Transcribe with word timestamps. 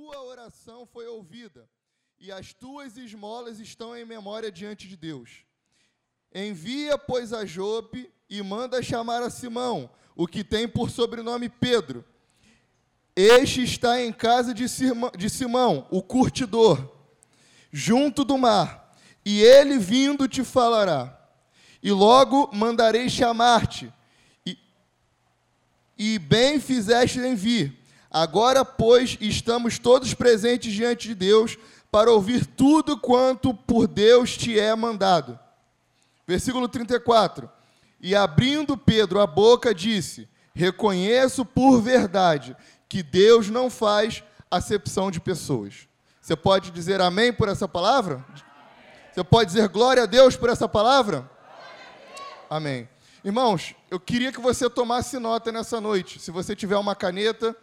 tua 0.00 0.22
oração 0.22 0.86
foi 0.86 1.06
ouvida, 1.06 1.68
e 2.18 2.32
as 2.32 2.54
tuas 2.54 2.96
esmolas 2.96 3.60
estão 3.60 3.94
em 3.94 4.02
memória 4.02 4.50
diante 4.50 4.88
de 4.88 4.96
Deus. 4.96 5.44
Envia, 6.34 6.96
pois, 6.96 7.34
a 7.34 7.44
Jope 7.44 8.10
e 8.28 8.42
manda 8.42 8.82
chamar 8.82 9.22
a 9.22 9.28
Simão, 9.28 9.90
o 10.16 10.26
que 10.26 10.42
tem 10.42 10.66
por 10.66 10.88
sobrenome 10.88 11.50
Pedro. 11.50 12.02
Este 13.14 13.62
está 13.62 14.00
em 14.00 14.10
casa 14.10 14.54
de 14.54 15.28
Simão, 15.28 15.86
o 15.90 16.02
curtidor, 16.02 16.96
junto 17.70 18.24
do 18.24 18.38
mar, 18.38 18.96
e 19.22 19.42
ele 19.42 19.78
vindo 19.78 20.26
te 20.26 20.42
falará. 20.42 21.14
E 21.82 21.92
logo 21.92 22.48
mandarei 22.54 23.10
chamar-te, 23.10 23.92
e, 24.46 24.58
e 25.98 26.18
bem 26.18 26.58
fizeste 26.58 27.18
em 27.20 27.34
vir. 27.34 27.79
Agora, 28.10 28.64
pois, 28.64 29.16
estamos 29.20 29.78
todos 29.78 30.12
presentes 30.14 30.72
diante 30.72 31.08
de 31.08 31.14
Deus 31.14 31.56
para 31.90 32.10
ouvir 32.10 32.44
tudo 32.44 32.98
quanto 32.98 33.54
por 33.54 33.86
Deus 33.86 34.36
te 34.36 34.58
é 34.58 34.74
mandado. 34.74 35.38
Versículo 36.26 36.68
34. 36.68 37.48
E 38.00 38.14
abrindo 38.14 38.76
Pedro 38.76 39.20
a 39.20 39.26
boca, 39.26 39.74
disse: 39.74 40.28
Reconheço 40.52 41.44
por 41.44 41.80
verdade 41.80 42.56
que 42.88 43.02
Deus 43.02 43.48
não 43.48 43.70
faz 43.70 44.24
acepção 44.50 45.10
de 45.10 45.20
pessoas. 45.20 45.88
Você 46.20 46.34
pode 46.34 46.70
dizer 46.70 47.00
amém 47.00 47.32
por 47.32 47.48
essa 47.48 47.68
palavra? 47.68 48.24
Você 49.12 49.22
pode 49.22 49.52
dizer 49.52 49.68
glória 49.68 50.02
a 50.02 50.06
Deus 50.06 50.36
por 50.36 50.50
essa 50.50 50.68
palavra? 50.68 51.30
Amém. 52.48 52.88
Irmãos, 53.24 53.74
eu 53.90 54.00
queria 54.00 54.32
que 54.32 54.40
você 54.40 54.68
tomasse 54.68 55.18
nota 55.18 55.52
nessa 55.52 55.80
noite. 55.80 56.18
Se 56.18 56.30
você 56.30 56.56
tiver 56.56 56.76
uma 56.76 56.96
caneta 56.96 57.56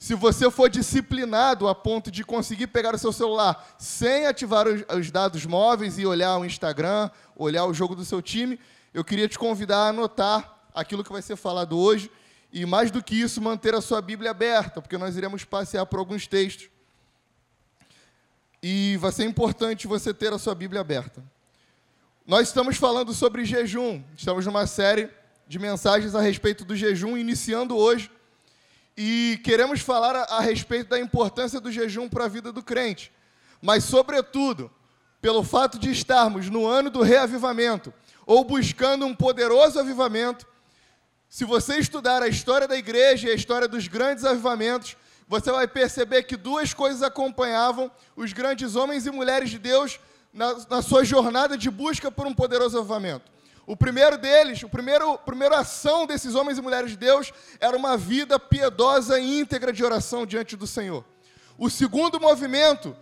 se 0.00 0.14
você 0.14 0.50
for 0.50 0.70
disciplinado 0.70 1.68
a 1.68 1.74
ponto 1.74 2.10
de 2.10 2.24
conseguir 2.24 2.68
pegar 2.68 2.94
o 2.94 2.98
seu 2.98 3.12
celular 3.12 3.76
sem 3.78 4.26
ativar 4.26 4.66
os 4.66 5.10
dados 5.10 5.44
móveis 5.44 5.98
e 5.98 6.06
olhar 6.06 6.38
o 6.38 6.44
Instagram, 6.46 7.10
olhar 7.36 7.66
o 7.66 7.74
jogo 7.74 7.94
do 7.94 8.02
seu 8.02 8.22
time, 8.22 8.58
eu 8.94 9.04
queria 9.04 9.28
te 9.28 9.38
convidar 9.38 9.76
a 9.76 9.88
anotar 9.88 10.58
aquilo 10.74 11.04
que 11.04 11.12
vai 11.12 11.20
ser 11.20 11.36
falado 11.36 11.78
hoje 11.78 12.10
e, 12.50 12.64
mais 12.64 12.90
do 12.90 13.04
que 13.04 13.14
isso, 13.14 13.42
manter 13.42 13.74
a 13.74 13.82
sua 13.82 14.00
Bíblia 14.00 14.30
aberta, 14.30 14.80
porque 14.80 14.96
nós 14.96 15.18
iremos 15.18 15.44
passear 15.44 15.84
por 15.84 15.98
alguns 15.98 16.26
textos. 16.26 16.70
E 18.62 18.96
vai 18.96 19.12
ser 19.12 19.26
importante 19.26 19.86
você 19.86 20.14
ter 20.14 20.32
a 20.32 20.38
sua 20.38 20.54
Bíblia 20.54 20.80
aberta. 20.80 21.22
Nós 22.26 22.48
estamos 22.48 22.78
falando 22.78 23.12
sobre 23.12 23.44
jejum, 23.44 24.02
estamos 24.16 24.46
numa 24.46 24.66
série 24.66 25.10
de 25.46 25.58
mensagens 25.58 26.14
a 26.14 26.22
respeito 26.22 26.64
do 26.64 26.74
jejum, 26.74 27.18
iniciando 27.18 27.76
hoje 27.76 28.10
e 29.02 29.38
queremos 29.38 29.80
falar 29.80 30.14
a, 30.14 30.24
a 30.24 30.40
respeito 30.40 30.90
da 30.90 31.00
importância 31.00 31.58
do 31.58 31.72
jejum 31.72 32.06
para 32.06 32.26
a 32.26 32.28
vida 32.28 32.52
do 32.52 32.62
crente. 32.62 33.10
Mas, 33.62 33.84
sobretudo, 33.84 34.70
pelo 35.22 35.42
fato 35.42 35.78
de 35.78 35.90
estarmos 35.90 36.50
no 36.50 36.66
ano 36.66 36.90
do 36.90 37.00
reavivamento, 37.00 37.94
ou 38.26 38.44
buscando 38.44 39.06
um 39.06 39.14
poderoso 39.14 39.80
avivamento, 39.80 40.46
se 41.30 41.46
você 41.46 41.78
estudar 41.78 42.22
a 42.22 42.28
história 42.28 42.68
da 42.68 42.76
igreja 42.76 43.28
e 43.28 43.32
a 43.32 43.34
história 43.34 43.66
dos 43.66 43.88
grandes 43.88 44.22
avivamentos, 44.22 44.98
você 45.26 45.50
vai 45.50 45.66
perceber 45.66 46.24
que 46.24 46.36
duas 46.36 46.74
coisas 46.74 47.02
acompanhavam 47.02 47.90
os 48.14 48.34
grandes 48.34 48.76
homens 48.76 49.06
e 49.06 49.10
mulheres 49.10 49.48
de 49.48 49.58
Deus 49.58 49.98
na, 50.30 50.54
na 50.68 50.82
sua 50.82 51.04
jornada 51.06 51.56
de 51.56 51.70
busca 51.70 52.10
por 52.10 52.26
um 52.26 52.34
poderoso 52.34 52.76
avivamento. 52.76 53.32
O 53.70 53.76
primeiro 53.76 54.18
deles, 54.18 54.64
o 54.64 54.68
primeiro, 54.68 55.12
a 55.12 55.18
primeira 55.18 55.60
ação 55.60 56.04
desses 56.04 56.34
homens 56.34 56.58
e 56.58 56.60
mulheres 56.60 56.90
de 56.90 56.96
Deus 56.96 57.32
era 57.60 57.76
uma 57.76 57.96
vida 57.96 58.36
piedosa 58.36 59.20
e 59.20 59.38
íntegra 59.38 59.72
de 59.72 59.84
oração 59.84 60.26
diante 60.26 60.56
do 60.56 60.66
Senhor. 60.66 61.04
O 61.56 61.70
segundo 61.70 62.18
movimento 62.18 62.96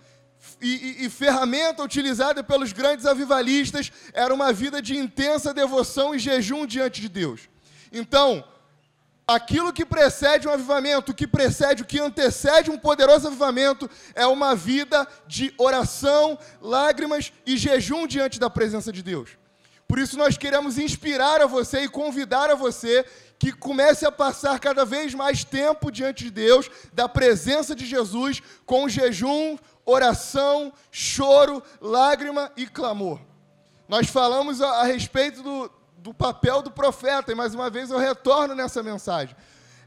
e, 0.61 0.69
e, 0.69 1.07
e, 1.07 1.09
ferramenta 1.09 1.83
utilizada 1.83 2.45
pelos 2.45 2.75
grandes 2.75 3.07
avivalistas 3.07 3.91
era 4.13 4.35
uma 4.35 4.53
vida 4.53 4.83
de 4.83 4.95
intensa 4.95 5.55
devoção 5.55 6.15
e 6.15 6.19
jejum 6.19 6.67
diante 6.67 7.01
de 7.01 7.09
Deus. 7.09 7.49
Então, 7.91 8.45
aquilo 9.27 9.73
que 9.73 9.87
precede 9.87 10.47
um 10.47 10.53
avivamento, 10.53 11.13
o 11.13 11.15
que 11.15 11.27
precede, 11.27 11.83
o 11.83 11.87
que 11.87 11.99
antecede 11.99 12.71
um 12.71 12.77
poderoso 12.77 13.27
avivamento, 13.27 13.89
é 14.15 14.27
uma 14.27 14.55
vida 14.55 15.09
de 15.27 15.51
oração, 15.57 16.39
lágrimas 16.61 17.33
e 17.47 17.57
jejum 17.57 18.07
diante 18.07 18.39
da 18.39 18.51
presença 18.51 18.93
de 18.93 19.03
Deus. 19.03 19.31
Por 19.89 19.99
isso 19.99 20.19
nós 20.19 20.37
queremos 20.37 20.77
inspirar 20.77 21.41
a 21.41 21.47
você 21.47 21.85
e 21.85 21.89
convidar 21.89 22.51
a 22.51 22.55
você 22.55 23.07
que 23.39 23.51
comece 23.51 24.05
a 24.05 24.13
passar 24.13 24.61
cada 24.61 24.85
vez 24.85 25.15
mais 25.15 25.45
tempo 25.45 25.91
diante 25.91 26.25
de 26.25 26.31
Deus, 26.31 26.71
da 26.93 27.09
presença 27.09 27.75
de 27.75 27.87
Jesus, 27.87 28.43
com 28.67 28.87
jejum, 28.87 29.57
oração, 29.87 30.71
choro, 30.91 31.63
lágrima 31.81 32.53
e 32.55 32.67
clamor. 32.67 33.19
Nós 33.89 34.09
falamos 34.09 34.61
a, 34.61 34.83
a 34.83 34.85
respeito 34.85 35.43
do, 35.43 35.71
do 35.97 36.13
papel 36.13 36.61
do 36.61 36.71
profeta, 36.71 37.33
e 37.33 37.35
mais 37.35 37.55
uma 37.55 37.71
vez 37.71 37.91
eu 37.91 37.97
retorno 37.99 38.55
nessa 38.55 38.83
mensagem. 38.83 39.35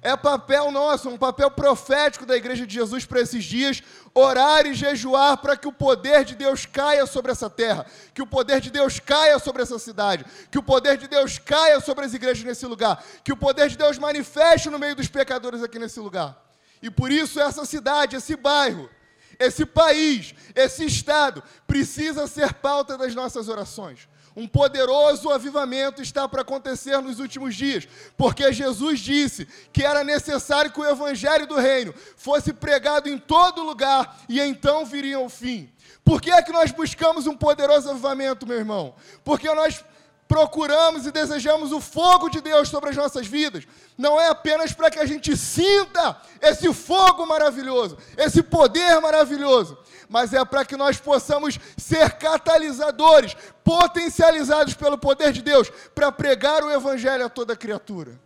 É 0.04 0.18
papel 0.18 0.72
nosso, 0.72 1.10
um 1.10 1.18
papel 1.18 1.52
profético 1.52 2.26
da 2.26 2.36
Igreja 2.36 2.66
de 2.66 2.74
Jesus 2.74 3.06
para 3.06 3.22
esses 3.22 3.44
dias, 3.44 3.84
orar 4.16 4.66
e 4.66 4.74
jejuar 4.74 5.38
para 5.38 5.56
que 5.56 5.68
o 5.68 5.72
poder 5.72 6.26
de 6.26 6.34
Deus 6.34 6.66
caia 6.66 7.06
sobre 7.06 7.32
essa 7.32 7.52
terra, 7.52 7.86
que 8.12 8.22
o 8.22 8.26
poder 8.26 8.60
de 8.60 8.72
Deus 8.72 9.00
caia 9.00 9.38
sobre 9.38 9.62
essa 9.62 9.78
cidade, 9.78 10.26
que 10.50 10.58
o 10.58 10.64
poder 10.64 10.98
de 10.98 11.08
Deus 11.08 11.38
caia 11.38 11.80
sobre 11.80 12.04
as 12.04 12.16
igrejas 12.16 12.44
nesse 12.44 12.66
lugar, 12.66 13.04
que 13.24 13.32
o 13.32 13.38
poder 13.38 13.70
de 13.70 13.78
Deus 13.78 14.00
manifeste 14.00 14.72
no 14.72 14.80
meio 14.80 14.96
dos 14.96 15.08
pecadores 15.08 15.62
aqui 15.62 15.78
nesse 15.78 16.00
lugar. 16.00 16.36
E 16.82 16.90
por 16.90 17.12
isso 17.12 17.40
essa 17.40 17.64
cidade, 17.64 18.16
esse 18.16 18.36
bairro, 18.36 18.90
esse 19.38 19.68
país, 19.68 20.34
esse 20.56 20.84
estado 20.84 21.44
precisa 21.68 22.26
ser 22.26 22.56
pauta 22.56 22.98
das 22.98 23.14
nossas 23.14 23.48
orações. 23.48 24.08
Um 24.36 24.48
poderoso 24.48 25.30
avivamento 25.30 26.02
está 26.02 26.28
para 26.28 26.42
acontecer 26.42 26.98
nos 27.02 27.20
últimos 27.20 27.56
dias, 27.56 27.88
porque 28.18 28.52
Jesus 28.54 29.00
disse 29.00 29.48
que 29.74 29.84
era 29.84 30.04
necessário 30.04 30.72
que 30.72 30.80
o 30.80 30.90
evangelho 30.90 31.46
do 31.46 31.58
reino 31.58 31.94
fosse 32.16 32.54
pregado 32.54 33.10
em 33.10 33.18
todo 33.18 33.64
lugar 33.64 34.20
e 34.30 34.40
então 34.40 34.86
viria 34.86 35.20
o 35.20 35.30
fim. 35.30 35.70
Por 36.04 36.22
que 36.22 36.32
é 36.32 36.42
que 36.42 36.52
nós 36.52 36.72
buscamos 36.72 37.28
um 37.28 37.36
poderoso 37.36 37.90
avivamento, 37.90 38.48
meu 38.48 38.58
irmão? 38.58 38.96
Porque 39.24 39.54
nós 39.54 39.84
procuramos 40.32 41.06
e 41.06 41.12
desejamos 41.12 41.74
o 41.74 41.82
fogo 41.82 42.30
de 42.30 42.40
Deus 42.40 42.70
sobre 42.70 42.92
as 42.92 42.96
nossas 42.96 43.28
vidas, 43.28 43.68
não 43.98 44.18
é 44.18 44.30
apenas 44.30 44.72
para 44.72 44.90
que 44.90 44.98
a 44.98 45.06
gente 45.06 45.36
sinta 45.36 46.16
esse 46.42 46.74
fogo 46.74 47.26
maravilhoso, 47.26 47.98
esse 48.16 48.42
poder 48.42 49.02
maravilhoso, 49.02 49.78
mas 50.08 50.34
é 50.34 50.44
para 50.46 50.64
que 50.64 50.78
nós 50.78 50.98
possamos 50.98 51.60
ser 51.76 52.14
catalisadores, 52.14 53.36
potencializados 53.62 54.74
pelo 54.74 54.98
poder 54.98 55.34
de 55.34 55.42
Deus, 55.42 55.70
para 55.94 56.10
pregar 56.14 56.64
o 56.64 56.72
Evangelho 56.72 57.26
a 57.26 57.30
toda 57.30 57.54
criatura. 57.54 58.18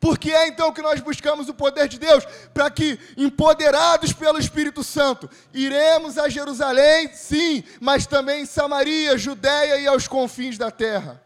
Porque 0.00 0.32
é 0.32 0.48
então 0.48 0.72
que 0.72 0.80
nós 0.80 0.98
buscamos 1.00 1.48
o 1.50 1.54
poder 1.54 1.86
de 1.86 1.98
Deus, 1.98 2.24
para 2.54 2.70
que, 2.70 2.98
empoderados 3.18 4.14
pelo 4.14 4.38
Espírito 4.38 4.82
Santo, 4.82 5.28
iremos 5.52 6.16
a 6.16 6.26
Jerusalém, 6.28 7.10
sim, 7.12 7.62
mas 7.78 8.06
também 8.06 8.42
em 8.42 8.46
Samaria, 8.46 9.18
Judéia 9.18 9.76
e 9.76 9.86
aos 9.86 10.08
confins 10.08 10.56
da 10.56 10.70
terra. 10.70 11.22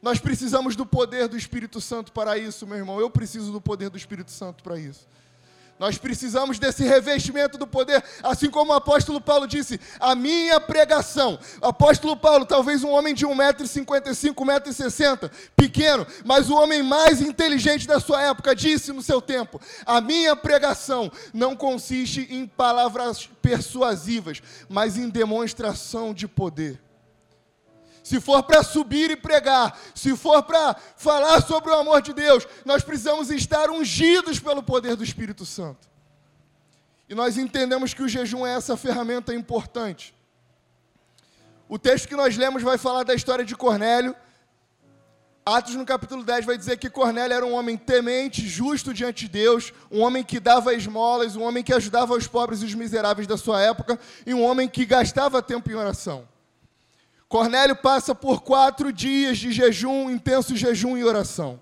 Nós 0.00 0.18
precisamos 0.18 0.74
do 0.74 0.86
poder 0.86 1.28
do 1.28 1.36
Espírito 1.36 1.80
Santo 1.80 2.10
para 2.12 2.36
isso, 2.38 2.66
meu 2.66 2.78
irmão. 2.78 2.98
Eu 2.98 3.10
preciso 3.10 3.52
do 3.52 3.60
poder 3.60 3.90
do 3.90 3.96
Espírito 3.96 4.30
Santo 4.30 4.62
para 4.64 4.78
isso. 4.78 5.06
Nós 5.82 5.98
precisamos 5.98 6.60
desse 6.60 6.84
revestimento 6.84 7.58
do 7.58 7.66
poder, 7.66 8.04
assim 8.22 8.48
como 8.48 8.70
o 8.70 8.76
apóstolo 8.76 9.20
Paulo 9.20 9.48
disse, 9.48 9.80
a 9.98 10.14
minha 10.14 10.60
pregação. 10.60 11.36
Apóstolo 11.60 12.16
Paulo, 12.16 12.46
talvez 12.46 12.84
um 12.84 12.90
homem 12.90 13.12
de 13.12 13.26
1,55m, 13.26 14.32
1,60m, 14.32 15.28
pequeno, 15.56 16.06
mas 16.24 16.48
o 16.48 16.54
homem 16.54 16.84
mais 16.84 17.20
inteligente 17.20 17.88
da 17.88 17.98
sua 17.98 18.22
época, 18.22 18.54
disse 18.54 18.92
no 18.92 19.02
seu 19.02 19.20
tempo: 19.20 19.60
a 19.84 20.00
minha 20.00 20.36
pregação 20.36 21.10
não 21.34 21.56
consiste 21.56 22.28
em 22.30 22.46
palavras 22.46 23.28
persuasivas, 23.42 24.40
mas 24.68 24.96
em 24.96 25.08
demonstração 25.08 26.14
de 26.14 26.28
poder 26.28 26.78
se 28.02 28.20
for 28.20 28.42
para 28.42 28.62
subir 28.62 29.10
e 29.10 29.16
pregar, 29.16 29.78
se 29.94 30.16
for 30.16 30.42
para 30.42 30.74
falar 30.96 31.40
sobre 31.42 31.70
o 31.70 31.74
amor 31.74 32.02
de 32.02 32.12
Deus, 32.12 32.46
nós 32.64 32.82
precisamos 32.82 33.30
estar 33.30 33.70
ungidos 33.70 34.40
pelo 34.40 34.62
poder 34.62 34.96
do 34.96 35.04
Espírito 35.04 35.46
Santo. 35.46 35.88
E 37.08 37.14
nós 37.14 37.36
entendemos 37.36 37.94
que 37.94 38.02
o 38.02 38.08
jejum 38.08 38.46
é 38.46 38.54
essa 38.54 38.76
ferramenta 38.76 39.34
importante. 39.34 40.14
O 41.68 41.78
texto 41.78 42.08
que 42.08 42.16
nós 42.16 42.36
lemos 42.36 42.62
vai 42.62 42.76
falar 42.76 43.04
da 43.04 43.14
história 43.14 43.44
de 43.44 43.54
Cornélio. 43.54 44.16
Atos 45.44 45.74
no 45.74 45.84
capítulo 45.84 46.24
10 46.24 46.44
vai 46.44 46.56
dizer 46.56 46.78
que 46.78 46.88
Cornélio 46.88 47.34
era 47.34 47.46
um 47.46 47.54
homem 47.54 47.76
temente, 47.76 48.46
justo 48.46 48.94
diante 48.94 49.26
de 49.26 49.32
Deus, 49.32 49.72
um 49.90 50.00
homem 50.00 50.22
que 50.22 50.38
dava 50.38 50.74
esmolas, 50.74 51.34
um 51.34 51.42
homem 51.42 51.64
que 51.64 51.72
ajudava 51.72 52.14
os 52.14 52.26
pobres 52.26 52.62
e 52.62 52.64
os 52.64 52.74
miseráveis 52.74 53.26
da 53.26 53.36
sua 53.36 53.60
época, 53.60 53.98
e 54.24 54.32
um 54.32 54.42
homem 54.42 54.68
que 54.68 54.86
gastava 54.86 55.42
tempo 55.42 55.70
em 55.70 55.74
oração. 55.74 56.31
Cornélio 57.32 57.74
passa 57.74 58.14
por 58.14 58.42
quatro 58.42 58.92
dias 58.92 59.38
de 59.38 59.52
jejum, 59.52 60.10
intenso 60.10 60.54
jejum 60.54 60.98
e 60.98 61.02
oração. 61.02 61.58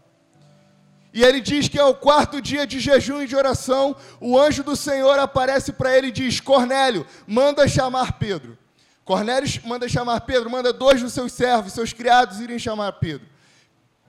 E 1.14 1.22
ele 1.22 1.40
diz 1.40 1.68
que 1.68 1.78
ao 1.78 1.94
quarto 1.94 2.42
dia 2.42 2.66
de 2.66 2.80
jejum 2.80 3.22
e 3.22 3.26
de 3.28 3.36
oração, 3.36 3.94
o 4.20 4.36
anjo 4.36 4.64
do 4.64 4.74
Senhor 4.74 5.16
aparece 5.20 5.72
para 5.72 5.96
ele 5.96 6.08
e 6.08 6.10
diz: 6.10 6.40
Cornélio, 6.40 7.06
manda 7.24 7.68
chamar 7.68 8.18
Pedro. 8.18 8.58
Cornélio 9.04 9.48
manda 9.64 9.88
chamar 9.88 10.22
Pedro, 10.22 10.50
manda 10.50 10.72
dois 10.72 11.00
dos 11.00 11.12
seus 11.12 11.32
servos, 11.32 11.72
seus 11.72 11.92
criados, 11.92 12.40
irem 12.40 12.58
chamar 12.58 12.94
Pedro. 12.94 13.28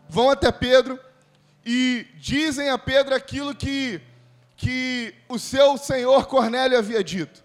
Vão 0.09 0.31
até 0.31 0.51
Pedro 0.51 0.99
e 1.63 2.07
dizem 2.15 2.71
a 2.71 2.77
Pedro 2.79 3.13
aquilo 3.13 3.53
que, 3.53 4.01
que 4.57 5.13
o 5.29 5.37
seu 5.37 5.77
senhor 5.77 6.25
Cornélio 6.25 6.79
havia 6.79 7.03
dito. 7.03 7.43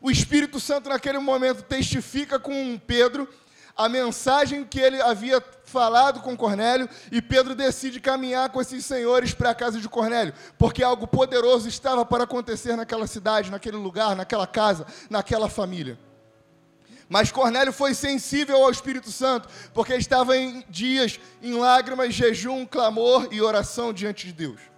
O 0.00 0.10
Espírito 0.10 0.58
Santo, 0.58 0.88
naquele 0.88 1.18
momento, 1.18 1.62
testifica 1.62 2.38
com 2.38 2.80
Pedro 2.86 3.28
a 3.84 3.88
mensagem 3.88 4.64
que 4.64 4.78
ele 4.78 5.00
havia 5.00 5.42
falado 5.64 6.20
com 6.20 6.36
Cornélio, 6.36 6.88
e 7.10 7.22
Pedro 7.22 7.54
decide 7.54 7.98
caminhar 7.98 8.50
com 8.50 8.60
esses 8.60 8.84
senhores 8.84 9.32
para 9.32 9.50
a 9.50 9.54
casa 9.54 9.80
de 9.80 9.88
Cornélio, 9.88 10.34
porque 10.58 10.82
algo 10.82 11.06
poderoso 11.06 11.68
estava 11.68 12.04
para 12.04 12.24
acontecer 12.24 12.76
naquela 12.76 13.06
cidade, 13.06 13.50
naquele 13.50 13.78
lugar, 13.78 14.14
naquela 14.14 14.46
casa, 14.46 14.86
naquela 15.08 15.48
família. 15.48 15.98
Mas 17.08 17.32
Cornélio 17.32 17.72
foi 17.72 17.94
sensível 17.94 18.62
ao 18.62 18.70
Espírito 18.70 19.10
Santo, 19.10 19.48
porque 19.72 19.94
estava 19.94 20.36
em 20.36 20.64
dias, 20.68 21.18
em 21.42 21.54
lágrimas, 21.54 22.14
jejum, 22.14 22.66
clamor 22.66 23.28
e 23.32 23.40
oração 23.40 23.92
diante 23.92 24.26
de 24.26 24.32
Deus. 24.32 24.69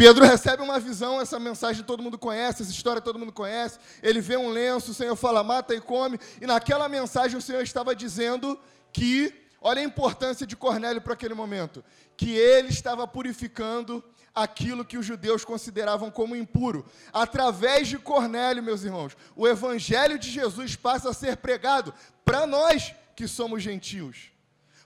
Pedro 0.00 0.24
recebe 0.24 0.62
uma 0.62 0.80
visão, 0.80 1.20
essa 1.20 1.38
mensagem 1.38 1.84
todo 1.84 2.02
mundo 2.02 2.16
conhece, 2.16 2.62
essa 2.62 2.70
história 2.70 3.02
todo 3.02 3.18
mundo 3.18 3.32
conhece. 3.32 3.78
Ele 4.02 4.18
vê 4.18 4.34
um 4.34 4.48
lenço, 4.48 4.92
o 4.92 4.94
Senhor 4.94 5.14
fala, 5.14 5.44
mata 5.44 5.74
e 5.74 5.80
come. 5.80 6.18
E 6.40 6.46
naquela 6.46 6.88
mensagem 6.88 7.36
o 7.36 7.42
Senhor 7.42 7.62
estava 7.62 7.94
dizendo 7.94 8.58
que, 8.94 9.30
olha 9.60 9.82
a 9.82 9.84
importância 9.84 10.46
de 10.46 10.56
Cornélio 10.56 11.02
para 11.02 11.12
aquele 11.12 11.34
momento, 11.34 11.84
que 12.16 12.30
ele 12.30 12.68
estava 12.68 13.06
purificando 13.06 14.02
aquilo 14.34 14.86
que 14.86 14.96
os 14.96 15.04
judeus 15.04 15.44
consideravam 15.44 16.10
como 16.10 16.34
impuro. 16.34 16.86
Através 17.12 17.86
de 17.86 17.98
Cornélio, 17.98 18.62
meus 18.62 18.82
irmãos, 18.84 19.14
o 19.36 19.46
evangelho 19.46 20.18
de 20.18 20.30
Jesus 20.30 20.76
passa 20.76 21.10
a 21.10 21.12
ser 21.12 21.36
pregado 21.36 21.92
para 22.24 22.46
nós 22.46 22.94
que 23.14 23.28
somos 23.28 23.62
gentios. 23.62 24.29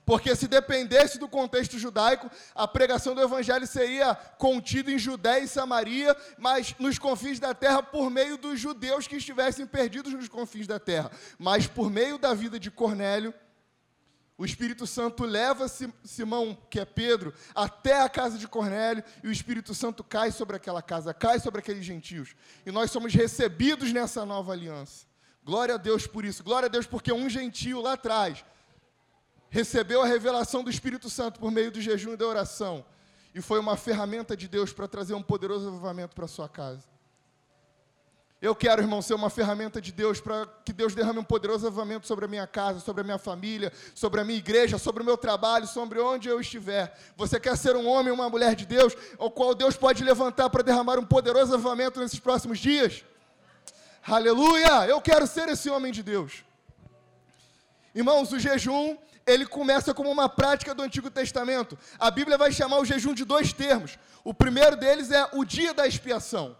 Porque 0.05 0.35
se 0.35 0.47
dependesse 0.47 1.17
do 1.17 1.27
contexto 1.27 1.79
judaico, 1.79 2.29
a 2.53 2.67
pregação 2.67 3.15
do 3.15 3.21
evangelho 3.21 3.65
seria 3.65 4.13
contida 4.13 4.91
em 4.91 4.99
Judéia 4.99 5.43
e 5.43 5.47
Samaria, 5.47 6.15
mas 6.37 6.75
nos 6.77 6.99
confins 6.99 7.39
da 7.39 7.53
terra 7.55 7.81
por 7.81 8.11
meio 8.11 8.37
dos 8.37 8.59
judeus 8.59 9.07
que 9.07 9.15
estivessem 9.15 9.65
perdidos 9.65 10.13
nos 10.13 10.27
confins 10.27 10.67
da 10.67 10.79
terra. 10.79 11.09
Mas 11.39 11.65
por 11.65 11.89
meio 11.89 12.19
da 12.19 12.33
vida 12.35 12.59
de 12.59 12.69
Cornélio, 12.69 13.33
o 14.37 14.45
Espírito 14.45 14.85
Santo 14.85 15.23
leva 15.23 15.65
Simão, 16.03 16.57
que 16.69 16.79
é 16.79 16.85
Pedro, 16.85 17.33
até 17.55 18.01
a 18.01 18.09
casa 18.09 18.37
de 18.37 18.47
Cornélio, 18.47 19.03
e 19.23 19.27
o 19.27 19.31
Espírito 19.31 19.73
Santo 19.73 20.03
cai 20.03 20.29
sobre 20.29 20.57
aquela 20.57 20.81
casa, 20.81 21.13
cai 21.13 21.39
sobre 21.39 21.59
aqueles 21.59 21.85
gentios. 21.85 22.35
E 22.65 22.71
nós 22.71 22.91
somos 22.91 23.13
recebidos 23.13 23.91
nessa 23.93 24.25
nova 24.25 24.51
aliança. 24.51 25.05
Glória 25.43 25.75
a 25.75 25.77
Deus 25.77 26.05
por 26.05 26.25
isso. 26.25 26.43
Glória 26.43 26.67
a 26.67 26.69
Deus 26.69 26.85
porque 26.85 27.13
um 27.13 27.29
gentio 27.29 27.81
lá 27.81 27.93
atrás 27.93 28.43
recebeu 29.55 30.01
a 30.01 30.05
revelação 30.05 30.65
do 30.65 30.69
Espírito 30.69 31.09
Santo 31.09 31.39
por 31.39 31.49
meio 31.49 31.71
do 31.71 31.79
jejum 31.79 32.11
e 32.11 32.17
da 32.17 32.27
oração. 32.27 32.83
E 33.33 33.39
foi 33.39 33.57
uma 33.57 33.77
ferramenta 33.77 34.35
de 34.35 34.49
Deus 34.49 34.73
para 34.73 34.85
trazer 34.85 35.13
um 35.13 35.23
poderoso 35.23 35.69
avivamento 35.69 36.13
para 36.13 36.27
sua 36.27 36.49
casa. 36.49 36.83
Eu 38.41 38.53
quero, 38.53 38.81
irmão, 38.81 39.01
ser 39.01 39.13
uma 39.13 39.29
ferramenta 39.29 39.79
de 39.79 39.93
Deus 39.93 40.19
para 40.19 40.45
que 40.65 40.73
Deus 40.73 40.93
derrame 40.93 41.19
um 41.19 41.23
poderoso 41.23 41.65
avivamento 41.65 42.05
sobre 42.05 42.25
a 42.25 42.27
minha 42.27 42.45
casa, 42.45 42.81
sobre 42.81 42.99
a 42.99 43.03
minha 43.05 43.17
família, 43.17 43.71
sobre 43.95 44.19
a 44.19 44.25
minha 44.25 44.37
igreja, 44.37 44.77
sobre 44.77 45.01
o 45.01 45.05
meu 45.05 45.15
trabalho, 45.15 45.65
sobre 45.65 46.01
onde 46.01 46.27
eu 46.27 46.37
estiver. 46.41 46.93
Você 47.15 47.39
quer 47.39 47.55
ser 47.55 47.77
um 47.77 47.87
homem 47.87 48.11
ou 48.11 48.15
uma 48.15 48.29
mulher 48.29 48.55
de 48.55 48.65
Deus, 48.65 48.93
ao 49.17 49.31
qual 49.31 49.55
Deus 49.55 49.77
pode 49.77 50.03
levantar 50.03 50.49
para 50.49 50.63
derramar 50.63 50.99
um 50.99 51.05
poderoso 51.05 51.53
avivamento 51.53 52.01
nesses 52.01 52.19
próximos 52.19 52.59
dias? 52.59 53.05
Aleluia! 54.05 54.85
Eu 54.85 54.99
quero 54.99 55.25
ser 55.25 55.47
esse 55.47 55.69
homem 55.69 55.93
de 55.93 56.03
Deus. 56.03 56.43
Irmãos, 57.95 58.33
o 58.33 58.37
jejum, 58.37 58.97
ele 59.25 59.45
começa 59.45 59.93
como 59.93 60.11
uma 60.11 60.29
prática 60.29 60.75
do 60.75 60.83
Antigo 60.83 61.09
Testamento. 61.09 61.77
A 61.99 62.11
Bíblia 62.11 62.37
vai 62.37 62.51
chamar 62.51 62.79
o 62.79 62.85
jejum 62.85 63.13
de 63.13 63.25
dois 63.25 63.51
termos. 63.51 63.97
O 64.23 64.33
primeiro 64.33 64.75
deles 64.75 65.11
é 65.11 65.27
o 65.33 65.43
dia 65.43 65.73
da 65.73 65.87
expiação. 65.87 66.55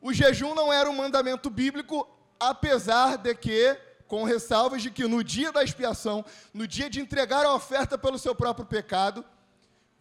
O 0.00 0.12
jejum 0.12 0.54
não 0.54 0.72
era 0.72 0.88
um 0.88 0.94
mandamento 0.94 1.48
bíblico, 1.48 2.06
apesar 2.38 3.16
de 3.16 3.34
que, 3.34 3.76
com 4.06 4.22
ressalvas 4.22 4.82
de 4.82 4.90
que 4.90 5.06
no 5.06 5.24
dia 5.24 5.50
da 5.50 5.64
expiação, 5.64 6.24
no 6.52 6.66
dia 6.66 6.90
de 6.90 7.00
entregar 7.00 7.44
a 7.44 7.54
oferta 7.54 7.96
pelo 7.96 8.18
seu 8.18 8.34
próprio 8.34 8.66
pecado, 8.66 9.24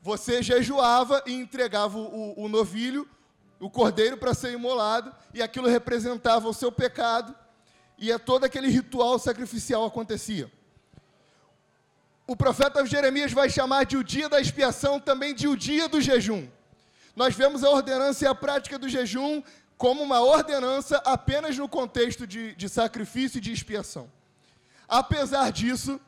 você 0.02 0.44
jejuava 0.44 1.24
e 1.26 1.34
entregava 1.34 1.98
o, 1.98 2.40
o 2.40 2.50
novilho, 2.50 3.08
o 3.60 3.70
cordeiro 3.70 4.18
para 4.18 4.34
ser 4.34 4.54
imolado, 4.54 5.14
e 5.34 5.42
aquilo 5.42 5.68
representava 5.68 6.48
o 6.48 6.54
seu 6.54 6.72
pecado, 6.72 7.34
e 7.98 8.12
é 8.12 8.18
todo 8.20 8.44
aquele 8.44 8.68
ritual 8.68 9.18
sacrificial 9.18 9.84
acontecia. 9.84 10.52
O 12.28 12.36
profeta 12.36 12.86
Jeremias 12.86 13.32
vai 13.32 13.50
chamar 13.50 13.86
de 13.86 13.96
o 13.96 14.04
dia 14.04 14.28
da 14.28 14.42
expiação 14.42 15.00
também 15.00 15.34
de 15.34 15.48
o 15.48 15.56
dia 15.56 15.88
do 15.88 16.02
jejum. 16.02 16.48
Nós 17.16 17.34
vemos 17.34 17.64
a 17.64 17.70
ordenança 17.70 18.26
e 18.26 18.28
a 18.28 18.36
prática 18.36 18.78
do 18.78 18.90
jejum 18.90 19.42
como 19.78 20.04
uma 20.04 20.20
ordenança 20.20 21.02
apenas 21.06 21.58
no 21.58 21.70
contexto 21.70 22.28
de, 22.28 22.54
de 22.56 22.68
sacrifício 22.68 23.38
e 23.38 23.42
de 23.42 23.54
expiação. 23.54 24.12
Apesar 24.88 25.52
disso, 25.52 26.00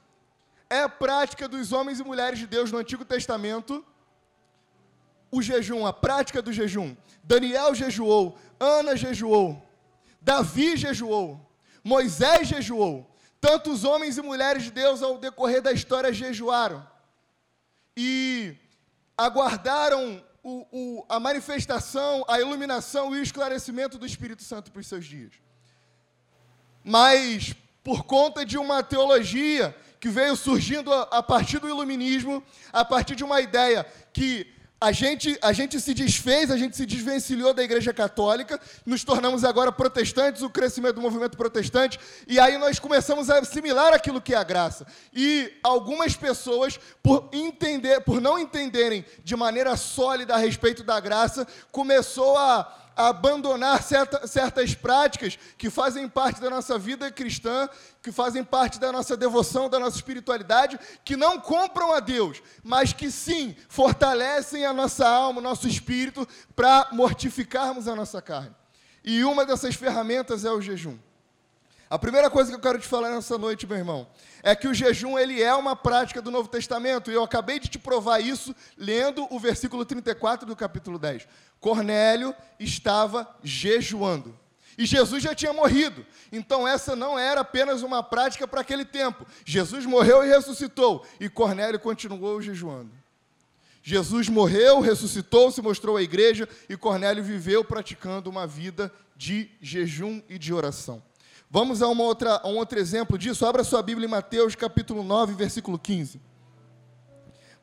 é 0.70 0.88
prática 0.88 1.48
dos 1.48 1.72
homens 1.72 2.00
e 2.00 2.04
mulheres 2.04 2.38
de 2.38 2.46
Deus 2.46 2.70
no 2.70 2.78
Antigo 2.78 3.06
Testamento 3.06 3.84
o 5.32 5.42
jejum, 5.42 5.86
a 5.86 5.94
prática 5.94 6.42
do 6.42 6.52
jejum. 6.52 6.96
Daniel 7.24 7.74
jejuou, 7.74 8.38
Ana 8.60 8.96
jejuou, 8.96 9.62
Davi 10.22 10.76
jejuou, 10.76 11.40
Moisés 11.84 12.48
jejuou. 12.48 13.09
Tantos 13.42 13.84
homens 13.84 14.18
e 14.18 14.22
mulheres 14.22 14.64
de 14.64 14.72
Deus 14.72 15.02
ao 15.02 15.18
decorrer 15.18 15.62
da 15.62 15.72
história 15.72 16.12
jejuaram 16.12 16.86
e 17.96 18.56
aguardaram 19.18 20.24
o, 20.44 20.66
o, 20.72 21.06
a 21.08 21.20
manifestação, 21.20 22.24
a 22.28 22.40
iluminação 22.40 23.16
e 23.16 23.20
o 23.20 23.24
esclarecimento 23.24 23.98
do 23.98 24.06
Espírito 24.06 24.44
Santo 24.44 24.72
para 24.72 24.80
os 24.80 24.88
seus 24.88 25.06
dias. 25.06 25.34
Mas, 26.84 27.54
por 27.84 28.04
conta 28.04 28.46
de 28.46 28.58
uma 28.58 28.82
teologia 28.82 29.76
que 30.00 30.10
veio 30.10 30.36
surgindo 30.36 30.94
a, 30.94 31.04
a 31.04 31.24
partir 31.24 31.60
do 31.60 31.68
iluminismo, 31.68 32.44
a 32.72 32.84
partir 32.86 33.16
de 33.16 33.24
uma 33.24 33.42
ideia 33.42 33.86
que 34.14 34.48
a 34.82 34.94
gente, 34.94 35.38
a 35.42 35.52
gente 35.52 35.80
se 35.80 35.94
desfez, 35.94 36.50
a 36.50 36.58
gente 36.58 36.78
se 36.78 36.86
desvencilhou 36.86 37.54
da 37.54 37.62
Igreja 37.62 37.94
Católica, 37.94 38.60
nos 38.86 39.04
tornamos 39.04 39.44
agora 39.44 39.72
protestantes, 39.72 40.42
o 40.42 40.50
crescimento 40.50 40.96
do 40.96 41.02
movimento 41.02 41.36
protestante, 41.36 42.00
e 42.26 42.40
aí 42.40 42.58
nós 42.58 42.80
começamos 42.80 43.30
a 43.30 43.40
assimilar 43.40 43.94
aquilo 43.94 44.22
que 44.22 44.34
é 44.34 44.38
a 44.38 44.44
graça. 44.44 44.88
E 45.14 45.52
algumas 45.62 46.16
pessoas, 46.16 46.80
por 47.04 47.28
entender, 47.34 48.00
por 48.02 48.22
não 48.22 48.40
entenderem 48.40 49.04
de 49.22 49.36
maneira 49.36 49.76
sólida 49.76 50.36
a 50.36 50.38
respeito 50.38 50.82
da 50.82 51.00
graça, 51.00 51.46
começou 51.72 52.38
a 52.38 52.89
abandonar 53.00 53.82
certa, 53.82 54.28
certas 54.28 54.76
práticas 54.76 55.40
que 55.58 55.70
fazem 55.70 56.10
parte 56.10 56.42
da 56.42 56.50
nossa 56.50 56.78
vida 56.78 57.10
cristã, 57.10 57.70
que 58.04 58.12
fazem 58.12 58.44
parte 58.44 58.78
da 58.78 58.92
nossa 58.92 59.16
devoção, 59.16 59.70
da 59.70 59.80
nossa 59.80 59.96
espiritualidade, 59.96 60.78
que 61.06 61.16
não 61.16 61.40
compram 61.40 61.94
a 61.94 62.02
Deus, 62.02 62.44
mas 62.62 62.92
que 62.92 63.10
sim 63.10 63.56
fortalecem 63.70 64.66
a 64.66 64.74
nossa 64.74 65.08
alma, 65.08 65.40
o 65.40 65.44
nosso 65.44 65.66
espírito, 65.66 66.28
para 66.54 66.90
mortificarmos 66.92 67.88
a 67.88 67.96
nossa 67.96 68.22
carne. 68.22 68.54
E 69.02 69.24
uma 69.24 69.46
dessas 69.46 69.76
ferramentas 69.76 70.44
é 70.44 70.52
o 70.52 70.60
jejum. 70.60 70.98
A 71.90 71.98
primeira 71.98 72.30
coisa 72.30 72.52
que 72.52 72.56
eu 72.56 72.62
quero 72.62 72.78
te 72.78 72.88
falar 72.88 73.10
nessa 73.10 73.36
noite, 73.36 73.66
meu 73.66 73.76
irmão, 73.76 74.08
é 74.44 74.56
que 74.56 74.68
o 74.68 74.74
jejum 74.76 75.18
ele 75.18 75.42
é 75.42 75.56
uma 75.56 75.76
prática 75.76 76.22
do 76.22 76.30
Novo 76.30 76.48
Testamento, 76.48 77.10
e 77.10 77.16
eu 77.16 77.24
acabei 77.24 77.60
de 77.60 77.68
te 77.68 77.80
provar 77.80 78.20
isso 78.20 78.56
lendo 78.78 79.26
o 79.32 79.40
versículo 79.40 79.84
34 79.84 80.46
do 80.46 80.56
capítulo 80.56 81.00
10. 81.00 81.28
Cornélio 81.60 82.36
estava 82.60 83.28
jejuando. 83.44 84.38
E 84.78 84.86
Jesus 84.86 85.24
já 85.24 85.34
tinha 85.34 85.52
morrido. 85.52 86.06
Então 86.32 86.68
essa 86.68 86.96
não 86.96 87.18
era 87.18 87.42
apenas 87.42 87.82
uma 87.82 88.04
prática 88.04 88.48
para 88.48 88.62
aquele 88.62 88.86
tempo. 88.86 89.26
Jesus 89.44 89.84
morreu 89.88 90.24
e 90.24 90.28
ressuscitou, 90.28 91.04
e 91.20 91.28
Cornélio 91.28 91.80
continuou 91.80 92.40
jejuando. 92.40 92.92
Jesus 93.82 94.30
morreu, 94.30 94.80
ressuscitou, 94.80 95.52
se 95.52 95.60
mostrou 95.60 95.98
à 95.98 96.04
igreja, 96.04 96.48
e 96.70 96.78
Cornélio 96.78 97.24
viveu 97.24 97.66
praticando 97.66 98.30
uma 98.30 98.46
vida 98.46 98.94
de 99.18 99.50
jejum 99.60 100.22
e 100.30 100.38
de 100.38 100.54
oração. 100.54 101.09
Vamos 101.50 101.82
a, 101.82 101.88
uma 101.88 102.04
outra, 102.04 102.40
a 102.44 102.48
um 102.48 102.58
outro 102.58 102.78
exemplo 102.78 103.18
disso. 103.18 103.44
Abra 103.44 103.64
sua 103.64 103.82
Bíblia 103.82 104.06
em 104.06 104.10
Mateus 104.10 104.54
capítulo 104.54 105.04
9, 105.04 105.34
versículo 105.34 105.80
15. 105.80 106.22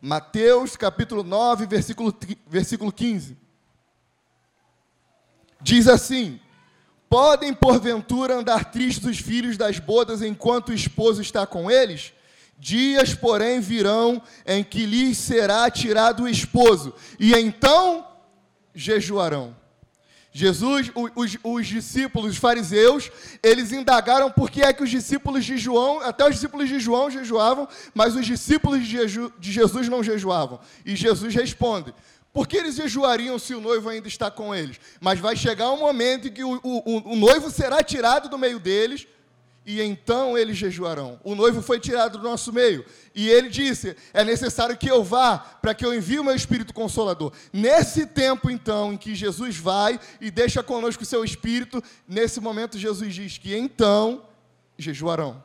Mateus 0.00 0.76
capítulo 0.76 1.22
9, 1.22 1.66
versículo, 1.66 2.12
versículo 2.48 2.90
15. 2.90 3.36
Diz 5.60 5.86
assim: 5.86 6.40
Podem 7.08 7.54
porventura 7.54 8.34
andar 8.34 8.72
tristes 8.72 9.06
os 9.08 9.18
filhos 9.18 9.56
das 9.56 9.78
bodas 9.78 10.20
enquanto 10.20 10.70
o 10.70 10.74
esposo 10.74 11.22
está 11.22 11.46
com 11.46 11.70
eles? 11.70 12.12
Dias, 12.58 13.14
porém, 13.14 13.60
virão 13.60 14.20
em 14.44 14.64
que 14.64 14.84
lhes 14.84 15.16
será 15.18 15.70
tirado 15.70 16.24
o 16.24 16.28
esposo, 16.28 16.92
e 17.20 17.34
então 17.34 18.04
jejuarão. 18.74 19.54
Jesus, 20.36 20.92
os, 20.94 21.38
os, 21.42 21.66
discípulos, 21.66 22.32
os 22.32 22.36
fariseus, 22.36 23.10
eles 23.42 23.72
indagaram 23.72 24.30
por 24.30 24.50
que 24.50 24.60
é 24.60 24.70
que 24.70 24.82
os 24.82 24.90
discípulos 24.90 25.46
de 25.46 25.56
João, 25.56 26.02
até 26.02 26.28
os 26.28 26.34
discípulos 26.34 26.68
de 26.68 26.78
João 26.78 27.10
jejuavam, 27.10 27.66
mas 27.94 28.14
os 28.14 28.26
discípulos 28.26 28.86
de, 28.86 28.98
Jesus 29.40 29.88
não 29.88 30.04
jejuavam. 30.04 30.60
E 30.84 30.94
Jesus 30.94 31.34
responde: 31.34 31.94
por 32.34 32.46
que 32.46 32.58
eles 32.58 32.74
jejuariam 32.74 33.38
se 33.38 33.54
o 33.54 33.62
noivo 33.62 33.88
ainda 33.88 34.08
está 34.08 34.30
com 34.30 34.54
eles? 34.54 34.78
Mas 35.00 35.18
vai 35.18 35.34
chegar 35.34 35.70
um 35.70 35.78
momento 35.78 36.28
em 36.28 36.32
que 36.32 36.44
o, 36.44 36.60
o, 36.62 37.12
o 37.12 37.16
noivo 37.16 37.50
será 37.50 37.82
tirado 37.82 38.28
do 38.28 38.36
meio 38.36 38.58
deles, 38.58 39.06
e 39.66 39.82
então 39.82 40.38
eles 40.38 40.56
jejuarão. 40.56 41.18
O 41.24 41.34
noivo 41.34 41.60
foi 41.60 41.80
tirado 41.80 42.18
do 42.18 42.24
nosso 42.24 42.52
meio. 42.52 42.84
E 43.12 43.28
ele 43.28 43.48
disse: 43.48 43.96
É 44.14 44.22
necessário 44.22 44.76
que 44.76 44.88
eu 44.88 45.02
vá 45.02 45.38
para 45.38 45.74
que 45.74 45.84
eu 45.84 45.92
envie 45.92 46.20
o 46.20 46.24
meu 46.24 46.36
Espírito 46.36 46.72
Consolador. 46.72 47.32
Nesse 47.52 48.06
tempo, 48.06 48.48
então, 48.48 48.92
em 48.92 48.96
que 48.96 49.12
Jesus 49.12 49.56
vai 49.56 49.98
e 50.20 50.30
deixa 50.30 50.62
conosco 50.62 51.02
o 51.02 51.06
seu 51.06 51.24
Espírito, 51.24 51.82
nesse 52.06 52.40
momento 52.40 52.78
Jesus 52.78 53.12
diz 53.12 53.38
que 53.38 53.56
então 53.56 54.22
jejuarão. 54.78 55.42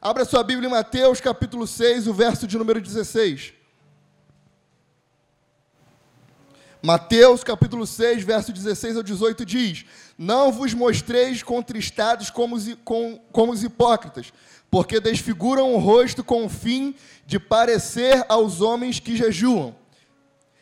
Abra 0.00 0.24
sua 0.24 0.44
Bíblia 0.44 0.68
em 0.68 0.72
Mateus 0.72 1.20
capítulo 1.20 1.66
6, 1.66 2.06
o 2.06 2.14
verso 2.14 2.46
de 2.46 2.56
número 2.56 2.80
16. 2.80 3.54
Mateus 6.80 7.42
capítulo 7.42 7.86
6, 7.86 8.22
verso 8.22 8.52
16 8.52 8.98
ao 8.98 9.02
18 9.02 9.44
diz: 9.44 9.84
Não 10.16 10.52
vos 10.52 10.72
mostreis 10.74 11.42
contristados 11.42 12.30
como 12.30 12.54
os, 12.56 12.72
com, 12.84 13.20
como 13.32 13.52
os 13.52 13.64
hipócritas, 13.64 14.32
porque 14.70 15.00
desfiguram 15.00 15.74
o 15.74 15.78
rosto 15.78 16.22
com 16.22 16.44
o 16.44 16.48
fim 16.48 16.94
de 17.26 17.38
parecer 17.38 18.24
aos 18.28 18.60
homens 18.60 19.00
que 19.00 19.16
jejuam. 19.16 19.74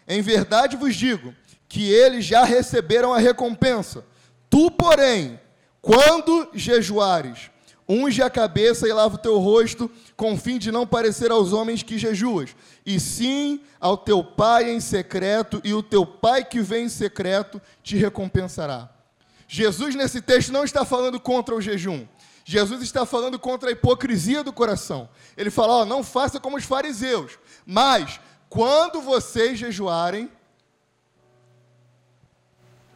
Em 0.06 0.20
verdade 0.22 0.76
vos 0.76 0.94
digo 0.94 1.34
que 1.68 1.90
eles 1.90 2.24
já 2.24 2.44
receberam 2.44 3.14
a 3.14 3.18
recompensa. 3.18 4.04
Tu, 4.50 4.70
porém, 4.70 5.40
quando 5.80 6.48
jejuares, 6.52 7.50
unge 7.88 8.22
a 8.22 8.30
cabeça 8.30 8.86
e 8.86 8.92
lava 8.92 9.14
o 9.14 9.18
teu 9.18 9.38
rosto, 9.38 9.90
com 10.16 10.34
o 10.34 10.36
fim 10.36 10.58
de 10.58 10.70
não 10.70 10.86
parecer 10.86 11.30
aos 11.30 11.52
homens 11.52 11.82
que 11.82 11.98
jejuas, 11.98 12.54
e 12.84 13.00
sim 13.00 13.60
ao 13.80 13.96
teu 13.96 14.22
pai 14.22 14.70
em 14.70 14.80
secreto, 14.80 15.60
e 15.64 15.74
o 15.74 15.82
teu 15.82 16.04
pai 16.06 16.44
que 16.44 16.60
vem 16.60 16.84
em 16.84 16.88
secreto 16.88 17.60
te 17.82 17.96
recompensará. 17.96 18.91
Jesus, 19.54 19.94
nesse 19.94 20.22
texto, 20.22 20.50
não 20.50 20.64
está 20.64 20.82
falando 20.82 21.20
contra 21.20 21.54
o 21.54 21.60
jejum. 21.60 22.08
Jesus 22.42 22.80
está 22.80 23.04
falando 23.04 23.38
contra 23.38 23.68
a 23.68 23.72
hipocrisia 23.72 24.42
do 24.42 24.50
coração. 24.50 25.10
Ele 25.36 25.50
fala: 25.50 25.84
não 25.84 26.02
faça 26.02 26.40
como 26.40 26.56
os 26.56 26.64
fariseus, 26.64 27.38
mas 27.66 28.18
quando 28.48 29.02
vocês 29.02 29.58
jejuarem, 29.58 30.32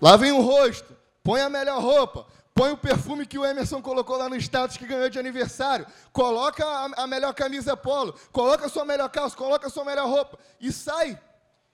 lavem 0.01 0.33
o 0.33 0.41
rosto, 0.41 0.97
põe 1.23 1.43
a 1.43 1.51
melhor 1.51 1.79
roupa, 1.83 2.27
Põe 2.55 2.71
o 2.71 2.79
perfume 2.79 3.27
que 3.27 3.39
o 3.39 3.45
Emerson 3.45 3.83
colocou 3.83 4.17
lá 4.17 4.31
no 4.31 4.37
status 4.37 4.79
que 4.79 4.87
ganhou 4.87 5.11
de 5.11 5.19
aniversário. 5.19 5.87
Coloca 6.11 6.65
a, 6.65 7.03
a 7.03 7.07
melhor 7.07 7.35
camisa 7.35 7.77
polo. 7.77 8.19
Coloca 8.33 8.65
a 8.65 8.69
sua 8.71 8.83
melhor 8.83 9.11
calça. 9.11 9.37
Coloca 9.37 9.67
a 9.67 9.71
sua 9.71 9.85
melhor 9.85 10.09
roupa. 10.09 10.39
E 10.59 10.73
sai. 10.73 11.21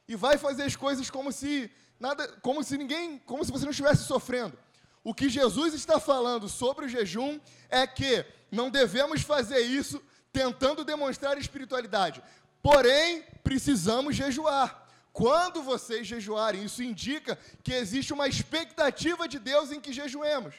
E 0.09 0.17
vai 0.17 0.37
fazer 0.39 0.65
as 0.65 0.75
coisas 0.75 1.09
como 1.09 1.31
se 1.31 1.71
nada, 2.01 2.27
como 2.43 2.65
se 2.65 2.77
ninguém, 2.77 3.23
como 3.25 3.45
se 3.45 3.53
você 3.53 3.65
não 3.65 3.71
estivesse 3.71 4.03
sofrendo. 4.03 4.59
O 5.05 5.13
que 5.13 5.29
Jesus 5.29 5.75
está 5.75 5.99
falando 5.99 6.49
sobre 6.49 6.87
o 6.87 6.89
jejum 6.89 7.41
é 7.69 7.87
que 7.87 8.25
não 8.51 8.71
devemos 8.71 9.23
fazer 9.23 9.61
isso 9.61 10.01
tentando 10.33 10.85
demonstrar 10.85 11.37
espiritualidade. 11.37 12.23
Porém, 12.63 13.25
precisamos 13.43 14.15
jejuar. 14.15 14.81
Quando 15.13 15.63
vocês 15.63 16.07
jejuarem, 16.07 16.65
isso 16.65 16.83
indica 16.83 17.39
que 17.63 17.73
existe 17.73 18.13
uma 18.13 18.29
expectativa 18.29 19.29
de 19.29 19.39
Deus 19.39 19.71
em 19.71 19.81
que 19.81 19.93
jejuemos. 19.93 20.55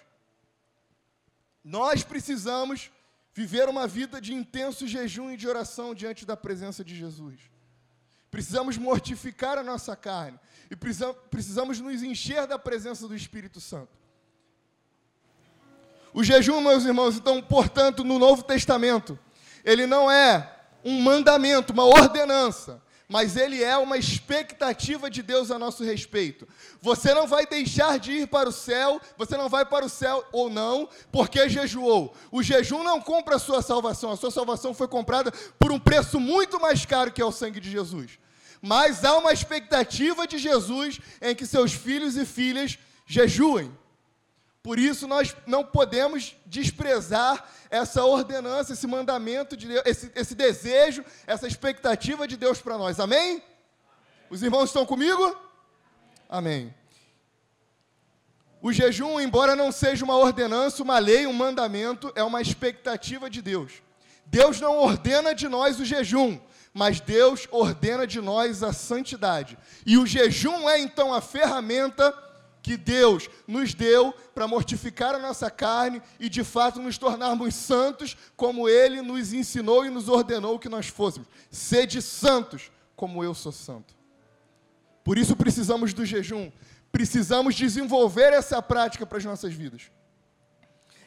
Nós 1.64 2.04
precisamos 2.04 2.92
viver 3.34 3.68
uma 3.70 3.88
vida 3.88 4.22
de 4.22 4.34
intenso 4.34 4.86
jejum 4.86 5.32
e 5.32 5.38
de 5.38 5.48
oração 5.48 5.96
diante 5.96 6.26
da 6.26 6.38
presença 6.38 6.84
de 6.84 6.96
Jesus. 6.96 7.40
Precisamos 8.30 8.78
mortificar 8.78 9.58
a 9.58 9.64
nossa 9.64 9.96
carne 9.96 10.40
e 10.70 10.76
precisamos 10.76 11.80
nos 11.80 12.04
encher 12.04 12.46
da 12.46 12.60
presença 12.60 13.08
do 13.08 13.16
Espírito 13.16 13.62
Santo. 13.62 14.03
O 16.14 16.24
jejum, 16.24 16.62
meus 16.62 16.86
irmãos, 16.86 17.16
então, 17.16 17.42
portanto, 17.42 18.04
no 18.04 18.20
Novo 18.20 18.44
Testamento, 18.44 19.18
ele 19.66 19.88
não 19.88 20.12
é 20.12 20.50
um 20.86 21.02
mandamento, 21.02 21.74
uma 21.74 21.86
ordenança, 21.86 22.82
mas 23.08 23.36
ele 23.36 23.64
é 23.64 23.78
uma 23.78 23.98
expectativa 23.98 25.10
de 25.10 25.22
Deus 25.22 25.52
a 25.52 25.60
nosso 25.60 25.84
respeito. 25.84 26.48
Você 26.82 27.14
não 27.14 27.28
vai 27.28 27.46
deixar 27.46 28.00
de 28.00 28.12
ir 28.12 28.28
para 28.28 28.50
o 28.50 28.52
céu, 28.52 29.00
você 29.18 29.36
não 29.38 29.50
vai 29.50 29.66
para 29.66 29.86
o 29.86 29.90
céu 29.90 30.24
ou 30.32 30.50
não, 30.50 30.88
porque 31.12 31.50
jejuou. 31.50 32.16
O 32.32 32.42
jejum 32.42 32.84
não 32.84 33.02
compra 33.02 33.36
a 33.36 33.40
sua 33.40 33.62
salvação, 33.62 34.12
a 34.12 34.18
sua 34.18 34.32
salvação 34.32 34.74
foi 34.74 34.88
comprada 34.88 35.32
por 35.60 35.72
um 35.72 35.80
preço 35.80 36.20
muito 36.20 36.60
mais 36.60 36.86
caro 36.86 37.12
que 37.12 37.22
é 37.22 37.26
o 37.26 37.32
sangue 37.32 37.60
de 37.60 37.70
Jesus. 37.70 38.20
Mas 38.62 39.04
há 39.04 39.18
uma 39.18 39.34
expectativa 39.34 40.26
de 40.26 40.38
Jesus 40.38 41.00
em 41.22 41.36
que 41.36 41.46
seus 41.46 41.74
filhos 41.74 42.16
e 42.16 42.26
filhas 42.26 42.78
jejuem. 43.06 43.72
Por 44.64 44.80
isso 44.80 45.10
nós 45.10 45.36
não 45.46 45.66
podemos 45.66 46.38
desprezar 46.46 47.46
essa 47.70 48.06
ordenança, 48.06 48.72
esse 48.72 48.88
mandamento 48.88 49.58
de 49.58 49.68
Deus, 49.68 49.84
esse, 49.86 50.10
esse 50.16 50.34
desejo, 50.34 51.04
essa 51.28 51.46
expectativa 51.46 52.26
de 52.26 52.38
Deus 52.38 52.62
para 52.62 52.78
nós. 52.78 52.98
Amém? 52.98 53.44
Os 54.30 54.42
irmãos 54.42 54.70
estão 54.70 54.86
comigo? 54.86 55.38
Amém. 56.30 56.74
O 58.62 58.72
jejum, 58.72 59.20
embora 59.20 59.54
não 59.54 59.70
seja 59.70 60.06
uma 60.06 60.16
ordenança, 60.16 60.82
uma 60.82 60.98
lei, 60.98 61.28
um 61.28 61.34
mandamento, 61.34 62.14
é 62.16 62.24
uma 62.24 62.42
expectativa 62.42 63.30
de 63.30 63.42
Deus. 63.42 63.74
Deus 64.26 64.62
não 64.62 64.78
ordena 64.78 65.36
de 65.36 65.50
nós 65.50 65.78
o 65.78 65.84
jejum, 65.84 66.40
mas 66.74 67.02
Deus 67.02 67.50
ordena 67.52 68.08
de 68.08 68.22
nós 68.22 68.64
a 68.64 68.72
santidade. 68.72 69.58
E 69.86 69.98
o 69.98 70.08
jejum 70.08 70.70
é 70.70 70.80
então 70.80 71.14
a 71.14 71.20
ferramenta 71.20 72.14
que 72.64 72.78
Deus 72.78 73.30
nos 73.46 73.74
deu 73.74 74.14
para 74.34 74.48
mortificar 74.48 75.14
a 75.14 75.20
nossa 75.20 75.52
carne 75.52 76.02
e 76.18 76.30
de 76.30 76.46
fato 76.46 76.82
nos 76.82 76.98
tornarmos 76.98 77.54
santos, 77.54 78.16
como 78.38 78.70
Ele 78.70 79.02
nos 79.02 79.34
ensinou 79.34 79.86
e 79.86 79.90
nos 79.90 80.08
ordenou 80.08 80.58
que 80.58 80.70
nós 80.70 80.88
fôssemos. 80.88 81.28
Sede 81.52 82.02
santos, 82.02 82.72
como 82.96 83.22
eu 83.22 83.36
sou 83.36 83.52
santo. 83.52 83.94
Por 85.04 85.18
isso 85.18 85.36
precisamos 85.36 85.94
do 85.94 86.06
jejum, 86.06 86.50
precisamos 86.90 87.54
desenvolver 87.54 88.32
essa 88.32 88.62
prática 88.62 89.06
para 89.06 89.18
as 89.18 89.26
nossas 89.26 89.54
vidas. 89.54 89.92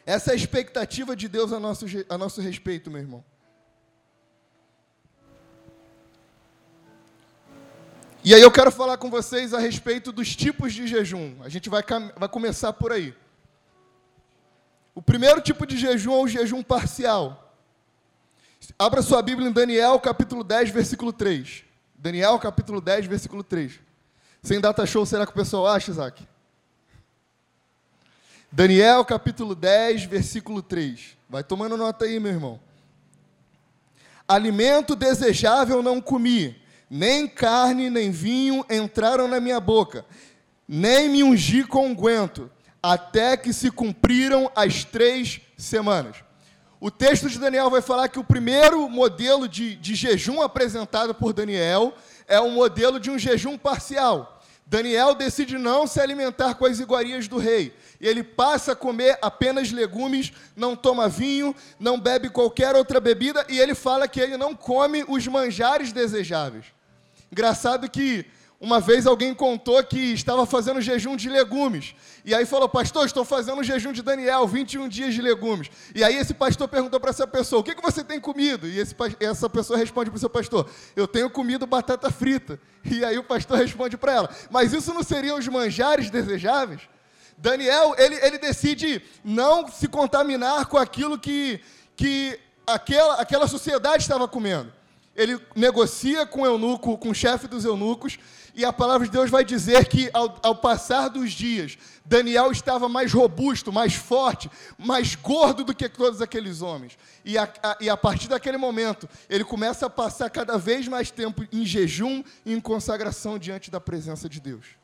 Essa 0.05 0.29
é 0.29 0.33
a 0.33 0.37
expectativa 0.37 1.15
de 1.15 1.27
Deus 1.27 1.51
a 1.51 1.59
nosso, 1.59 1.85
a 2.07 2.17
nosso 2.19 2.39
respeito, 2.39 2.91
meu 2.91 3.01
irmão. 3.01 3.25
E 8.27 8.35
aí 8.35 8.41
eu 8.41 8.51
quero 8.51 8.69
falar 8.69 8.97
com 8.97 9.09
vocês 9.09 9.53
a 9.53 9.57
respeito 9.57 10.11
dos 10.11 10.35
tipos 10.35 10.73
de 10.73 10.85
jejum. 10.85 11.33
A 11.41 11.47
gente 11.47 11.69
vai, 11.69 11.81
vai 12.17 12.27
começar 12.27 12.73
por 12.73 12.91
aí. 12.91 13.15
O 14.93 15.01
primeiro 15.01 15.39
tipo 15.39 15.65
de 15.65 15.77
jejum 15.77 16.11
é 16.11 16.17
o 16.17 16.27
jejum 16.27 16.61
parcial. 16.61 17.55
Abra 18.77 19.01
sua 19.01 19.21
Bíblia 19.21 19.47
em 19.47 19.51
Daniel, 19.53 19.97
capítulo 20.01 20.43
10, 20.43 20.71
versículo 20.71 21.13
3. 21.13 21.63
Daniel, 21.95 22.37
capítulo 22.37 22.81
10, 22.81 23.05
versículo 23.05 23.45
3. 23.45 23.79
Sem 24.43 24.59
data 24.59 24.85
show, 24.85 25.05
será 25.05 25.25
que 25.25 25.31
o 25.31 25.35
pessoal 25.35 25.65
acha, 25.65 25.91
Isaac? 25.91 26.27
Daniel, 28.51 29.05
capítulo 29.05 29.55
10, 29.55 30.03
versículo 30.03 30.61
3. 30.61 31.15
Vai 31.29 31.45
tomando 31.45 31.77
nota 31.77 32.03
aí, 32.03 32.19
meu 32.19 32.33
irmão. 32.33 32.59
Alimento 34.27 34.97
desejável 34.97 35.81
não 35.81 36.01
comi 36.01 36.66
nem 36.89 37.27
carne 37.27 37.89
nem 37.89 38.11
vinho 38.11 38.65
entraram 38.69 39.27
na 39.27 39.39
minha 39.39 39.59
boca, 39.59 40.05
nem 40.67 41.09
me 41.09 41.23
ungi 41.23 41.63
com 41.63 41.87
unguento, 41.87 42.49
até 42.81 43.35
que 43.35 43.51
se 43.51 43.69
cumpriram 43.71 44.51
as 44.55 44.83
três 44.83 45.41
semanas. 45.57 46.17
O 46.79 46.91
texto 46.91 47.27
de 47.27 47.39
Daniel 47.39 47.69
vai 47.69 47.81
falar 47.81 48.07
que 48.07 48.19
o 48.19 48.23
primeiro 48.23 48.87
modelo 48.87 49.47
de, 49.47 49.75
de 49.75 49.95
jejum 49.95 50.41
apresentado 50.41 51.13
por 51.13 51.33
Daniel 51.33 51.93
é 52.27 52.39
o 52.39 52.51
modelo 52.51 52.99
de 52.99 53.09
um 53.09 53.17
jejum 53.17 53.57
parcial. 53.57 54.39
Daniel 54.69 55.15
decide 55.15 55.57
não 55.57 55.87
se 55.87 55.99
alimentar 55.99 56.55
com 56.55 56.65
as 56.65 56.79
iguarias 56.79 57.27
do 57.27 57.37
rei. 57.37 57.73
Ele 57.99 58.21
passa 58.21 58.73
a 58.73 58.75
comer 58.75 59.17
apenas 59.21 59.71
legumes, 59.71 60.33
não 60.55 60.75
toma 60.75 61.07
vinho, 61.07 61.55
não 61.79 61.99
bebe 61.99 62.29
qualquer 62.29 62.75
outra 62.75 62.99
bebida, 62.99 63.45
e 63.49 63.57
ele 63.57 63.73
fala 63.73 64.07
que 64.07 64.19
ele 64.19 64.35
não 64.37 64.53
come 64.53 65.05
os 65.07 65.25
manjares 65.25 65.93
desejáveis. 65.93 66.76
Engraçado 67.31 67.89
que 67.89 68.25
uma 68.59 68.79
vez 68.79 69.05
alguém 69.05 69.35
contou 69.35 69.83
que 69.83 70.13
estava 70.13 70.45
fazendo 70.45 70.81
jejum 70.81 71.15
de 71.15 71.29
legumes. 71.29 71.93
E 72.25 72.33
aí 72.33 72.45
falou, 72.45 72.67
pastor, 72.67 73.05
estou 73.05 73.23
fazendo 73.23 73.59
um 73.59 73.63
jejum 73.63 73.91
de 73.91 74.01
Daniel, 74.01 74.47
21 74.47 74.87
dias 74.89 75.13
de 75.13 75.21
legumes. 75.21 75.69
E 75.93 76.03
aí 76.03 76.15
esse 76.15 76.33
pastor 76.33 76.67
perguntou 76.67 76.99
para 76.99 77.11
essa 77.11 77.27
pessoa, 77.27 77.61
o 77.61 77.63
que, 77.63 77.75
que 77.75 77.81
você 77.81 78.03
tem 78.03 78.19
comido? 78.19 78.67
E 78.67 78.79
esse, 78.79 78.95
essa 79.19 79.47
pessoa 79.47 79.77
responde 79.77 80.09
para 80.09 80.17
o 80.17 80.19
seu 80.19 80.29
pastor, 80.29 80.67
eu 80.95 81.07
tenho 81.07 81.29
comido 81.29 81.65
batata 81.67 82.09
frita. 82.11 82.59
E 82.89 83.03
aí 83.03 83.17
o 83.17 83.23
pastor 83.23 83.57
responde 83.57 83.97
para 83.97 84.13
ela, 84.13 84.29
mas 84.49 84.71
isso 84.71 84.93
não 84.93 85.03
seriam 85.03 85.37
os 85.37 85.45
manjares 85.49 86.09
desejáveis? 86.09 86.83
Daniel, 87.37 87.93
ele, 87.97 88.15
ele 88.15 88.37
decide 88.37 89.01
não 89.25 89.67
se 89.67 89.89
contaminar 89.89 90.67
com 90.67 90.77
aquilo 90.77 91.19
que, 91.19 91.59
que 91.97 92.39
aquela, 92.65 93.15
aquela 93.15 93.45
sociedade 93.45 94.03
estava 94.03 94.25
comendo. 94.25 94.71
Ele 95.17 95.39
negocia 95.55 96.27
com 96.27 96.43
o 96.43 96.45
eunuco, 96.45 96.97
com 96.97 97.09
o 97.09 97.15
chefe 97.15 97.47
dos 97.47 97.65
eunucos, 97.65 98.19
e 98.53 98.63
a 98.63 98.71
palavra 98.71 99.05
de 99.05 99.11
Deus 99.11 99.29
vai 99.29 99.43
dizer 99.43 99.87
que 99.87 100.09
ao, 100.13 100.39
ao, 100.43 100.55
passar 100.55 101.09
dos 101.09 101.31
dias, 101.31 101.77
Daniel 102.05 102.51
estava 102.51 102.87
mais 102.87 103.11
robusto, 103.11 103.73
mais 103.73 103.95
forte, 103.95 104.49
mais 104.77 105.15
gordo 105.15 105.63
do 105.63 105.75
que 105.75 105.89
todos 105.89 106.21
aqueles 106.21 106.61
homens. 106.61 106.97
E 107.25 107.37
a, 107.37 107.51
a, 107.63 107.77
e 107.81 107.89
a 107.89 107.97
partir 107.97 108.27
daquele 108.27 108.57
momento, 108.57 109.09
ele 109.27 109.43
começa 109.43 109.87
a 109.87 109.89
passar 109.89 110.29
cada 110.29 110.57
vez 110.57 110.87
mais 110.87 111.11
tempo 111.11 111.45
em 111.51 111.65
jejum 111.65 112.23
e 112.45 112.53
em 112.53 112.59
consagração 112.59 113.39
diante 113.39 113.71
da 113.71 113.81
presença 113.81 114.29
de 114.29 114.39
Deus. 114.39 114.76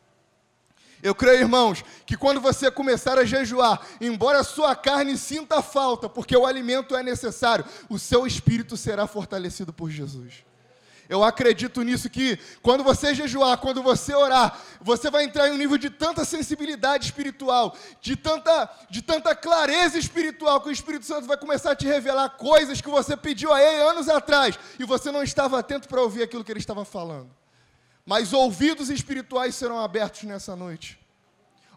Eu 1.03 1.13
creio, 1.13 1.41
irmãos, 1.41 1.83
que 2.05 2.15
quando 2.15 2.39
você 2.39 2.71
começar 2.71 3.19
a 3.19 3.25
jejuar, 3.25 3.85
embora 3.99 4.39
a 4.39 4.43
sua 4.43 4.73
carne 4.73 5.17
sinta 5.17 5.61
falta, 5.61 6.07
porque 6.07 6.35
o 6.35 6.45
alimento 6.45 6.95
é 6.95 7.03
necessário, 7.03 7.65
o 7.89 7.99
seu 7.99 8.25
espírito 8.25 8.77
será 8.77 9.05
fortalecido 9.05 9.73
por 9.73 9.91
Jesus. 9.91 10.45
Eu 11.09 11.21
acredito 11.21 11.81
nisso 11.81 12.09
que 12.09 12.39
quando 12.61 12.85
você 12.85 13.13
jejuar, 13.13 13.57
quando 13.57 13.83
você 13.83 14.15
orar, 14.15 14.57
você 14.79 15.11
vai 15.11 15.25
entrar 15.25 15.49
em 15.49 15.51
um 15.51 15.57
nível 15.57 15.77
de 15.77 15.89
tanta 15.89 16.23
sensibilidade 16.23 17.03
espiritual, 17.03 17.75
de 17.99 18.15
tanta, 18.15 18.69
de 18.89 19.01
tanta 19.01 19.35
clareza 19.35 19.99
espiritual, 19.99 20.61
que 20.61 20.69
o 20.69 20.71
Espírito 20.71 21.05
Santo 21.05 21.27
vai 21.27 21.35
começar 21.35 21.71
a 21.71 21.75
te 21.75 21.85
revelar 21.85 22.29
coisas 22.29 22.79
que 22.79 22.89
você 22.89 23.17
pediu 23.17 23.51
a 23.51 23.61
ele 23.61 23.81
anos 23.81 24.07
atrás 24.07 24.57
e 24.79 24.85
você 24.85 25.11
não 25.11 25.21
estava 25.21 25.59
atento 25.59 25.89
para 25.89 26.01
ouvir 26.01 26.23
aquilo 26.23 26.45
que 26.45 26.51
ele 26.51 26.61
estava 26.61 26.85
falando. 26.85 27.42
Mas 28.05 28.33
ouvidos 28.33 28.89
espirituais 28.89 29.55
serão 29.55 29.79
abertos 29.79 30.23
nessa 30.23 30.55
noite. 30.55 30.99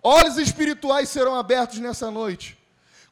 Olhos 0.02 0.38
espirituais 0.38 1.08
serão 1.08 1.34
abertos 1.34 1.78
nessa 1.78 2.10
noite. 2.10 2.56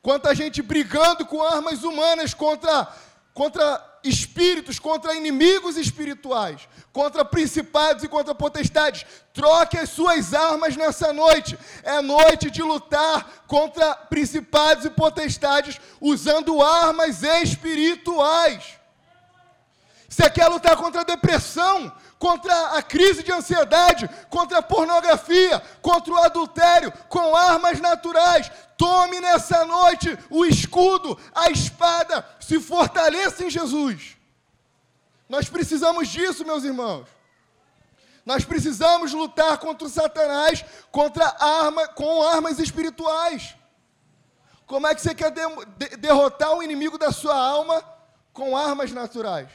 Quanta 0.02 0.34
gente 0.34 0.60
brigando 0.62 1.24
com 1.24 1.42
armas 1.42 1.82
humanas 1.82 2.34
contra 2.34 2.92
contra 3.32 3.84
espíritos, 4.04 4.78
contra 4.78 5.14
inimigos 5.14 5.76
espirituais, 5.76 6.68
contra 6.92 7.24
principados 7.24 8.04
e 8.04 8.08
contra 8.08 8.34
potestades. 8.34 9.04
Troque 9.32 9.76
as 9.76 9.90
suas 9.90 10.32
armas 10.32 10.76
nessa 10.76 11.12
noite. 11.12 11.58
É 11.82 12.00
noite 12.00 12.50
de 12.50 12.62
lutar 12.62 13.44
contra 13.48 13.96
principados 13.96 14.84
e 14.84 14.90
potestades 14.90 15.80
usando 16.00 16.62
armas 16.62 17.24
espirituais. 17.24 18.78
Você 20.08 20.30
quer 20.30 20.46
lutar 20.46 20.76
contra 20.76 21.00
a 21.00 21.04
depressão, 21.04 21.92
contra 22.24 22.78
a 22.78 22.82
crise 22.82 23.22
de 23.22 23.30
ansiedade, 23.30 24.08
contra 24.30 24.60
a 24.60 24.62
pornografia, 24.62 25.60
contra 25.82 26.10
o 26.10 26.16
adultério, 26.16 26.90
com 27.06 27.36
armas 27.36 27.78
naturais. 27.80 28.50
Tome 28.78 29.20
nessa 29.20 29.66
noite 29.66 30.18
o 30.30 30.46
escudo, 30.46 31.18
a 31.34 31.50
espada, 31.50 32.26
se 32.40 32.58
fortaleça 32.58 33.44
em 33.44 33.50
Jesus. 33.50 34.16
Nós 35.28 35.50
precisamos 35.50 36.08
disso, 36.08 36.46
meus 36.46 36.64
irmãos. 36.64 37.06
Nós 38.24 38.42
precisamos 38.42 39.12
lutar 39.12 39.58
contra 39.58 39.86
o 39.86 39.90
Satanás, 39.90 40.64
contra 40.90 41.26
arma, 41.38 41.88
com 41.88 42.22
armas 42.22 42.58
espirituais. 42.58 43.54
Como 44.64 44.86
é 44.86 44.94
que 44.94 45.02
você 45.02 45.14
quer 45.14 45.30
de, 45.30 45.42
de, 45.76 45.96
derrotar 45.98 46.54
o 46.56 46.62
inimigo 46.62 46.96
da 46.96 47.12
sua 47.12 47.36
alma 47.36 47.84
com 48.32 48.56
armas 48.56 48.92
naturais, 48.92 49.50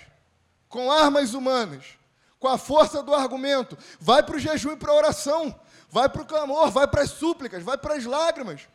com 0.68 0.92
armas 0.92 1.34
humanas? 1.34 1.99
Com 2.40 2.48
a 2.48 2.58
força 2.58 3.04
do 3.04 3.14
argumento. 3.14 3.78
Vai 4.00 4.24
para 4.24 4.38
o 4.38 4.40
jejum 4.40 4.72
e 4.72 4.78
para 4.78 4.92
a 4.92 4.96
oração. 4.96 5.60
Vai 5.90 6.08
para 6.08 6.22
o 6.22 6.26
clamor, 6.26 6.70
vai 6.70 6.88
para 6.88 7.02
as 7.02 7.10
súplicas, 7.10 7.64
vai 7.64 7.78
para 7.78 7.96
as 7.96 8.06
lágrimas. 8.06 8.68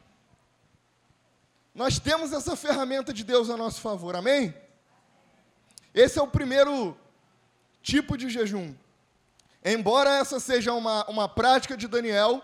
Nós 1.75 1.99
temos 1.99 2.33
essa 2.33 2.55
ferramenta 2.55 3.13
de 3.13 3.25
Deus 3.25 3.51
a 3.51 3.57
nosso 3.57 3.81
favor, 3.81 4.15
amém? 4.15 4.55
Esse 5.93 6.19
é 6.19 6.23
o 6.23 6.27
primeiro 6.27 6.97
tipo 7.83 8.17
de 8.17 8.29
jejum. 8.29 8.75
Embora 9.65 10.19
essa 10.19 10.39
seja 10.39 10.73
uma, 10.73 11.09
uma 11.09 11.29
prática 11.29 11.77
de 11.77 11.89
Daniel, 11.89 12.43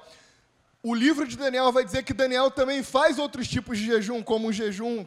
o 0.83 0.95
livro 0.95 1.27
de 1.27 1.37
Daniel 1.37 1.71
vai 1.71 1.85
dizer 1.85 2.03
que 2.03 2.15
Daniel 2.15 2.51
também 2.51 2.83
faz 2.83 3.19
outros 3.19 3.47
tipos 3.47 3.77
de 3.79 3.85
jejum, 3.85 4.23
como 4.23 4.49
o 4.49 4.53
jejum 4.53 5.07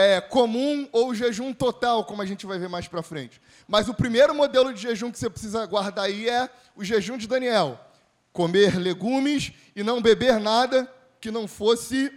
é, 0.00 0.20
comum 0.20 0.88
ou 0.92 1.14
jejum 1.14 1.52
total, 1.52 2.04
como 2.04 2.22
a 2.22 2.26
gente 2.26 2.46
vai 2.46 2.58
ver 2.58 2.68
mais 2.68 2.88
para 2.88 3.02
frente. 3.02 3.40
Mas 3.68 3.88
o 3.88 3.94
primeiro 3.94 4.34
modelo 4.34 4.72
de 4.72 4.80
jejum 4.80 5.10
que 5.10 5.18
você 5.18 5.28
precisa 5.28 5.64
guardar 5.66 6.06
aí 6.06 6.28
é 6.28 6.48
o 6.74 6.84
jejum 6.84 7.16
de 7.16 7.26
Daniel: 7.26 7.78
comer 8.32 8.78
legumes 8.78 9.52
e 9.74 9.82
não 9.82 10.00
beber 10.00 10.40
nada 10.40 10.92
que 11.20 11.30
não 11.30 11.46
fosse 11.46 12.12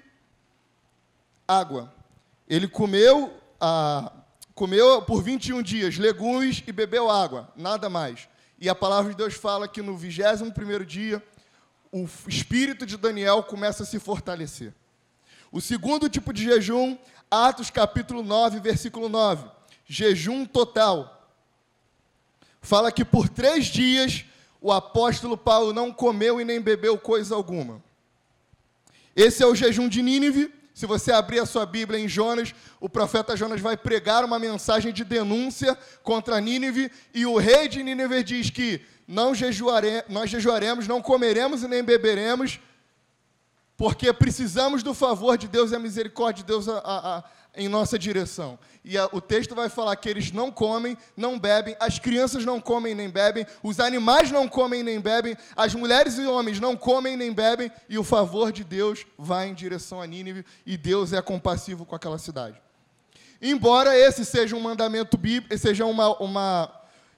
água. 1.47 1.93
Ele 2.47 2.67
comeu, 2.67 3.33
ah, 3.59 4.11
comeu 4.55 5.01
por 5.01 5.21
21 5.21 5.61
dias 5.61 5.97
legumes 5.97 6.63
e 6.65 6.71
bebeu 6.71 7.09
água, 7.09 7.51
nada 7.55 7.89
mais. 7.89 8.27
E 8.59 8.69
a 8.69 8.75
palavra 8.75 9.11
de 9.11 9.17
Deus 9.17 9.33
fala 9.33 9.67
que 9.67 9.81
no 9.81 9.97
21 9.97 10.85
dia, 10.85 11.23
o 11.91 12.07
espírito 12.27 12.85
de 12.85 12.97
Daniel 12.97 13.43
começa 13.43 13.83
a 13.83 13.85
se 13.85 13.99
fortalecer. 13.99 14.73
O 15.51 15.61
segundo 15.61 16.09
tipo 16.09 16.33
de 16.33 16.43
jejum, 16.43 16.97
Atos 17.33 17.71
capítulo 17.71 18.21
9, 18.21 18.59
versículo 18.59 19.09
9. 19.09 19.49
Jejum 19.87 20.45
total 20.45 21.27
fala 22.61 22.91
que 22.91 23.03
por 23.03 23.27
três 23.27 23.65
dias 23.65 24.23
o 24.61 24.71
apóstolo 24.71 25.35
Paulo 25.35 25.73
não 25.73 25.91
comeu 25.91 26.39
e 26.39 26.45
nem 26.45 26.61
bebeu 26.61 26.95
coisa 26.95 27.33
alguma. 27.33 27.81
Esse 29.15 29.41
é 29.41 29.47
o 29.47 29.55
jejum 29.55 29.89
de 29.89 30.03
Nínive. 30.03 30.53
Se 30.75 30.85
você 30.85 31.11
abrir 31.11 31.39
a 31.39 31.45
sua 31.47 31.65
Bíblia 31.65 31.99
em 31.99 32.07
Jonas, 32.07 32.53
o 32.79 32.87
profeta 32.87 33.35
Jonas 33.35 33.59
vai 33.59 33.75
pregar 33.75 34.23
uma 34.23 34.37
mensagem 34.37 34.93
de 34.93 35.03
denúncia 35.03 35.75
contra 36.03 36.39
Nínive, 36.39 36.91
e 37.15 37.25
o 37.25 37.37
rei 37.37 37.67
de 37.67 37.81
Nínive 37.81 38.23
diz 38.23 38.51
que 38.51 38.79
não 39.07 39.33
jejuare, 39.33 40.03
nós 40.07 40.29
jejuaremos, 40.29 40.87
não 40.87 41.01
comeremos 41.01 41.63
e 41.63 41.67
nem 41.67 41.83
beberemos, 41.83 42.59
porque 43.77 44.13
precisamos 44.13 44.83
do 44.83 44.93
favor 44.93 45.37
de 45.37 45.47
Deus 45.47 45.71
e 45.71 45.75
a 45.75 45.79
misericórdia 45.79 46.43
de 46.43 46.47
Deus 46.47 46.67
a, 46.69 46.79
a, 46.83 47.23
em 47.55 47.67
nossa 47.67 47.97
direção. 47.97 48.57
E 48.83 48.97
a, 48.97 49.07
o 49.11 49.21
texto 49.21 49.55
vai 49.55 49.69
falar 49.69 49.95
que 49.95 50.09
eles 50.09 50.31
não 50.31 50.51
comem, 50.51 50.97
não 51.15 51.39
bebem, 51.39 51.75
as 51.79 51.99
crianças 51.99 52.45
não 52.45 52.59
comem 52.59 52.93
nem 52.93 53.09
bebem, 53.09 53.45
os 53.61 53.79
animais 53.79 54.31
não 54.31 54.47
comem 54.47 54.83
nem 54.83 54.99
bebem, 54.99 55.35
as 55.55 55.73
mulheres 55.73 56.17
e 56.17 56.25
homens 56.25 56.59
não 56.59 56.75
comem 56.75 57.17
nem 57.17 57.31
bebem, 57.31 57.71
e 57.89 57.97
o 57.97 58.03
favor 58.03 58.51
de 58.51 58.63
Deus 58.63 59.05
vai 59.17 59.47
em 59.47 59.53
direção 59.53 60.01
a 60.01 60.07
Nínive, 60.07 60.45
e 60.65 60.77
Deus 60.77 61.13
é 61.13 61.21
compassivo 61.21 61.85
com 61.85 61.95
aquela 61.95 62.17
cidade. 62.17 62.61
Embora 63.41 63.97
esse 63.97 64.23
seja 64.23 64.55
um 64.55 64.61
mandamento 64.61 65.17
bíblico, 65.17 65.57
seja 65.57 65.85
uma, 65.85 66.15
uma. 66.21 66.73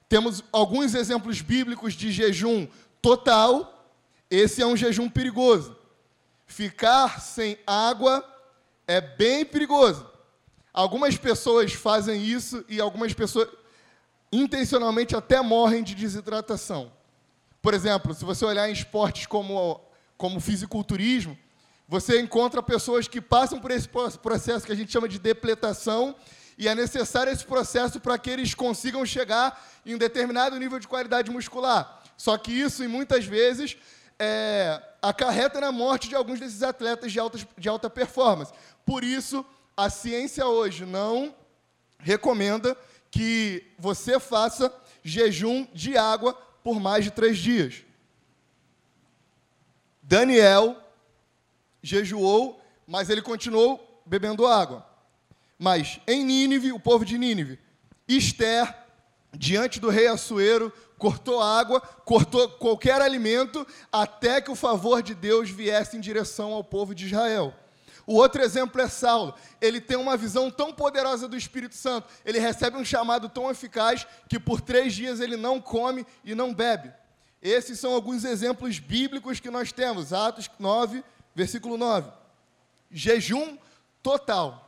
Temos 0.09 0.43
alguns 0.51 0.95
exemplos 0.95 1.39
bíblicos 1.41 1.93
de 1.93 2.11
jejum 2.11 2.67
total, 2.99 3.93
esse 4.29 4.61
é 4.61 4.65
um 4.65 4.75
jejum 4.75 5.07
perigoso. 5.07 5.74
Ficar 6.55 7.19
sem 7.19 7.57
água 7.67 8.23
é 8.87 9.01
bem 9.01 9.43
perigoso. 9.43 10.09
Algumas 10.73 11.17
pessoas 11.17 11.73
fazem 11.73 12.23
isso 12.23 12.63
e 12.69 12.79
algumas 12.79 13.13
pessoas 13.13 13.49
intencionalmente 14.31 15.17
até 15.17 15.41
morrem 15.41 15.83
de 15.83 15.93
desidratação. 15.93 16.93
Por 17.61 17.73
exemplo, 17.73 18.13
se 18.13 18.23
você 18.23 18.45
olhar 18.45 18.69
em 18.69 18.71
esportes 18.71 19.27
como, 19.27 19.81
como 20.15 20.39
fisiculturismo, 20.39 21.37
você 21.89 22.21
encontra 22.21 22.63
pessoas 22.63 23.05
que 23.05 23.19
passam 23.19 23.59
por 23.59 23.71
esse 23.71 23.89
processo 24.23 24.65
que 24.65 24.71
a 24.71 24.75
gente 24.75 24.93
chama 24.93 25.09
de 25.09 25.19
depletação, 25.19 26.15
e 26.57 26.69
é 26.69 26.73
necessário 26.73 27.33
esse 27.33 27.43
processo 27.43 27.99
para 27.99 28.17
que 28.17 28.29
eles 28.29 28.53
consigam 28.53 29.05
chegar 29.05 29.61
em 29.85 29.93
um 29.93 29.97
determinado 29.97 30.57
nível 30.57 30.79
de 30.79 30.87
qualidade 30.87 31.29
muscular. 31.29 32.01
Só 32.15 32.37
que 32.37 32.53
isso, 32.53 32.87
muitas 32.87 33.25
vezes, 33.25 33.75
é, 34.19 34.81
acarreta 35.01 35.59
na 35.59 35.71
morte 35.71 36.07
de 36.07 36.15
alguns 36.15 36.39
desses 36.39 36.63
atletas 36.63 37.11
de, 37.11 37.19
alta 37.19 37.39
de 37.57 37.69
alta 37.69 37.89
performance. 37.89 38.53
Por 38.85 39.03
isso, 39.03 39.45
a 39.75 39.89
ciência 39.89 40.45
hoje 40.45 40.85
não 40.85 41.35
recomenda 41.97 42.77
que 43.11 43.65
você 43.77 44.19
faça 44.19 44.73
jejum 45.03 45.67
de 45.73 45.97
água 45.97 46.33
por 46.63 46.79
mais 46.79 47.03
de 47.03 47.11
três 47.11 47.37
dias. 47.37 47.83
Daniel 50.01 50.77
jejuou, 51.81 52.61
mas 52.87 53.09
ele 53.09 53.21
continuou 53.21 54.01
bebendo 54.05 54.45
água. 54.45 54.85
Mas 55.57 55.99
em 56.07 56.23
Nínive, 56.23 56.71
o 56.71 56.79
povo 56.79 57.05
de 57.05 57.17
Nínive, 57.17 57.59
Esther, 58.07 58.75
diante 59.33 59.79
do 59.79 59.89
rei 59.89 60.07
Assuero, 60.07 60.71
cortou 60.97 61.41
água, 61.41 61.81
cortou 61.81 62.49
qualquer 62.49 63.01
alimento, 63.01 63.65
até 63.91 64.41
que 64.41 64.51
o 64.51 64.55
favor 64.55 65.01
de 65.01 65.13
Deus 65.13 65.49
viesse 65.49 65.97
em 65.97 65.99
direção 65.99 66.53
ao 66.53 66.63
povo 66.63 66.95
de 66.95 67.05
Israel. 67.05 67.53
O 68.07 68.15
outro 68.15 68.41
exemplo 68.41 68.79
é 68.81 68.87
Saulo. 68.87 69.33
Ele 69.59 69.81
tem 69.81 69.97
uma 69.97 70.15
visão 70.15 70.51
tão 70.51 70.71
poderosa 70.71 71.27
do 71.27 71.35
Espírito 71.35 71.75
Santo, 71.75 72.07
ele 72.23 72.39
recebe 72.39 72.77
um 72.77 72.85
chamado 72.85 73.27
tão 73.27 73.49
eficaz 73.49 74.05
que 74.29 74.39
por 74.39 74.61
três 74.61 74.93
dias 74.93 75.19
ele 75.19 75.35
não 75.35 75.59
come 75.59 76.05
e 76.23 76.35
não 76.35 76.53
bebe. 76.53 76.91
Esses 77.41 77.79
são 77.79 77.93
alguns 77.93 78.23
exemplos 78.23 78.79
bíblicos 78.79 79.39
que 79.39 79.51
nós 79.51 79.71
temos. 79.71 80.13
Atos 80.13 80.49
9, 80.57 81.03
versículo 81.35 81.77
9. 81.77 82.11
Jejum 82.89 83.57
total. 84.01 84.65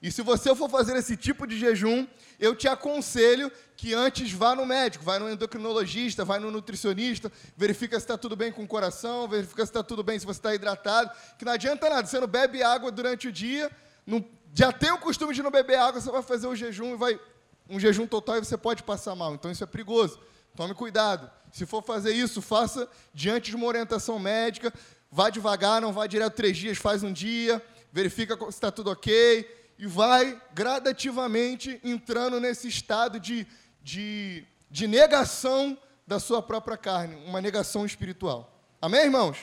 E 0.00 0.12
se 0.12 0.22
você 0.22 0.54
for 0.54 0.68
fazer 0.68 0.96
esse 0.96 1.16
tipo 1.16 1.46
de 1.46 1.58
jejum, 1.58 2.06
eu 2.38 2.54
te 2.54 2.68
aconselho 2.68 3.50
que 3.76 3.92
antes 3.92 4.32
vá 4.32 4.54
no 4.54 4.64
médico, 4.64 5.04
vá 5.04 5.18
no 5.18 5.30
endocrinologista, 5.30 6.24
vá 6.24 6.40
no 6.40 6.50
nutricionista, 6.50 7.30
verifica 7.56 7.98
se 7.98 8.04
está 8.04 8.16
tudo 8.16 8.34
bem 8.34 8.50
com 8.50 8.62
o 8.62 8.66
coração, 8.66 9.28
verifica 9.28 9.64
se 9.64 9.70
está 9.70 9.82
tudo 9.82 10.02
bem, 10.02 10.18
se 10.18 10.26
você 10.26 10.38
está 10.38 10.54
hidratado, 10.54 11.10
que 11.38 11.44
não 11.44 11.52
adianta 11.52 11.88
nada, 11.88 12.06
você 12.06 12.18
não 12.18 12.26
bebe 12.26 12.62
água 12.62 12.90
durante 12.90 13.28
o 13.28 13.32
dia, 13.32 13.70
não, 14.06 14.24
já 14.54 14.72
tem 14.72 14.90
o 14.90 14.98
costume 14.98 15.34
de 15.34 15.42
não 15.42 15.50
beber 15.50 15.78
água, 15.78 16.00
você 16.00 16.10
vai 16.10 16.22
fazer 16.22 16.46
o 16.46 16.56
jejum 16.56 16.94
e 16.94 16.96
vai 16.96 17.20
um 17.68 17.80
jejum 17.80 18.06
total 18.06 18.36
e 18.36 18.44
você 18.44 18.56
pode 18.56 18.82
passar 18.82 19.14
mal, 19.14 19.34
então 19.34 19.50
isso 19.50 19.62
é 19.62 19.66
perigoso. 19.66 20.20
Tome 20.54 20.72
cuidado. 20.72 21.30
Se 21.52 21.66
for 21.66 21.82
fazer 21.82 22.12
isso, 22.12 22.40
faça 22.40 22.88
diante 23.12 23.50
de 23.50 23.56
uma 23.56 23.66
orientação 23.66 24.18
médica, 24.18 24.72
vá 25.10 25.28
devagar, 25.28 25.82
não 25.82 25.92
vá 25.92 26.06
direto 26.06 26.34
três 26.34 26.56
dias, 26.56 26.78
faz 26.78 27.02
um 27.02 27.12
dia, 27.12 27.62
verifica 27.92 28.36
se 28.36 28.48
está 28.48 28.70
tudo 28.70 28.90
ok, 28.90 29.46
e 29.78 29.86
vai 29.86 30.40
gradativamente 30.54 31.80
entrando 31.84 32.40
nesse 32.40 32.68
estado 32.68 33.20
de, 33.20 33.46
de, 33.82 34.44
de 34.70 34.86
negação 34.86 35.76
da 36.06 36.18
sua 36.18 36.40
própria 36.40 36.76
carne, 36.76 37.16
uma 37.26 37.40
negação 37.40 37.84
espiritual. 37.84 38.52
Amém, 38.80 39.02
irmãos? 39.02 39.36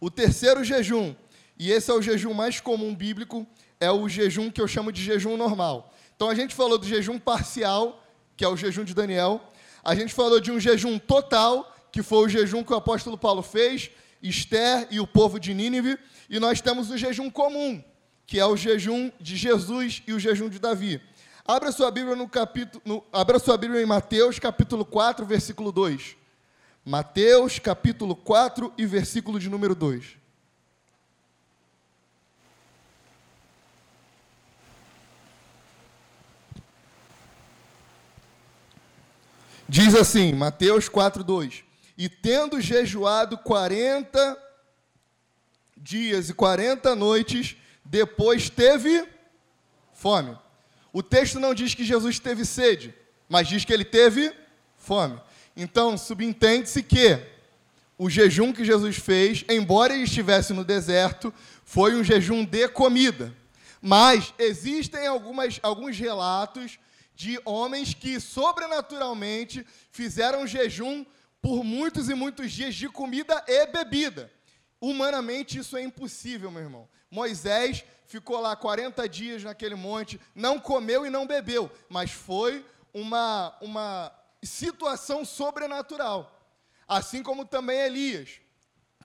O 0.00 0.10
terceiro 0.10 0.64
jejum, 0.64 1.14
e 1.58 1.70
esse 1.70 1.90
é 1.90 1.94
o 1.94 2.00
jejum 2.00 2.32
mais 2.32 2.60
comum 2.60 2.94
bíblico, 2.94 3.46
é 3.78 3.90
o 3.90 4.08
jejum 4.08 4.50
que 4.50 4.60
eu 4.60 4.68
chamo 4.68 4.92
de 4.92 5.02
jejum 5.02 5.36
normal. 5.36 5.92
Então 6.14 6.30
a 6.30 6.34
gente 6.34 6.54
falou 6.54 6.78
do 6.78 6.86
jejum 6.86 7.18
parcial, 7.18 8.02
que 8.36 8.44
é 8.44 8.48
o 8.48 8.56
jejum 8.56 8.84
de 8.84 8.94
Daniel. 8.94 9.40
A 9.82 9.94
gente 9.94 10.14
falou 10.14 10.40
de 10.40 10.50
um 10.50 10.60
jejum 10.60 10.98
total, 10.98 11.74
que 11.90 12.02
foi 12.02 12.26
o 12.26 12.28
jejum 12.28 12.62
que 12.62 12.72
o 12.72 12.76
apóstolo 12.76 13.18
Paulo 13.18 13.42
fez, 13.42 13.90
Esther 14.22 14.86
e 14.90 15.00
o 15.00 15.06
povo 15.06 15.40
de 15.40 15.52
Nínive. 15.52 15.98
E 16.28 16.38
nós 16.38 16.60
temos 16.60 16.90
o 16.90 16.96
jejum 16.96 17.30
comum, 17.30 17.82
que 18.30 18.38
é 18.38 18.46
o 18.46 18.56
jejum 18.56 19.10
de 19.20 19.36
Jesus 19.36 20.04
e 20.06 20.12
o 20.12 20.20
jejum 20.20 20.48
de 20.48 20.60
Davi. 20.60 21.02
Abra 21.44 21.72
sua 21.72 21.90
Bíblia 21.90 22.14
no 22.14 22.28
capítulo, 22.28 22.80
no, 22.86 23.04
abra 23.12 23.40
sua 23.40 23.56
Bíblia 23.56 23.82
em 23.82 23.86
Mateus, 23.86 24.38
capítulo 24.38 24.84
4, 24.84 25.26
versículo 25.26 25.72
2. 25.72 26.14
Mateus, 26.84 27.58
capítulo 27.58 28.14
4 28.14 28.72
e 28.78 28.86
versículo 28.86 29.40
de 29.40 29.50
número 29.50 29.74
2. 29.74 30.16
Diz 39.68 39.96
assim, 39.96 40.32
Mateus 40.34 40.88
4, 40.88 41.24
2: 41.24 41.64
E 41.98 42.08
tendo 42.08 42.60
jejuado 42.60 43.36
40 43.38 44.38
dias 45.76 46.30
e 46.30 46.34
40 46.34 46.94
noites, 46.94 47.56
depois 47.90 48.48
teve 48.48 49.04
fome. 49.92 50.38
O 50.92 51.02
texto 51.02 51.40
não 51.40 51.52
diz 51.52 51.74
que 51.74 51.84
Jesus 51.84 52.20
teve 52.20 52.44
sede, 52.44 52.94
mas 53.28 53.48
diz 53.48 53.64
que 53.64 53.72
ele 53.72 53.84
teve 53.84 54.32
fome. 54.76 55.20
Então, 55.56 55.98
subentende-se 55.98 56.84
que 56.84 57.20
o 57.98 58.08
jejum 58.08 58.52
que 58.52 58.64
Jesus 58.64 58.96
fez, 58.96 59.44
embora 59.48 59.92
ele 59.92 60.04
estivesse 60.04 60.52
no 60.52 60.64
deserto, 60.64 61.34
foi 61.64 61.96
um 61.96 62.04
jejum 62.04 62.44
de 62.44 62.68
comida. 62.68 63.34
Mas 63.82 64.32
existem 64.38 65.08
algumas, 65.08 65.58
alguns 65.60 65.98
relatos 65.98 66.78
de 67.16 67.40
homens 67.44 67.92
que 67.92 68.20
sobrenaturalmente 68.20 69.66
fizeram 69.90 70.46
jejum 70.46 71.04
por 71.42 71.64
muitos 71.64 72.08
e 72.08 72.14
muitos 72.14 72.52
dias 72.52 72.74
de 72.76 72.88
comida 72.88 73.42
e 73.48 73.66
bebida. 73.66 74.30
Humanamente 74.80 75.58
isso 75.58 75.76
é 75.76 75.82
impossível, 75.82 76.50
meu 76.50 76.62
irmão. 76.62 76.88
Moisés 77.10 77.84
ficou 78.06 78.40
lá 78.40 78.56
40 78.56 79.08
dias 79.08 79.44
naquele 79.44 79.74
monte, 79.74 80.20
não 80.34 80.58
comeu 80.58 81.04
e 81.04 81.10
não 81.10 81.26
bebeu, 81.26 81.70
mas 81.88 82.10
foi 82.10 82.64
uma, 82.94 83.56
uma 83.60 84.12
situação 84.42 85.24
sobrenatural. 85.24 86.36
Assim 86.88 87.22
como 87.22 87.44
também 87.44 87.78
Elias, 87.78 88.40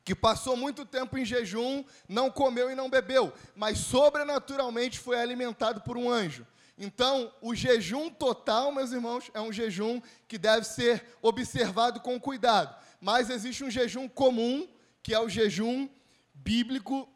que 0.03 0.15
passou 0.15 0.55
muito 0.55 0.85
tempo 0.85 1.17
em 1.17 1.25
jejum, 1.25 1.83
não 2.07 2.31
comeu 2.31 2.71
e 2.71 2.75
não 2.75 2.89
bebeu, 2.89 3.33
mas 3.55 3.79
sobrenaturalmente 3.79 4.99
foi 4.99 5.19
alimentado 5.19 5.81
por 5.81 5.97
um 5.97 6.09
anjo. 6.09 6.47
Então, 6.77 7.33
o 7.41 7.55
jejum 7.55 8.09
total, 8.09 8.71
meus 8.71 8.91
irmãos, 8.91 9.31
é 9.33 9.41
um 9.41 9.51
jejum 9.51 10.01
que 10.27 10.37
deve 10.37 10.65
ser 10.65 11.05
observado 11.21 11.99
com 12.01 12.19
cuidado. 12.19 12.75
Mas 12.99 13.29
existe 13.29 13.63
um 13.63 13.69
jejum 13.69 14.07
comum 14.07 14.67
que 15.05 15.13
é 15.13 15.19
o 15.19 15.29
jejum 15.29 15.87
bíblico, 16.33 17.07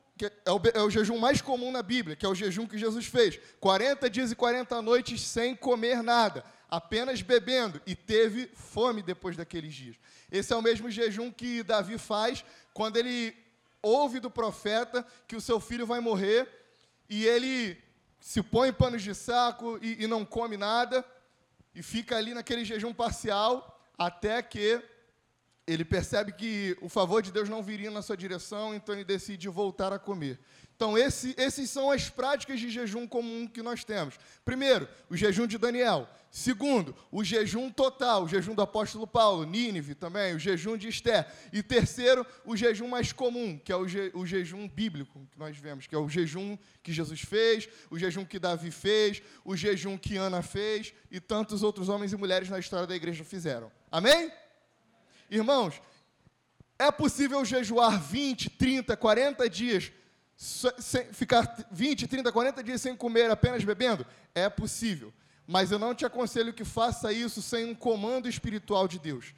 é 0.46 0.52
o, 0.52 0.62
é 0.76 0.82
o 0.84 0.92
jejum 0.92 1.18
mais 1.18 1.42
comum 1.42 1.72
na 1.72 1.82
Bíblia, 1.82 2.16
que 2.16 2.24
é 2.24 2.30
o 2.30 2.36
jejum 2.36 2.68
que 2.68 2.78
Jesus 2.78 3.08
fez. 3.08 3.40
40 3.60 4.08
dias 4.12 4.32
e 4.32 4.36
40 4.36 4.80
noites 4.84 5.22
sem 5.22 5.56
comer 5.56 6.04
nada, 6.04 6.44
apenas 6.70 7.24
bebendo, 7.24 7.82
e 7.88 7.96
teve 7.96 8.46
fome 8.54 9.02
depois 9.02 9.36
daqueles 9.36 9.74
dias. 9.74 9.96
Esse 10.32 10.54
é 10.54 10.56
o 10.56 10.62
mesmo 10.62 10.92
jejum 10.92 11.32
que 11.32 11.64
Davi 11.64 11.98
faz 11.98 12.46
quando 12.76 12.98
ele 12.98 13.36
ouve 13.82 14.20
do 14.20 14.30
profeta 14.30 15.04
que 15.28 15.36
o 15.36 15.42
seu 15.42 15.60
filho 15.60 15.88
vai 15.88 16.00
morrer, 16.00 16.48
e 17.10 17.26
ele 17.26 17.76
se 18.20 18.44
põe 18.44 18.70
em 18.70 18.74
panos 18.74 19.02
de 19.02 19.16
saco 19.16 19.80
e, 19.82 20.04
e 20.04 20.06
não 20.06 20.24
come 20.24 20.58
nada, 20.58 21.04
e 21.74 21.82
fica 21.82 22.18
ali 22.18 22.36
naquele 22.36 22.64
jejum 22.64 22.94
parcial, 22.94 23.82
até 23.98 24.44
que 24.44 24.80
ele 25.70 25.86
percebe 25.86 26.32
que 26.32 26.76
o 26.82 26.90
favor 26.90 27.22
de 27.22 27.32
Deus 27.32 27.48
não 27.48 27.62
viria 27.62 27.92
na 27.92 28.02
sua 28.02 28.18
direção, 28.18 28.74
então 28.74 28.96
ele 28.96 29.04
decide 29.04 29.48
voltar 29.48 29.94
a 29.94 30.00
comer. 30.00 30.40
Então, 30.76 30.98
esse, 30.98 31.36
esses 31.38 31.70
são 31.70 31.92
as 31.92 32.10
práticas 32.10 32.58
de 32.58 32.70
jejum 32.70 33.06
comum 33.06 33.46
que 33.46 33.62
nós 33.62 33.84
temos. 33.84 34.16
Primeiro, 34.46 34.88
o 35.10 35.18
jejum 35.18 35.46
de 35.46 35.58
Daniel. 35.58 36.08
Segundo, 36.32 36.96
o 37.12 37.22
jejum 37.22 37.70
total, 37.70 38.24
o 38.24 38.28
jejum 38.30 38.56
do 38.56 38.62
apóstolo 38.62 39.06
Paulo, 39.06 39.44
Nínive 39.44 39.94
também, 39.94 40.34
o 40.34 40.40
jejum 40.40 40.78
de 40.78 40.88
Esther. 40.88 41.28
E 41.52 41.62
terceiro, 41.62 42.26
o 42.46 42.56
jejum 42.56 42.88
mais 42.88 43.12
comum, 43.12 43.60
que 43.60 43.74
é 43.74 43.76
o, 43.76 43.88
je, 43.90 44.10
o 44.14 44.26
jejum 44.26 44.70
bíblico 44.70 45.28
que 45.30 45.38
nós 45.38 45.58
vemos, 45.58 45.86
que 45.86 45.94
é 45.94 45.98
o 45.98 46.08
jejum 46.08 46.58
que 46.82 46.94
Jesus 46.94 47.22
fez, 47.22 47.68
o 47.92 48.00
jejum 48.00 48.24
que 48.24 48.40
Davi 48.40 48.72
fez, 48.72 49.22
o 49.44 49.58
jejum 49.58 49.98
que 49.98 50.16
Ana 50.16 50.42
fez 50.42 50.94
e 51.12 51.20
tantos 51.20 51.62
outros 51.62 51.90
homens 51.90 52.14
e 52.14 52.16
mulheres 52.16 52.50
na 52.50 52.58
história 52.58 52.88
da 52.88 52.96
igreja 52.96 53.26
fizeram. 53.26 53.70
Amém? 53.92 54.32
Irmãos, 55.30 55.82
é 56.78 56.92
possível 56.92 57.44
jejuar 57.44 58.02
20, 58.02 58.50
30, 58.52 58.96
40 58.96 59.50
dias, 59.50 59.92
sem, 60.36 61.06
ficar 61.14 61.68
20, 61.70 62.08
30, 62.08 62.32
40 62.32 62.64
dias 62.64 62.82
sem 62.82 62.96
comer, 62.96 63.30
apenas 63.30 63.64
bebendo? 63.64 64.06
É 64.34 64.50
possível. 64.50 65.14
Mas 65.46 65.72
eu 65.72 65.80
não 65.80 65.94
te 65.94 66.06
aconselho 66.06 66.54
que 66.54 66.64
faça 66.64 67.12
isso 67.12 67.42
sem 67.42 67.66
um 67.66 67.76
comando 67.76 68.30
espiritual 68.30 68.88
de 68.88 68.98
Deus. 68.98 69.34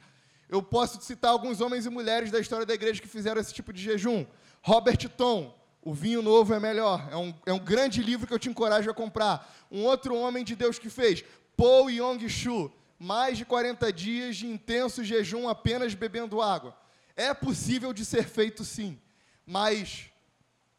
Eu 0.48 0.62
posso 0.62 1.00
citar 1.00 1.30
alguns 1.30 1.60
homens 1.60 1.86
e 1.86 1.90
mulheres 1.90 2.30
da 2.30 2.38
história 2.38 2.66
da 2.66 2.74
igreja 2.74 3.00
que 3.00 3.08
fizeram 3.08 3.40
esse 3.40 3.52
tipo 3.52 3.72
de 3.72 3.82
jejum. 3.82 4.24
Robert 4.60 5.08
Tom, 5.16 5.58
O 5.80 5.92
Vinho 5.92 6.22
Novo 6.22 6.54
é 6.54 6.60
Melhor. 6.60 7.08
É 7.10 7.16
um, 7.16 7.34
é 7.46 7.52
um 7.52 7.58
grande 7.58 8.02
livro 8.02 8.26
que 8.26 8.34
eu 8.34 8.38
te 8.38 8.48
encorajo 8.50 8.90
a 8.90 8.94
comprar. 8.94 9.50
Um 9.70 9.82
outro 9.84 10.14
homem 10.14 10.44
de 10.44 10.54
Deus 10.54 10.78
que 10.78 10.90
fez. 10.90 11.24
Paul 11.56 11.90
Yong-Shu 11.90 12.70
mais 13.02 13.36
de 13.36 13.44
40 13.44 13.92
dias 13.92 14.36
de 14.36 14.46
intenso 14.46 15.02
jejum 15.02 15.48
apenas 15.48 15.92
bebendo 15.92 16.40
água. 16.40 16.72
É 17.16 17.34
possível 17.34 17.92
de 17.92 18.04
ser 18.04 18.22
feito 18.28 18.64
sim, 18.64 18.96
mas 19.44 20.04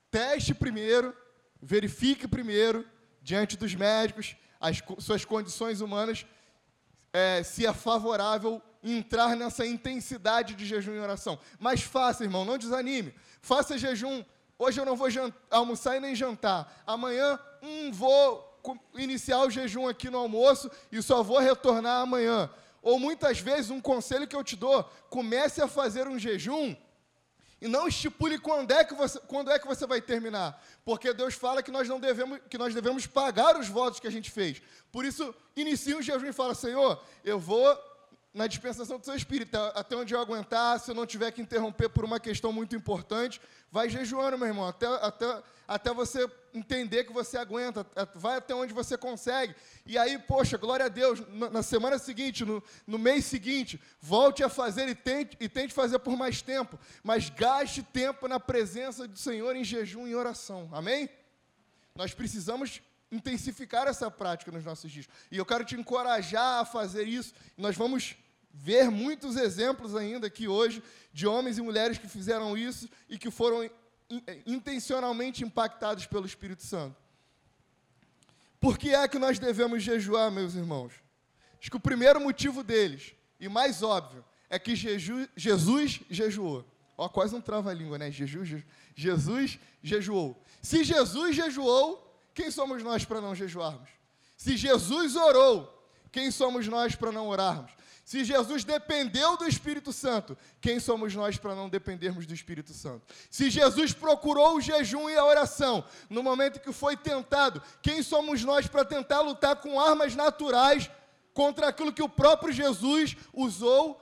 teste 0.09 0.53
primeiro, 0.53 1.13
verifique 1.61 2.25
primeiro, 2.25 2.87
diante 3.21 3.57
dos 3.57 3.75
médicos, 3.75 4.37
as 4.57 4.81
suas 4.99 5.25
condições 5.25 5.81
humanas, 5.81 6.25
é, 7.11 7.43
se 7.43 7.65
é 7.65 7.73
favorável 7.73 8.61
entrar 8.81 9.35
nessa 9.35 9.65
intensidade 9.65 10.55
de 10.55 10.65
jejum 10.65 10.93
e 10.93 10.99
oração. 10.99 11.37
Mas 11.59 11.81
faça, 11.81 12.23
irmão, 12.23 12.45
não 12.45 12.57
desanime. 12.57 13.13
Faça 13.41 13.77
jejum. 13.77 14.23
Hoje 14.57 14.79
eu 14.79 14.85
não 14.85 14.95
vou 14.95 15.09
almoçar 15.51 15.97
e 15.97 15.99
nem 15.99 16.15
jantar. 16.15 16.83
Amanhã, 16.87 17.37
hum, 17.61 17.91
vou 17.91 18.52
iniciar 18.95 19.41
o 19.41 19.49
jejum 19.49 19.87
aqui 19.87 20.09
no 20.09 20.17
almoço 20.17 20.69
e 20.91 21.01
só 21.01 21.21
vou 21.23 21.39
retornar 21.39 22.01
amanhã. 22.01 22.49
Ou 22.81 22.99
muitas 22.99 23.39
vezes, 23.39 23.71
um 23.71 23.81
conselho 23.81 24.27
que 24.27 24.35
eu 24.35 24.43
te 24.43 24.55
dou: 24.55 24.83
comece 25.09 25.61
a 25.61 25.67
fazer 25.67 26.07
um 26.07 26.19
jejum 26.19 26.75
e 27.61 27.67
não 27.67 27.87
estipule 27.87 28.37
quando 28.37 28.71
é 28.71 28.83
que 28.83 28.93
você, 28.93 29.17
quando 29.21 29.49
é 29.49 29.57
que 29.57 29.65
você 29.65 29.87
vai 29.87 30.01
terminar. 30.01 30.61
Porque 30.83 31.13
Deus 31.13 31.33
fala 31.33 31.63
que 31.63 31.71
nós, 31.71 31.87
não 31.87 31.97
devemos, 31.97 32.39
que 32.49 32.57
nós 32.57 32.73
devemos 32.73 33.07
pagar 33.07 33.57
os 33.57 33.69
votos 33.69 34.01
que 34.01 34.07
a 34.07 34.11
gente 34.11 34.29
fez. 34.29 34.61
Por 34.91 35.05
isso, 35.05 35.33
inicie 35.55 35.95
um 35.95 36.01
jejum 36.01 36.27
e 36.27 36.33
fala: 36.33 36.53
Senhor, 36.53 37.01
eu 37.23 37.39
vou 37.39 37.73
na 38.33 38.47
dispensação 38.47 38.97
do 38.97 39.05
seu 39.05 39.15
espírito, 39.15 39.55
até 39.75 39.95
onde 39.95 40.13
eu 40.13 40.19
aguentar, 40.19 40.79
se 40.79 40.89
eu 40.89 40.95
não 40.95 41.05
tiver 41.05 41.31
que 41.31 41.41
interromper 41.41 41.87
por 41.89 42.03
uma 42.03 42.19
questão 42.19 42.51
muito 42.51 42.75
importante, 42.75 43.39
vai 43.71 43.87
jejuando, 43.89 44.39
meu 44.39 44.47
irmão, 44.47 44.67
até, 44.67 44.87
até, 44.87 45.43
até 45.67 45.93
você 45.93 46.27
entender 46.51 47.03
que 47.03 47.13
você 47.13 47.37
aguenta, 47.37 47.85
vai 48.15 48.37
até 48.37 48.55
onde 48.55 48.73
você 48.73 48.97
consegue. 48.97 49.55
E 49.85 49.99
aí, 49.99 50.17
poxa, 50.17 50.57
glória 50.57 50.87
a 50.87 50.89
Deus, 50.89 51.21
na 51.51 51.61
semana 51.61 51.99
seguinte, 51.99 52.43
no, 52.43 52.63
no 52.87 52.97
mês 52.97 53.25
seguinte, 53.25 53.79
volte 54.01 54.43
a 54.43 54.49
fazer 54.49 54.87
e 54.89 54.95
tente, 54.95 55.37
e 55.39 55.47
tente 55.47 55.71
fazer 55.71 55.99
por 55.99 56.17
mais 56.17 56.41
tempo, 56.41 56.79
mas 57.03 57.29
gaste 57.29 57.83
tempo 57.83 58.27
na 58.27 58.39
presença 58.39 59.07
do 59.07 59.17
Senhor 59.17 59.55
em 59.55 59.63
jejum 59.63 60.07
e 60.07 60.15
oração, 60.15 60.67
amém? 60.71 61.07
Nós 61.95 62.15
precisamos 62.15 62.81
intensificar 63.11 63.87
essa 63.87 64.09
prática 64.09 64.51
nos 64.51 64.65
nossos 64.65 64.91
dias. 64.91 65.07
E 65.31 65.37
eu 65.37 65.45
quero 65.45 65.63
te 65.63 65.75
encorajar 65.75 66.61
a 66.61 66.65
fazer 66.65 67.03
isso. 67.03 67.33
Nós 67.55 67.77
vamos 67.77 68.15
ver 68.53 68.91
muitos 68.91 69.35
exemplos 69.35 69.95
ainda 69.95 70.27
aqui 70.27 70.47
hoje 70.47 70.83
de 71.11 71.25
homens 71.25 71.57
e 71.57 71.61
mulheres 71.61 71.97
que 71.97 72.07
fizeram 72.07 72.55
isso 72.55 72.87
e 73.09 73.17
que 73.17 73.31
foram 73.31 73.69
intencionalmente 74.45 75.43
impactados 75.43 76.05
pelo 76.05 76.25
Espírito 76.25 76.63
Santo. 76.63 76.95
Por 78.61 78.77
que 78.77 78.93
é 78.93 79.07
que 79.07 79.17
nós 79.17 79.39
devemos 79.39 79.81
jejuar, 79.81 80.31
meus 80.31 80.53
irmãos? 80.53 80.93
Acho 81.59 81.71
que 81.71 81.77
o 81.77 81.79
primeiro 81.79 82.21
motivo 82.21 82.63
deles, 82.63 83.13
e 83.39 83.49
mais 83.49 83.81
óbvio, 83.81 84.23
é 84.49 84.59
que 84.59 84.75
Jesus, 84.75 85.27
Jesus 85.35 86.01
jejuou. 86.09 86.65
Ó, 86.95 87.09
quase 87.09 87.35
um 87.35 87.41
trava-língua, 87.41 87.97
né? 87.97 88.11
Jesus 88.11 88.61
jejuou. 89.83 90.41
Se 90.61 90.83
Jesus 90.83 91.35
jejuou, 91.35 92.21
quem 92.33 92.51
somos 92.51 92.83
nós 92.83 93.03
para 93.03 93.19
não 93.19 93.33
jejuarmos? 93.33 93.89
Se 94.37 94.55
Jesus 94.55 95.15
orou, 95.15 95.89
quem 96.11 96.29
somos 96.29 96.67
nós 96.67 96.95
para 96.95 97.11
não 97.11 97.27
orarmos? 97.27 97.71
Se 98.03 98.25
Jesus 98.25 98.65
dependeu 98.65 99.37
do 99.37 99.47
Espírito 99.47 99.93
Santo, 99.93 100.37
quem 100.59 100.77
somos 100.79 101.15
nós 101.15 101.37
para 101.37 101.55
não 101.55 101.69
dependermos 101.69 102.25
do 102.25 102.33
Espírito 102.33 102.73
Santo? 102.73 103.05
Se 103.31 103.49
Jesus 103.49 103.93
procurou 103.93 104.57
o 104.57 104.61
jejum 104.61 105.09
e 105.09 105.15
a 105.15 105.23
oração 105.23 105.85
no 106.09 106.21
momento 106.21 106.59
que 106.59 106.73
foi 106.73 106.97
tentado, 106.97 107.61
quem 107.81 108.03
somos 108.03 108.43
nós 108.43 108.67
para 108.67 108.83
tentar 108.83 109.21
lutar 109.21 109.55
com 109.55 109.79
armas 109.79 110.15
naturais 110.15 110.89
contra 111.33 111.69
aquilo 111.69 111.93
que 111.93 112.03
o 112.03 112.09
próprio 112.09 112.51
Jesus 112.51 113.15
usou, 113.31 114.01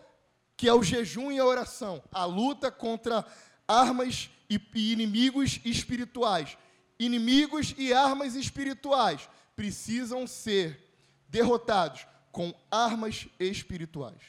que 0.58 0.68
é 0.68 0.74
o 0.74 0.84
jejum 0.84 1.32
e 1.32 1.40
a 1.40 1.46
oração? 1.46 2.04
A 2.12 2.26
luta 2.26 2.72
contra 2.72 3.24
armas 3.68 4.32
e 4.50 4.60
inimigos 4.92 5.60
espirituais. 5.64 6.58
Inimigos 7.00 7.76
e 7.78 7.94
armas 7.94 8.34
espirituais 8.34 9.30
precisam 9.56 10.26
ser 10.26 10.92
derrotados 11.30 12.06
com 12.32 12.54
armas 12.70 13.28
espirituais. 13.40 14.22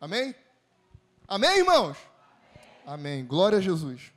Amém? 0.00 0.34
Amém, 1.28 1.58
irmãos? 1.58 1.96
Amém. 2.84 3.14
Amém. 3.14 3.26
Glória 3.26 3.58
a 3.58 3.60
Jesus. 3.60 4.12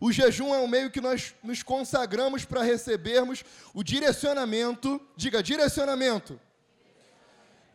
O 0.00 0.12
jejum 0.12 0.54
é 0.54 0.58
um 0.58 0.68
meio 0.68 0.90
que 0.90 1.00
nós 1.00 1.34
nos 1.42 1.62
consagramos 1.62 2.44
para 2.44 2.62
recebermos 2.62 3.42
o 3.74 3.82
direcionamento, 3.82 5.00
diga 5.16 5.42
direcionamento. 5.42 6.40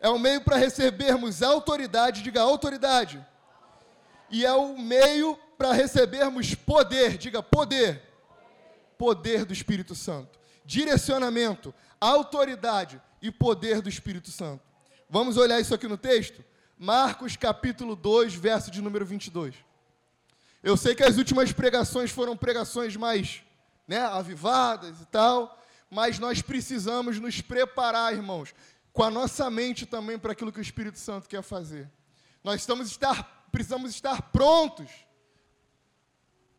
É 0.00 0.08
um 0.08 0.18
meio 0.18 0.40
para 0.40 0.56
recebermos 0.56 1.42
autoridade, 1.42 2.22
diga 2.22 2.40
autoridade. 2.40 3.24
E 4.30 4.44
é 4.44 4.52
um 4.54 4.78
meio 4.78 5.38
para 5.58 5.72
recebermos 5.72 6.54
poder, 6.54 7.18
diga 7.18 7.42
poder. 7.42 8.02
Poder 8.96 9.44
do 9.44 9.52
Espírito 9.52 9.94
Santo. 9.94 10.38
Direcionamento, 10.64 11.74
autoridade 12.00 13.00
e 13.24 13.30
poder 13.30 13.80
do 13.80 13.88
Espírito 13.88 14.30
Santo. 14.30 14.62
Vamos 15.08 15.38
olhar 15.38 15.58
isso 15.58 15.74
aqui 15.74 15.88
no 15.88 15.96
texto? 15.96 16.44
Marcos 16.76 17.38
capítulo 17.38 17.96
2, 17.96 18.34
verso 18.34 18.70
de 18.70 18.82
número 18.82 19.06
22. 19.06 19.54
Eu 20.62 20.76
sei 20.76 20.94
que 20.94 21.02
as 21.02 21.16
últimas 21.16 21.50
pregações 21.50 22.10
foram 22.10 22.36
pregações 22.36 22.94
mais 22.96 23.42
né, 23.88 24.00
avivadas 24.00 25.00
e 25.00 25.06
tal, 25.06 25.58
mas 25.90 26.18
nós 26.18 26.42
precisamos 26.42 27.18
nos 27.18 27.40
preparar, 27.40 28.12
irmãos, 28.12 28.54
com 28.92 29.02
a 29.02 29.10
nossa 29.10 29.48
mente 29.48 29.86
também 29.86 30.18
para 30.18 30.32
aquilo 30.32 30.52
que 30.52 30.58
o 30.58 30.62
Espírito 30.62 30.98
Santo 30.98 31.26
quer 31.26 31.40
fazer. 31.42 31.90
Nós 32.42 32.60
estamos 32.60 32.90
estar, 32.90 33.48
precisamos 33.50 33.90
estar 33.90 34.20
prontos 34.20 34.90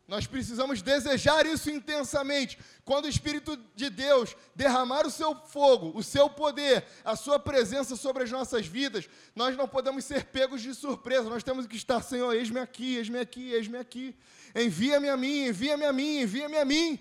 nós 0.08 0.24
precisamos 0.24 0.82
desejar 0.82 1.46
isso 1.46 1.68
intensamente. 1.68 2.56
Quando 2.84 3.06
o 3.06 3.08
Espírito 3.08 3.58
de 3.74 3.90
Deus 3.90 4.36
derramar 4.54 5.04
o 5.04 5.10
seu 5.10 5.34
fogo, 5.34 5.90
o 5.98 6.02
seu 6.02 6.30
poder, 6.30 6.84
a 7.04 7.16
sua 7.16 7.40
presença 7.40 7.96
sobre 7.96 8.22
as 8.22 8.30
nossas 8.30 8.66
vidas, 8.66 9.08
nós 9.34 9.56
não 9.56 9.66
podemos 9.66 10.04
ser 10.04 10.26
pegos 10.26 10.62
de 10.62 10.72
surpresa. 10.74 11.28
Nós 11.28 11.42
temos 11.42 11.66
que 11.66 11.76
estar, 11.76 12.00
Senhor, 12.02 12.32
eis-me 12.32 12.60
aqui, 12.60 12.96
eis-me 12.96 13.18
aqui, 13.18 13.52
eis-me 13.52 13.78
aqui. 13.78 14.14
Envia-me 14.54 15.08
a 15.08 15.16
mim, 15.16 15.46
envia-me 15.46 15.84
a 15.84 15.92
mim, 15.92 16.20
envia-me 16.20 16.56
a 16.56 16.64
mim. 16.64 17.00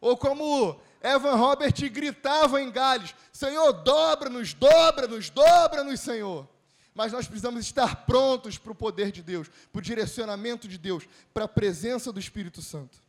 Ou 0.00 0.16
como 0.16 0.80
Evan 1.00 1.36
Robert 1.36 1.74
gritava 1.90 2.60
em 2.60 2.70
Gales: 2.70 3.14
Senhor, 3.32 3.72
dobra-nos, 3.72 4.52
dobra-nos, 4.54 5.30
dobra-nos, 5.30 6.00
Senhor 6.00 6.53
mas 6.94 7.12
nós 7.12 7.26
precisamos 7.26 7.64
estar 7.64 8.06
prontos 8.06 8.56
para 8.56 8.72
o 8.72 8.74
poder 8.74 9.10
de 9.10 9.22
Deus, 9.22 9.48
para 9.72 9.80
o 9.80 9.82
direcionamento 9.82 10.68
de 10.68 10.78
Deus, 10.78 11.04
para 11.32 11.44
a 11.44 11.48
presença 11.48 12.12
do 12.12 12.20
Espírito 12.20 12.62
Santo. 12.62 13.02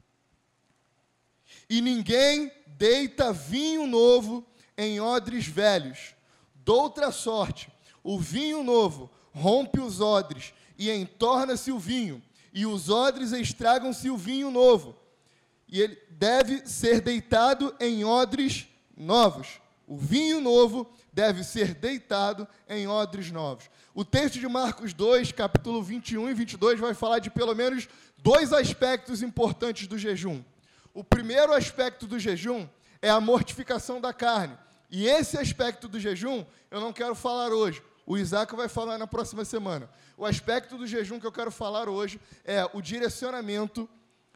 E 1.69 1.81
ninguém 1.81 2.51
deita 2.65 3.31
vinho 3.31 3.85
novo 3.85 4.45
em 4.77 4.99
odres 4.99 5.45
velhos. 5.45 6.15
Doutra 6.55 7.11
sorte, 7.11 7.69
o 8.03 8.19
vinho 8.19 8.63
novo 8.63 9.09
rompe 9.31 9.79
os 9.79 10.01
odres 10.01 10.53
e 10.77 10.89
entorna-se 10.91 11.71
o 11.71 11.79
vinho, 11.79 12.21
e 12.53 12.65
os 12.65 12.89
odres 12.89 13.31
estragam-se 13.31 14.09
o 14.09 14.17
vinho 14.17 14.49
novo. 14.49 14.97
E 15.67 15.81
ele 15.81 15.97
deve 16.09 16.67
ser 16.67 17.01
deitado 17.01 17.75
em 17.79 18.03
odres 18.03 18.67
novos. 18.95 19.59
O 19.87 19.97
vinho 19.97 20.41
novo 20.41 20.89
deve 21.13 21.43
ser 21.43 21.75
deitado 21.75 22.47
em 22.67 22.87
odres 22.87 23.31
novos. 23.31 23.69
O 23.93 24.03
texto 24.03 24.39
de 24.39 24.47
Marcos 24.47 24.93
2, 24.93 25.31
capítulo 25.31 25.81
21 25.83 26.29
e 26.29 26.33
22, 26.33 26.79
vai 26.79 26.93
falar 26.93 27.19
de 27.19 27.29
pelo 27.29 27.53
menos 27.53 27.87
dois 28.17 28.51
aspectos 28.51 29.21
importantes 29.21 29.87
do 29.87 29.97
jejum. 29.97 30.43
O 30.93 31.03
primeiro 31.03 31.53
aspecto 31.53 32.07
do 32.07 32.17
jejum 32.17 32.67
é 33.01 33.09
a 33.09 33.21
mortificação 33.21 34.01
da 34.01 34.11
carne. 34.11 34.57
E 34.89 35.07
esse 35.07 35.37
aspecto 35.37 35.87
do 35.87 35.99
jejum 35.99 36.43
eu 36.71 36.79
não 36.81 36.91
quero 36.91 37.13
falar 37.13 37.51
hoje. 37.51 37.83
O 38.07 38.17
Isaac 38.17 38.55
vai 38.55 38.67
falar 38.67 38.97
na 38.97 39.05
próxima 39.05 39.45
semana. 39.45 39.89
O 40.17 40.25
aspecto 40.25 40.77
do 40.77 40.87
jejum 40.87 41.19
que 41.19 41.27
eu 41.27 41.31
quero 41.31 41.51
falar 41.51 41.87
hoje 41.89 42.19
é 42.43 42.67
o 42.73 42.81
direcionamento, 42.81 43.87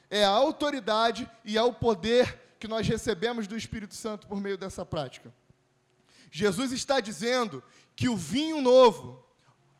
é 0.10 0.24
a 0.24 0.30
autoridade 0.30 1.30
e 1.44 1.58
é 1.58 1.64
o 1.64 1.74
poder 1.74 2.38
que 2.60 2.68
nós 2.68 2.88
recebemos 2.88 3.48
do 3.48 3.56
Espírito 3.56 3.96
Santo 3.96 4.28
por 4.28 4.42
meio 4.42 4.58
dessa 4.58 4.86
prática. 4.86 5.34
Jesus 6.30 6.72
está 6.72 7.00
dizendo 7.00 7.64
que 7.96 8.10
o 8.10 8.18
vinho 8.18 8.62
novo, 8.62 9.24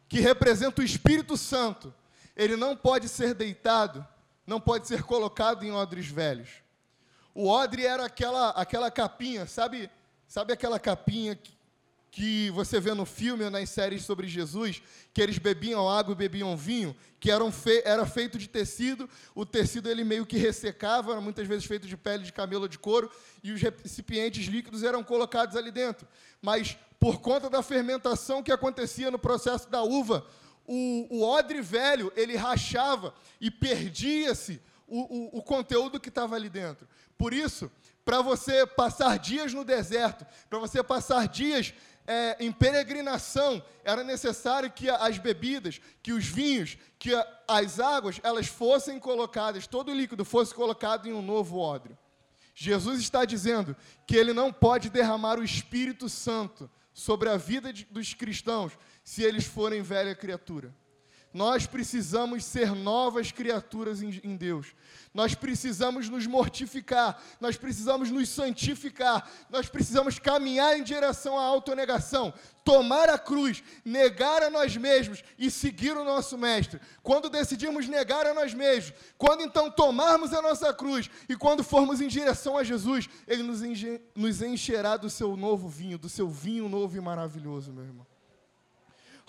que 0.08 0.20
representa 0.20 0.82
o 0.82 0.86
Espírito 0.86 1.36
Santo, 1.38 1.94
ele 2.36 2.56
não 2.56 2.76
pode 2.76 3.10
ser 3.10 3.34
deitado, 3.34 4.06
não 4.48 4.60
pode 4.60 4.88
ser 4.88 5.04
colocado 5.04 5.64
em 5.64 5.72
odres 5.72 6.08
velhos. 6.08 6.50
O 7.36 7.48
odre 7.48 7.86
era 7.86 8.06
aquela, 8.06 8.50
aquela 8.52 8.90
capinha, 8.90 9.46
sabe, 9.46 9.92
sabe 10.28 10.54
aquela 10.54 10.80
capinha 10.80 11.36
que, 11.36 11.52
que 12.12 12.50
você 12.52 12.80
vê 12.80 12.94
no 12.94 13.06
filme 13.06 13.44
ou 13.44 13.52
nas 13.52 13.70
séries 13.70 14.04
sobre 14.04 14.28
Jesus, 14.28 14.82
que 15.14 15.22
eles 15.22 15.38
bebiam 15.38 15.88
água 15.88 16.14
e 16.14 16.16
bebiam 16.16 16.58
vinho, 16.58 16.96
que 17.20 17.30
eram 17.30 17.52
fe 17.52 17.82
era 17.86 18.06
feito 18.06 18.38
de 18.38 18.48
tecido, 18.48 19.10
o 19.36 19.46
tecido 19.46 19.90
ele 19.90 20.04
meio 20.04 20.26
que 20.26 20.38
ressecava, 20.38 21.12
era 21.12 21.22
muitas 21.22 21.48
vezes 21.48 21.66
feito 21.66 21.88
de 21.88 21.96
pele 21.96 22.24
de 22.24 22.34
camelo 22.34 22.68
de 22.68 22.80
couro, 22.80 23.12
e 23.44 23.52
os 23.52 23.62
recipientes 23.62 24.46
líquidos 24.48 24.84
eram 24.84 25.04
colocados 25.04 25.56
ali 25.56 25.72
dentro. 25.72 26.08
Mas 26.42 26.78
por 27.00 27.22
conta 27.22 27.50
da 27.50 27.62
fermentação 27.62 28.44
que 28.44 28.52
acontecia 28.52 29.12
no 29.12 29.20
processo 29.20 29.70
da 29.70 29.84
uva, 29.84 30.26
o, 30.66 31.08
o 31.10 31.24
odre 31.24 31.62
velho 31.62 32.12
ele 32.16 32.36
rachava 32.36 33.14
e 33.40 33.50
perdia-se 33.50 34.62
o, 34.88 35.36
o, 35.36 35.38
o 35.40 35.42
conteúdo 35.42 36.00
que 36.00 36.10
estava 36.10 36.36
ali 36.36 36.50
dentro. 36.50 36.88
Por 37.18 37.34
isso, 37.34 37.72
para 38.04 38.22
você 38.22 38.66
passar 38.66 39.20
dias 39.20 39.54
no 39.54 39.64
deserto, 39.64 40.26
para 40.50 40.58
você 40.58 40.82
passar 40.82 41.28
dias 41.28 41.74
é, 42.12 42.36
em 42.40 42.52
peregrinação, 42.52 43.64
era 43.84 44.04
necessário 44.04 44.72
que 44.72 44.90
as 44.90 45.20
bebidas, 45.20 45.80
que 46.02 46.12
os 46.12 46.26
vinhos, 46.26 46.76
que 46.98 47.12
as 47.48 47.80
águas, 47.80 48.20
elas 48.24 48.48
fossem 48.48 49.00
colocadas, 49.00 49.68
todo 49.68 49.92
o 49.92 49.96
líquido 49.96 50.26
fosse 50.26 50.52
colocado 50.52 51.08
em 51.08 51.14
um 51.14 51.22
novo 51.22 51.60
odre. 51.60 51.96
Jesus 52.56 53.00
está 53.00 53.26
dizendo 53.26 53.78
que 54.08 54.16
ele 54.16 54.34
não 54.34 54.52
pode 54.52 54.90
derramar 54.90 55.38
o 55.38 55.44
Espírito 55.44 56.10
Santo 56.10 56.68
sobre 56.92 57.30
a 57.30 57.38
vida 57.38 57.72
de, 57.72 57.86
dos 57.86 58.16
cristãos 58.16 58.74
se 59.04 59.22
eles 59.22 59.46
forem 59.46 59.84
velha 59.84 60.16
criatura. 60.16 60.74
Nós 61.32 61.68
precisamos 61.68 62.44
ser 62.44 62.74
novas 62.74 63.32
criaturas 63.32 64.02
em, 64.02 64.36
Deus. 64.36 64.74
Nós 65.14 65.36
precisamos 65.36 66.10
nos 66.10 66.26
mortificar, 66.26 67.22
nós 67.40 67.56
precisamos 67.56 68.10
nos 68.10 68.30
santificar, 68.30 69.30
nós 69.48 69.70
precisamos 69.70 70.18
caminhar 70.18 70.78
em 70.78 70.84
direção 70.84 71.38
à 71.38 71.44
autonegação, 71.44 72.34
tomar 72.64 73.10
a 73.10 73.18
cruz, 73.20 73.64
negar 73.86 74.42
a 74.42 74.50
nós 74.50 74.76
mesmos 74.76 75.24
e 75.38 75.52
seguir 75.52 75.96
o 75.96 76.04
nosso 76.04 76.36
Mestre. 76.36 76.82
Quando 77.04 77.30
decidirmos 77.30 77.88
negar 77.88 78.26
a 78.26 78.34
nós 78.34 78.52
mesmos, 78.56 78.94
quando 79.16 79.44
então 79.44 79.70
tomarmos 79.70 80.34
a 80.34 80.42
nossa 80.42 80.74
cruz 80.74 81.12
e 81.30 81.36
quando 81.36 81.64
formos 81.64 82.02
em 82.02 82.08
direção 82.08 82.58
a 82.58 82.64
Jesus, 82.64 83.08
Ele 83.28 83.44
nos 84.16 84.42
encherá 84.42 84.98
do 84.98 85.12
seu 85.12 85.38
novo 85.38 85.70
vinho, 85.70 86.00
do 86.00 86.10
seu 86.10 86.28
vinho 86.28 86.68
novo 86.68 86.98
e 86.98 87.02
maravilhoso, 87.02 87.72
meu 87.72 87.84
irmão. 87.84 88.09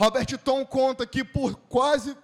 Robert 0.00 0.38
Tom 0.38 0.64
conta 0.64 1.06
que 1.06 1.22
por 1.22 1.56
quase 1.68 2.16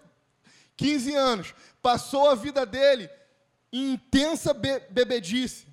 15 0.79 1.15
anos 1.15 1.55
passou 1.83 2.31
a 2.31 2.35
vida 2.35 2.65
dele 2.65 3.07
intensa 3.71 4.55
be 4.55 4.81
bebedice. 4.89 5.67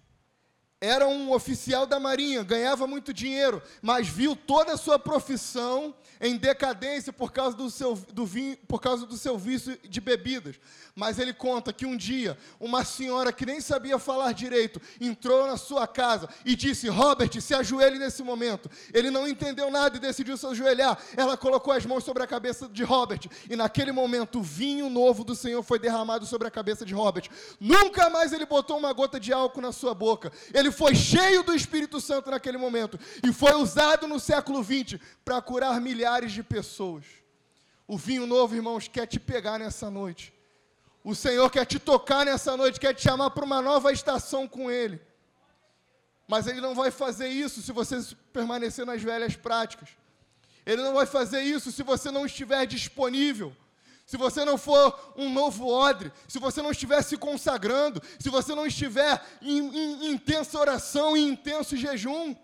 Era 0.82 1.08
um 1.08 1.32
oficial 1.32 1.86
da 1.86 2.02
Marinha, 2.02 2.44
ganhava 2.44 2.86
muito 2.86 3.14
dinheiro, 3.14 3.64
mas 3.82 4.06
viu 4.06 4.36
toda 4.36 4.74
a 4.74 4.78
sua 4.78 5.00
profissão 5.00 5.96
em 6.24 6.38
decadência 6.38 7.12
por 7.12 7.34
causa 7.34 7.56
do 7.58 7.70
seu, 7.70 7.96
do 8.14 8.26
vinho, 8.26 8.56
por 8.66 8.80
causa 8.80 9.06
do 9.06 9.18
seu 9.18 9.38
vício 9.38 9.78
de 9.84 10.00
bebidas. 10.00 10.56
Mas 10.96 11.20
ele 11.20 11.34
conta 11.34 11.74
que 11.74 11.86
um 11.86 11.98
dia, 11.98 12.38
uma 12.62 12.86
senhora 12.86 13.34
que 13.34 13.46
nem 13.46 13.60
sabia 13.60 14.00
falar 14.00 14.32
direito 14.32 14.82
entrou 15.02 15.46
na 15.46 15.58
sua 15.58 15.86
casa 15.86 16.30
e 16.46 16.56
disse: 16.56 16.88
Robert, 16.88 17.30
se 17.42 17.54
ajoelhe 17.54 18.00
nesse 18.00 18.24
momento. 18.24 18.72
Ele 18.94 19.12
não 19.12 19.28
entendeu 19.28 19.70
nada 19.70 19.98
e 19.98 20.00
decidiu 20.00 20.38
se 20.38 20.46
ajoelhar. 20.48 20.98
Ela 21.18 21.36
colocou 21.36 21.74
as 21.74 21.86
mãos 21.86 22.06
sobre 22.06 22.24
a 22.24 22.28
cabeça 22.28 22.70
de 22.70 22.84
Robert 22.84 23.28
e 23.50 23.56
naquele 23.58 23.92
momento 23.92 24.40
o 24.40 24.44
vinho 24.44 24.90
novo 24.90 25.26
do 25.26 25.36
Senhor 25.36 25.62
foi 25.62 25.78
derramado 25.78 26.26
sobre 26.26 26.48
a 26.48 26.52
cabeça 26.52 26.86
de 26.86 26.94
Robert. 26.94 27.28
Nunca 27.60 28.10
mais 28.10 28.32
ele 28.32 28.46
botou 28.46 28.78
uma 28.78 28.94
gota 28.94 29.20
de 29.20 29.34
álcool 29.34 29.62
na 29.62 29.74
sua 29.74 29.94
boca. 29.94 30.32
Ele 30.54 30.72
foi 30.72 30.96
cheio 30.96 31.44
do 31.44 31.54
Espírito 31.54 32.00
Santo 32.00 32.32
naquele 32.32 32.58
momento 32.58 32.98
e 33.22 33.34
foi 33.34 33.54
usado 33.56 34.08
no 34.08 34.22
século 34.22 34.64
XX 34.64 35.02
para 35.26 35.42
curar 35.42 35.82
milhares 35.82 36.13
de 36.22 36.44
pessoas. 36.44 37.06
O 37.88 37.98
vinho 37.98 38.26
novo, 38.26 38.56
irmãos, 38.56 38.88
quer 38.88 39.06
te 39.08 39.20
pegar 39.20 39.60
nessa 39.60 39.90
noite. 39.90 40.34
O 41.04 41.14
Senhor 41.14 41.50
quer 41.50 41.66
te 41.66 41.80
tocar 41.80 42.26
nessa 42.26 42.56
noite, 42.56 42.80
quer 42.80 42.94
te 42.94 43.02
chamar 43.02 43.32
para 43.32 43.44
uma 43.44 43.62
nova 43.62 43.92
estação 43.92 44.48
com 44.48 44.72
Ele. 44.72 45.02
Mas 46.28 46.48
Ele 46.48 46.62
não 46.62 46.74
vai 46.74 46.92
fazer 46.92 47.28
isso 47.28 47.62
se 47.62 47.72
você 47.72 47.98
permanecer 48.32 48.86
nas 48.86 49.02
velhas 49.02 49.36
práticas. 49.36 49.90
Ele 50.66 50.82
não 50.82 50.94
vai 50.94 51.06
fazer 51.06 51.42
isso 51.42 51.72
se 51.72 51.84
você 51.84 52.10
não 52.10 52.26
estiver 52.26 52.66
disponível. 52.66 53.54
Se 54.06 54.18
você 54.18 54.46
não 54.46 54.58
for 54.58 55.14
um 55.16 55.32
novo 55.32 55.68
odre, 55.68 56.12
se 56.28 56.40
você 56.40 56.62
não 56.62 56.72
estiver 56.72 57.02
se 57.02 57.18
consagrando, 57.18 58.02
se 58.20 58.30
você 58.30 58.54
não 58.54 58.66
estiver 58.66 59.22
em, 59.42 59.60
em 59.60 60.12
intensa 60.12 60.60
oração 60.60 61.16
e 61.16 61.22
intenso 61.22 61.76
jejum. 61.76 62.36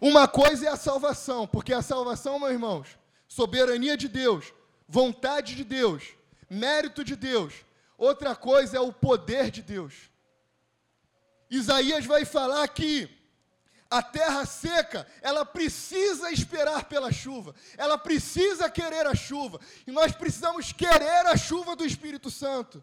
Uma 0.00 0.26
coisa 0.26 0.66
é 0.66 0.68
a 0.70 0.76
salvação, 0.76 1.46
porque 1.46 1.72
a 1.74 1.82
salvação, 1.82 2.38
meus 2.38 2.52
irmãos, 2.52 2.88
soberania 3.28 3.96
de 3.96 4.08
Deus, 4.08 4.52
vontade 4.88 5.54
de 5.54 5.62
Deus, 5.62 6.02
mérito 6.48 7.04
de 7.04 7.14
Deus. 7.14 7.52
Outra 7.98 8.34
coisa 8.34 8.78
é 8.78 8.80
o 8.80 8.92
poder 8.92 9.50
de 9.50 9.60
Deus. 9.60 10.10
Isaías 11.50 12.06
vai 12.06 12.24
falar 12.24 12.66
que 12.68 13.10
a 13.90 14.02
terra 14.02 14.46
seca, 14.46 15.06
ela 15.20 15.44
precisa 15.44 16.30
esperar 16.30 16.84
pela 16.84 17.12
chuva, 17.12 17.54
ela 17.76 17.98
precisa 17.98 18.70
querer 18.70 19.06
a 19.06 19.16
chuva, 19.16 19.60
e 19.86 19.90
nós 19.90 20.12
precisamos 20.12 20.72
querer 20.72 21.26
a 21.26 21.36
chuva 21.36 21.74
do 21.74 21.84
Espírito 21.84 22.30
Santo. 22.30 22.82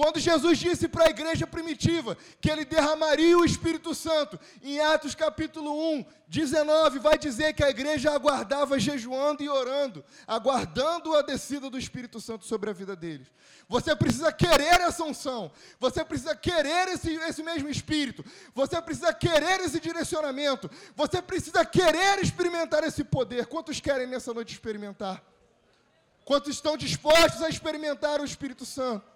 Quando 0.00 0.18
Jesus 0.18 0.56
disse 0.58 0.88
para 0.88 1.08
a 1.08 1.10
igreja 1.10 1.46
primitiva 1.46 2.16
que 2.40 2.50
ele 2.50 2.64
derramaria 2.64 3.36
o 3.36 3.44
Espírito 3.44 3.94
Santo, 3.94 4.40
em 4.62 4.80
Atos 4.80 5.14
capítulo 5.14 5.70
1, 5.96 6.06
19, 6.26 6.98
vai 6.98 7.18
dizer 7.18 7.52
que 7.52 7.62
a 7.62 7.68
igreja 7.68 8.10
aguardava 8.10 8.78
jejuando 8.78 9.42
e 9.42 9.48
orando, 9.50 10.02
aguardando 10.26 11.14
a 11.14 11.20
descida 11.20 11.68
do 11.68 11.78
Espírito 11.78 12.18
Santo 12.18 12.46
sobre 12.46 12.70
a 12.70 12.72
vida 12.72 12.96
deles. 12.96 13.28
Você 13.68 13.94
precisa 13.94 14.32
querer 14.32 14.80
essa 14.80 15.04
unção, 15.04 15.52
você 15.78 16.02
precisa 16.02 16.34
querer 16.34 16.88
esse, 16.88 17.16
esse 17.16 17.42
mesmo 17.42 17.68
Espírito, 17.68 18.24
você 18.54 18.80
precisa 18.80 19.12
querer 19.12 19.60
esse 19.60 19.78
direcionamento, 19.78 20.70
você 20.96 21.20
precisa 21.20 21.62
querer 21.62 22.20
experimentar 22.22 22.84
esse 22.84 23.04
poder. 23.04 23.44
Quantos 23.44 23.80
querem 23.80 24.06
nessa 24.06 24.32
noite 24.32 24.54
experimentar? 24.54 25.22
Quantos 26.24 26.54
estão 26.54 26.74
dispostos 26.74 27.42
a 27.42 27.50
experimentar 27.50 28.18
o 28.22 28.24
Espírito 28.24 28.64
Santo? 28.64 29.09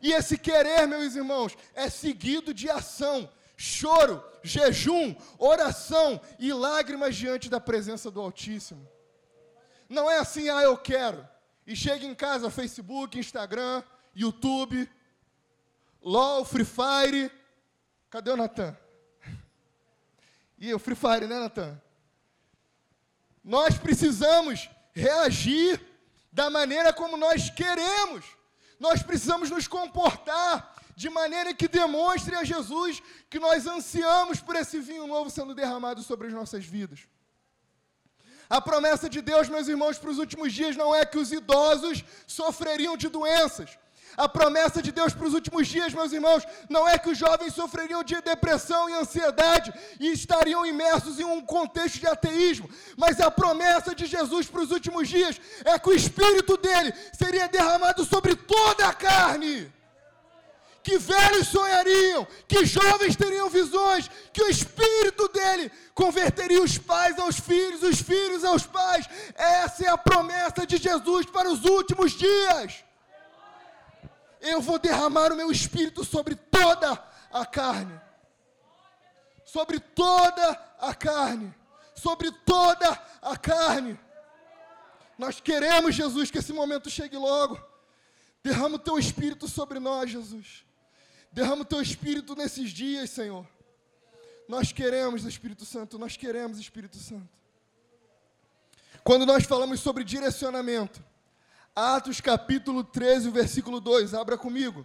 E 0.00 0.12
esse 0.12 0.38
querer, 0.38 0.86
meus 0.86 1.14
irmãos, 1.14 1.56
é 1.74 1.88
seguido 1.90 2.54
de 2.54 2.70
ação, 2.70 3.28
choro, 3.56 4.24
jejum, 4.42 5.14
oração 5.38 6.20
e 6.38 6.52
lágrimas 6.52 7.16
diante 7.16 7.48
da 7.48 7.60
presença 7.60 8.10
do 8.10 8.20
Altíssimo. 8.20 8.88
Não 9.88 10.10
é 10.10 10.18
assim, 10.18 10.48
ah, 10.48 10.62
eu 10.62 10.76
quero. 10.76 11.26
E 11.66 11.74
chega 11.74 12.06
em 12.06 12.14
casa, 12.14 12.50
Facebook, 12.50 13.18
Instagram, 13.18 13.82
YouTube, 14.14 14.88
LOL, 16.00 16.44
Free 16.44 16.64
Fire. 16.64 17.30
Cadê 18.10 18.30
o 18.30 18.36
Natan? 18.36 18.76
E 20.60 20.74
o 20.74 20.78
Free 20.78 20.96
Fire, 20.96 21.26
né, 21.28 21.38
Natan? 21.38 21.80
Nós 23.44 23.78
precisamos 23.78 24.68
reagir 24.92 25.80
da 26.32 26.50
maneira 26.50 26.92
como 26.92 27.16
nós 27.16 27.48
queremos 27.48 28.37
nós 28.78 29.02
precisamos 29.02 29.50
nos 29.50 29.66
comportar 29.66 30.74
de 30.94 31.08
maneira 31.08 31.54
que 31.54 31.68
demonstre 31.68 32.34
a 32.34 32.44
Jesus 32.44 33.00
que 33.30 33.38
nós 33.38 33.66
ansiamos 33.66 34.40
por 34.40 34.56
esse 34.56 34.80
vinho 34.80 35.06
novo 35.06 35.30
sendo 35.30 35.54
derramado 35.54 36.02
sobre 36.02 36.26
as 36.26 36.32
nossas 36.32 36.64
vidas. 36.64 37.00
A 38.50 38.60
promessa 38.60 39.08
de 39.08 39.20
Deus, 39.20 39.48
meus 39.48 39.68
irmãos, 39.68 39.98
para 39.98 40.10
os 40.10 40.18
últimos 40.18 40.52
dias 40.52 40.74
não 40.76 40.94
é 40.94 41.04
que 41.04 41.18
os 41.18 41.30
idosos 41.30 42.02
sofreriam 42.26 42.96
de 42.96 43.08
doenças, 43.08 43.78
a 44.18 44.28
promessa 44.28 44.82
de 44.82 44.90
Deus 44.90 45.14
para 45.14 45.28
os 45.28 45.32
últimos 45.32 45.68
dias, 45.68 45.94
meus 45.94 46.12
irmãos, 46.12 46.42
não 46.68 46.86
é 46.88 46.98
que 46.98 47.08
os 47.08 47.16
jovens 47.16 47.54
sofreriam 47.54 48.02
de 48.02 48.20
depressão 48.20 48.90
e 48.90 48.94
ansiedade 48.94 49.72
e 50.00 50.10
estariam 50.10 50.66
imersos 50.66 51.20
em 51.20 51.24
um 51.24 51.40
contexto 51.40 52.00
de 52.00 52.08
ateísmo, 52.08 52.68
mas 52.96 53.20
a 53.20 53.30
promessa 53.30 53.94
de 53.94 54.06
Jesus 54.06 54.48
para 54.48 54.62
os 54.62 54.72
últimos 54.72 55.08
dias 55.08 55.40
é 55.64 55.78
que 55.78 55.88
o 55.88 55.94
Espírito 55.94 56.56
dele 56.56 56.92
seria 57.12 57.46
derramado 57.46 58.04
sobre 58.04 58.34
toda 58.34 58.88
a 58.88 58.92
carne. 58.92 59.72
Que 60.82 60.98
velhos 60.98 61.48
sonhariam, 61.48 62.26
que 62.48 62.64
jovens 62.64 63.14
teriam 63.14 63.48
visões, 63.48 64.10
que 64.32 64.42
o 64.42 64.48
Espírito 64.48 65.28
dele 65.28 65.70
converteria 65.94 66.62
os 66.62 66.76
pais 66.76 67.18
aos 67.18 67.38
filhos, 67.38 67.82
os 67.82 68.00
filhos 68.00 68.42
aos 68.42 68.66
pais. 68.66 69.06
Essa 69.36 69.84
é 69.84 69.88
a 69.88 69.98
promessa 69.98 70.66
de 70.66 70.76
Jesus 70.76 71.26
para 71.26 71.48
os 71.50 71.64
últimos 71.64 72.12
dias 72.12 72.87
eu 74.40 74.60
vou 74.60 74.78
derramar 74.78 75.32
o 75.32 75.36
meu 75.36 75.50
espírito 75.50 76.04
sobre 76.04 76.34
toda 76.34 76.92
a 77.32 77.44
carne. 77.44 78.00
Sobre 79.44 79.80
toda 79.80 80.50
a 80.78 80.94
carne. 80.94 81.54
Sobre 81.94 82.30
toda 82.30 82.90
a 83.20 83.36
carne. 83.36 83.98
Nós 85.18 85.40
queremos, 85.40 85.94
Jesus, 85.94 86.30
que 86.30 86.38
esse 86.38 86.52
momento 86.52 86.88
chegue 86.88 87.16
logo. 87.16 87.60
Derrama 88.42 88.76
o 88.76 88.78
teu 88.78 88.98
espírito 88.98 89.48
sobre 89.48 89.78
nós, 89.78 90.10
Jesus. 90.10 90.64
Derrama 91.32 91.62
o 91.62 91.64
teu 91.64 91.82
espírito 91.82 92.36
nesses 92.36 92.70
dias, 92.70 93.10
Senhor. 93.10 93.46
Nós 94.48 94.72
queremos, 94.72 95.24
Espírito 95.24 95.66
Santo, 95.66 95.98
nós 95.98 96.16
queremos, 96.16 96.58
Espírito 96.58 96.96
Santo. 96.96 97.28
Quando 99.04 99.26
nós 99.26 99.44
falamos 99.44 99.80
sobre 99.80 100.04
direcionamento, 100.04 101.04
Atos 101.78 102.20
capítulo 102.20 102.82
13, 102.82 103.30
versículo 103.30 103.78
2, 103.78 104.12
abra 104.12 104.36
comigo. 104.36 104.84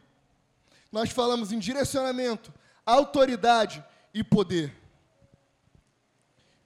Nós 0.92 1.10
falamos 1.10 1.52
em 1.52 1.58
direcionamento, 1.58 2.54
autoridade 2.86 3.84
e 4.14 4.24
poder. 4.24 4.72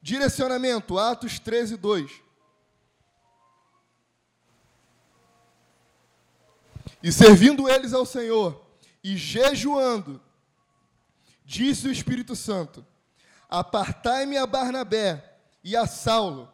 Direcionamento, 0.02 1.00
Atos 1.00 1.40
13, 1.40 1.78
2. 1.78 2.12
E 7.02 7.10
servindo 7.10 7.70
eles 7.70 7.94
ao 7.94 8.06
Senhor, 8.06 8.62
e 9.02 9.16
jejuando, 9.16 10.22
disse 11.46 11.88
o 11.88 11.92
Espírito 11.92 12.36
Santo: 12.36 12.86
Apartai-me 13.48 14.36
a 14.36 14.46
Barnabé 14.46 15.38
e 15.64 15.74
a 15.74 15.88
Saulo 15.88 16.54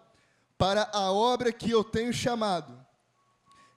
para 0.59 0.87
a 0.93 1.11
obra 1.11 1.51
que 1.51 1.71
eu 1.71 1.83
tenho 1.83 2.13
chamado. 2.13 2.82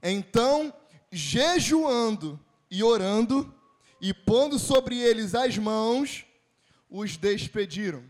Então, 0.08 0.72
jejuando 1.10 2.38
e 2.70 2.80
orando, 2.84 3.52
e 4.00 4.14
pondo 4.14 4.56
sobre 4.56 4.96
eles 4.96 5.34
as 5.34 5.58
mãos, 5.58 6.24
os 6.88 7.16
despediram. 7.16 8.04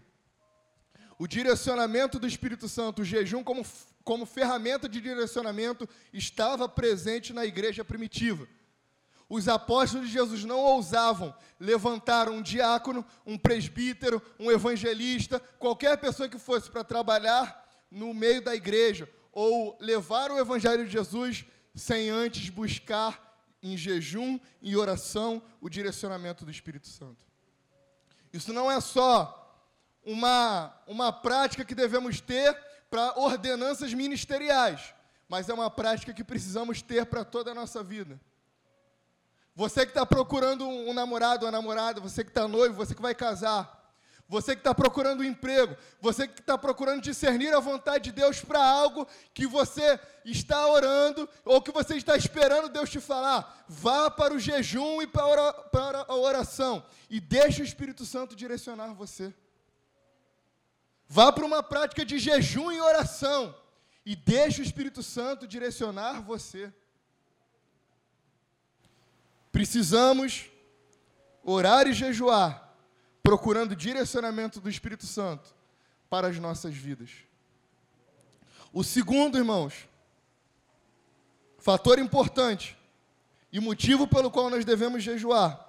O 1.18 1.26
direcionamento 1.26 2.18
do 2.18 2.26
Espírito 2.26 2.68
Santo, 2.68 3.00
o 3.00 3.04
jejum 3.04 3.42
como, 3.42 3.64
como 4.04 4.26
ferramenta 4.26 4.86
de 4.86 5.00
direcionamento 5.00 5.88
estava 6.12 6.68
presente 6.68 7.32
na 7.32 7.46
igreja 7.46 7.82
primitiva. 7.82 8.46
Os 9.26 9.48
apóstolos 9.48 10.08
de 10.08 10.12
Jesus 10.12 10.44
não 10.44 10.58
ousavam 10.58 11.34
levantar 11.58 12.28
um 12.28 12.42
diácono, 12.42 13.06
um 13.24 13.38
presbítero, 13.38 14.20
um 14.38 14.52
evangelista, 14.52 15.40
qualquer 15.58 15.96
pessoa 15.96 16.28
que 16.28 16.38
fosse 16.38 16.70
para 16.70 16.84
trabalhar 16.84 17.66
no 17.90 18.12
meio 18.12 18.42
da 18.42 18.54
igreja, 18.54 19.08
ou 19.32 19.78
levar 19.80 20.30
o 20.30 20.38
evangelho 20.38 20.84
de 20.84 20.92
Jesus 20.92 21.46
sem 21.76 22.08
antes 22.08 22.48
buscar 22.48 23.38
em 23.62 23.76
jejum 23.76 24.40
e 24.62 24.76
oração 24.76 25.42
o 25.60 25.68
direcionamento 25.68 26.44
do 26.44 26.50
Espírito 26.50 26.88
Santo. 26.88 27.24
Isso 28.32 28.52
não 28.52 28.70
é 28.70 28.80
só 28.80 29.62
uma, 30.02 30.74
uma 30.86 31.12
prática 31.12 31.64
que 31.64 31.74
devemos 31.74 32.20
ter 32.20 32.56
para 32.88 33.18
ordenanças 33.18 33.92
ministeriais, 33.92 34.94
mas 35.28 35.48
é 35.48 35.54
uma 35.54 35.70
prática 35.70 36.14
que 36.14 36.24
precisamos 36.24 36.80
ter 36.80 37.04
para 37.06 37.24
toda 37.24 37.50
a 37.50 37.54
nossa 37.54 37.82
vida. 37.82 38.18
Você 39.54 39.84
que 39.84 39.90
está 39.90 40.06
procurando 40.06 40.66
um 40.68 40.92
namorado 40.92 41.46
ou 41.46 41.52
namorada, 41.52 42.00
você 42.00 42.22
que 42.22 42.30
está 42.30 42.46
noivo, 42.46 42.74
você 42.74 42.94
que 42.94 43.02
vai 43.02 43.14
casar, 43.14 43.85
você 44.28 44.54
que 44.54 44.60
está 44.60 44.74
procurando 44.74 45.20
um 45.20 45.24
emprego, 45.24 45.76
você 46.00 46.26
que 46.26 46.40
está 46.40 46.58
procurando 46.58 47.00
discernir 47.00 47.54
a 47.54 47.60
vontade 47.60 48.04
de 48.04 48.12
Deus 48.12 48.40
para 48.40 48.64
algo 48.64 49.06
que 49.32 49.46
você 49.46 50.00
está 50.24 50.66
orando 50.66 51.28
ou 51.44 51.62
que 51.62 51.70
você 51.70 51.96
está 51.96 52.16
esperando 52.16 52.68
Deus 52.68 52.90
te 52.90 53.00
falar, 53.00 53.64
vá 53.68 54.10
para 54.10 54.34
o 54.34 54.38
jejum 54.38 55.00
e 55.00 55.06
para 55.06 56.04
a 56.08 56.14
oração 56.16 56.84
e 57.08 57.20
deixe 57.20 57.62
o 57.62 57.64
Espírito 57.64 58.04
Santo 58.04 58.34
direcionar 58.34 58.92
você. 58.94 59.32
Vá 61.08 61.30
para 61.30 61.44
uma 61.44 61.62
prática 61.62 62.04
de 62.04 62.18
jejum 62.18 62.72
e 62.72 62.80
oração 62.80 63.54
e 64.04 64.16
deixe 64.16 64.60
o 64.60 64.64
Espírito 64.64 65.04
Santo 65.04 65.46
direcionar 65.46 66.20
você. 66.20 66.72
Precisamos 69.52 70.50
orar 71.44 71.86
e 71.86 71.92
jejuar, 71.92 72.65
procurando 73.26 73.74
direcionamento 73.74 74.60
do 74.60 74.70
Espírito 74.70 75.04
Santo 75.04 75.52
para 76.08 76.28
as 76.28 76.38
nossas 76.38 76.76
vidas. 76.76 77.10
O 78.72 78.84
segundo, 78.84 79.36
irmãos, 79.36 79.88
fator 81.58 81.98
importante 81.98 82.78
e 83.50 83.58
motivo 83.58 84.06
pelo 84.06 84.30
qual 84.30 84.48
nós 84.48 84.64
devemos 84.64 85.02
jejuar. 85.02 85.60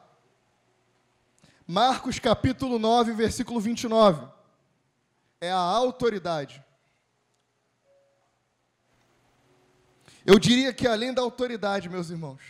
Marcos 1.66 2.20
capítulo 2.20 2.78
9, 2.78 3.14
versículo 3.14 3.60
29 3.60 4.28
é 5.42 5.50
a 5.50 5.58
autoridade. 5.58 6.64
Eu 10.24 10.38
diria 10.38 10.72
que 10.72 10.86
além 10.86 11.12
da 11.12 11.24
autoridade, 11.24 11.90
meus 11.90 12.12
irmãos, 12.12 12.42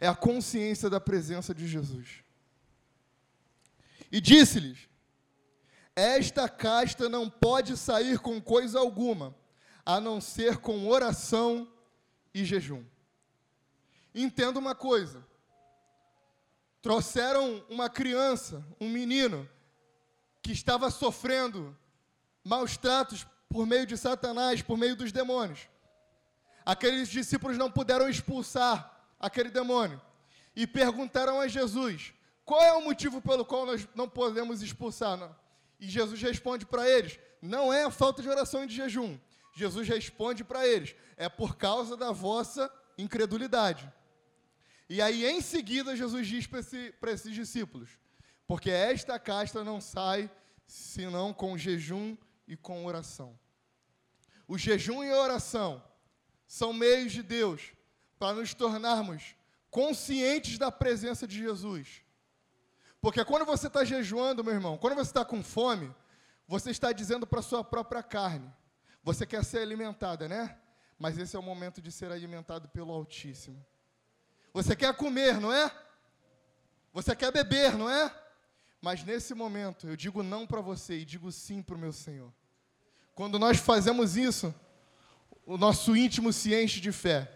é 0.00 0.08
a 0.08 0.16
consciência 0.16 0.90
da 0.90 0.98
presença 0.98 1.54
de 1.54 1.68
Jesus. 1.68 2.25
E 4.16 4.20
disse-lhes: 4.20 4.88
Esta 5.94 6.48
casta 6.48 7.06
não 7.06 7.28
pode 7.28 7.76
sair 7.76 8.18
com 8.18 8.40
coisa 8.40 8.78
alguma, 8.78 9.36
a 9.84 10.00
não 10.00 10.22
ser 10.22 10.56
com 10.56 10.88
oração 10.88 11.70
e 12.32 12.42
jejum. 12.42 12.82
Entenda 14.14 14.58
uma 14.58 14.74
coisa: 14.74 15.22
trouxeram 16.80 17.62
uma 17.68 17.90
criança, 17.90 18.64
um 18.80 18.88
menino, 18.88 19.46
que 20.40 20.50
estava 20.50 20.90
sofrendo 20.90 21.76
maus 22.42 22.78
tratos 22.78 23.26
por 23.50 23.66
meio 23.66 23.86
de 23.86 23.98
Satanás, 23.98 24.62
por 24.62 24.78
meio 24.78 24.96
dos 24.96 25.12
demônios. 25.12 25.68
Aqueles 26.64 27.10
discípulos 27.10 27.58
não 27.58 27.70
puderam 27.70 28.08
expulsar 28.08 28.98
aquele 29.20 29.50
demônio 29.50 30.00
e 30.54 30.66
perguntaram 30.66 31.38
a 31.38 31.46
Jesus: 31.46 32.14
qual 32.46 32.62
é 32.62 32.72
o 32.74 32.80
motivo 32.80 33.20
pelo 33.20 33.44
qual 33.44 33.66
nós 33.66 33.88
não 33.92 34.08
podemos 34.08 34.62
expulsar? 34.62 35.36
E 35.80 35.88
Jesus 35.88 36.22
responde 36.22 36.64
para 36.64 36.88
eles: 36.88 37.18
não 37.42 37.72
é 37.72 37.82
a 37.82 37.90
falta 37.90 38.22
de 38.22 38.28
oração 38.28 38.62
e 38.62 38.68
de 38.68 38.76
jejum. 38.76 39.18
Jesus 39.52 39.88
responde 39.88 40.44
para 40.44 40.64
eles: 40.64 40.94
é 41.16 41.28
por 41.28 41.56
causa 41.56 41.96
da 41.96 42.12
vossa 42.12 42.72
incredulidade. 42.96 43.92
E 44.88 45.02
aí, 45.02 45.26
em 45.26 45.40
seguida, 45.40 45.96
Jesus 45.96 46.28
diz 46.28 46.46
para 46.46 46.60
esse, 46.60 46.94
esses 47.08 47.34
discípulos: 47.34 47.90
porque 48.46 48.70
esta 48.70 49.18
casta 49.18 49.64
não 49.64 49.80
sai 49.80 50.30
senão 50.68 51.34
com 51.34 51.58
jejum 51.58 52.16
e 52.46 52.56
com 52.56 52.86
oração. 52.86 53.36
O 54.46 54.56
jejum 54.56 55.02
e 55.02 55.10
a 55.10 55.20
oração 55.20 55.82
são 56.46 56.72
meios 56.72 57.10
de 57.10 57.24
Deus 57.24 57.72
para 58.20 58.36
nos 58.36 58.54
tornarmos 58.54 59.34
conscientes 59.68 60.58
da 60.58 60.70
presença 60.70 61.26
de 61.26 61.36
Jesus. 61.36 62.05
Porque 63.06 63.24
quando 63.24 63.44
você 63.44 63.68
está 63.68 63.84
jejuando, 63.84 64.42
meu 64.42 64.52
irmão, 64.52 64.76
quando 64.76 64.96
você 64.96 65.10
está 65.10 65.24
com 65.24 65.40
fome, 65.40 65.94
você 66.48 66.72
está 66.72 66.90
dizendo 66.90 67.24
para 67.24 67.38
a 67.38 67.42
sua 67.42 67.62
própria 67.62 68.02
carne: 68.02 68.52
você 69.00 69.24
quer 69.24 69.44
ser 69.44 69.58
alimentada, 69.58 70.28
né? 70.28 70.58
Mas 70.98 71.16
esse 71.16 71.36
é 71.36 71.38
o 71.38 71.42
momento 71.42 71.80
de 71.80 71.92
ser 71.92 72.10
alimentado 72.10 72.66
pelo 72.66 72.92
Altíssimo. 72.92 73.64
Você 74.52 74.74
quer 74.74 74.92
comer, 74.92 75.40
não 75.40 75.52
é? 75.52 75.70
Você 76.92 77.14
quer 77.14 77.30
beber, 77.30 77.78
não 77.78 77.88
é? 77.88 78.12
Mas 78.82 79.04
nesse 79.04 79.34
momento 79.34 79.86
eu 79.86 79.94
digo 79.94 80.20
não 80.24 80.44
para 80.44 80.60
você 80.60 80.98
e 80.98 81.04
digo 81.04 81.30
sim 81.30 81.62
para 81.62 81.76
o 81.76 81.78
meu 81.78 81.92
Senhor. 81.92 82.34
Quando 83.14 83.38
nós 83.38 83.56
fazemos 83.58 84.16
isso, 84.16 84.52
o 85.46 85.56
nosso 85.56 85.96
íntimo 85.96 86.32
se 86.32 86.60
enche 86.60 86.80
de 86.80 86.90
fé. 86.90 87.32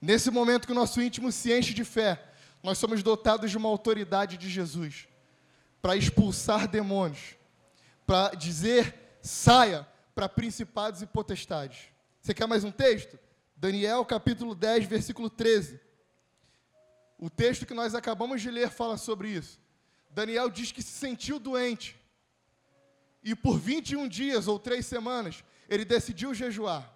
Nesse 0.00 0.30
momento 0.30 0.64
que 0.64 0.72
o 0.72 0.76
nosso 0.76 1.02
íntimo 1.02 1.32
se 1.32 1.52
enche 1.52 1.74
de 1.74 1.84
fé, 1.84 2.33
nós 2.64 2.78
somos 2.78 3.02
dotados 3.02 3.50
de 3.50 3.58
uma 3.58 3.68
autoridade 3.68 4.38
de 4.38 4.48
Jesus 4.48 5.06
para 5.82 5.96
expulsar 5.96 6.66
demônios, 6.66 7.36
para 8.06 8.30
dizer 8.30 9.18
saia 9.20 9.86
para 10.14 10.30
principados 10.30 11.02
e 11.02 11.06
potestades. 11.06 11.90
Você 12.22 12.32
quer 12.32 12.48
mais 12.48 12.64
um 12.64 12.70
texto? 12.70 13.18
Daniel 13.54 14.02
capítulo 14.06 14.54
10, 14.54 14.86
versículo 14.86 15.28
13. 15.28 15.78
O 17.18 17.28
texto 17.28 17.66
que 17.66 17.74
nós 17.74 17.94
acabamos 17.94 18.40
de 18.40 18.50
ler 18.50 18.70
fala 18.70 18.96
sobre 18.96 19.28
isso. 19.28 19.60
Daniel 20.10 20.48
diz 20.48 20.72
que 20.72 20.80
se 20.80 20.92
sentiu 20.92 21.38
doente. 21.38 21.94
E 23.22 23.34
por 23.34 23.58
21 23.58 24.08
dias 24.08 24.48
ou 24.48 24.58
três 24.58 24.86
semanas, 24.86 25.44
ele 25.68 25.84
decidiu 25.84 26.32
jejuar. 26.32 26.90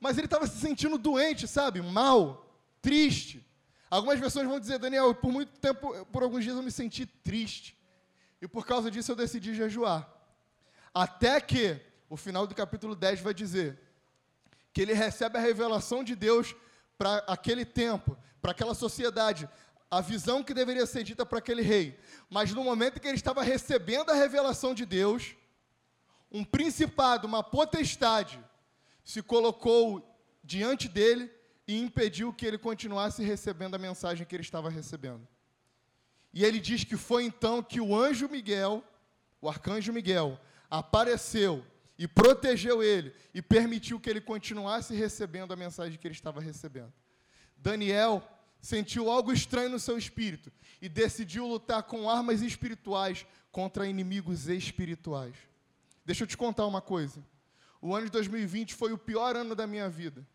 Mas 0.00 0.18
ele 0.18 0.26
estava 0.26 0.48
se 0.48 0.58
sentindo 0.58 0.98
doente, 0.98 1.46
sabe? 1.46 1.80
Mal, 1.80 2.44
triste. 2.80 3.51
Algumas 3.92 4.18
pessoas 4.18 4.48
vão 4.48 4.58
dizer, 4.58 4.78
Daniel, 4.78 5.14
por 5.14 5.30
muito 5.30 5.52
tempo, 5.60 6.06
por 6.06 6.22
alguns 6.22 6.42
dias 6.42 6.56
eu 6.56 6.62
me 6.62 6.70
senti 6.70 7.04
triste. 7.04 7.76
E 8.40 8.48
por 8.48 8.64
causa 8.64 8.90
disso 8.90 9.12
eu 9.12 9.16
decidi 9.16 9.54
jejuar. 9.54 10.10
Até 10.94 11.38
que 11.42 11.78
o 12.08 12.16
final 12.16 12.46
do 12.46 12.54
capítulo 12.54 12.94
10 12.94 13.20
vai 13.20 13.34
dizer 13.34 13.78
que 14.72 14.80
ele 14.80 14.94
recebe 14.94 15.36
a 15.36 15.42
revelação 15.42 16.02
de 16.02 16.16
Deus 16.16 16.56
para 16.96 17.18
aquele 17.26 17.66
tempo, 17.66 18.16
para 18.40 18.52
aquela 18.52 18.72
sociedade, 18.72 19.46
a 19.90 20.00
visão 20.00 20.42
que 20.42 20.54
deveria 20.54 20.86
ser 20.86 21.04
dita 21.04 21.26
para 21.26 21.40
aquele 21.40 21.60
rei. 21.60 22.00
Mas 22.30 22.50
no 22.50 22.64
momento 22.64 22.98
que 22.98 23.06
ele 23.06 23.18
estava 23.18 23.42
recebendo 23.42 24.08
a 24.08 24.14
revelação 24.14 24.72
de 24.72 24.86
Deus, 24.86 25.36
um 26.30 26.42
principado, 26.46 27.26
uma 27.26 27.42
potestade, 27.42 28.42
se 29.04 29.22
colocou 29.22 30.18
diante 30.42 30.88
dele 30.88 31.30
e 31.66 31.78
impediu 31.78 32.32
que 32.32 32.46
ele 32.46 32.58
continuasse 32.58 33.22
recebendo 33.22 33.74
a 33.74 33.78
mensagem 33.78 34.26
que 34.26 34.34
ele 34.34 34.42
estava 34.42 34.68
recebendo. 34.68 35.26
E 36.32 36.44
ele 36.44 36.58
diz 36.58 36.84
que 36.84 36.96
foi 36.96 37.24
então 37.24 37.62
que 37.62 37.80
o 37.80 37.94
anjo 37.94 38.28
Miguel, 38.28 38.82
o 39.40 39.48
arcanjo 39.48 39.92
Miguel, 39.92 40.40
apareceu 40.70 41.64
e 41.98 42.08
protegeu 42.08 42.82
ele 42.82 43.14
e 43.34 43.42
permitiu 43.42 44.00
que 44.00 44.08
ele 44.08 44.20
continuasse 44.20 44.94
recebendo 44.94 45.52
a 45.52 45.56
mensagem 45.56 45.98
que 45.98 46.06
ele 46.06 46.14
estava 46.14 46.40
recebendo. 46.40 46.92
Daniel 47.56 48.26
sentiu 48.60 49.10
algo 49.10 49.32
estranho 49.32 49.68
no 49.68 49.78
seu 49.78 49.98
espírito 49.98 50.50
e 50.80 50.88
decidiu 50.88 51.46
lutar 51.46 51.82
com 51.82 52.08
armas 52.08 52.40
espirituais 52.40 53.26
contra 53.50 53.86
inimigos 53.86 54.48
espirituais. 54.48 55.34
Deixa 56.04 56.24
eu 56.24 56.26
te 56.26 56.36
contar 56.36 56.66
uma 56.66 56.80
coisa. 56.80 57.22
O 57.80 57.94
ano 57.94 58.06
de 58.06 58.12
2020 58.12 58.74
foi 58.74 58.92
o 58.92 58.98
pior 58.98 59.36
ano 59.36 59.54
da 59.54 59.66
minha 59.66 59.88
vida. 59.88 60.26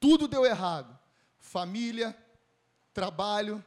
Tudo 0.00 0.26
deu 0.26 0.44
errado. 0.44 0.98
Família, 1.38 2.16
trabalho, 2.92 3.64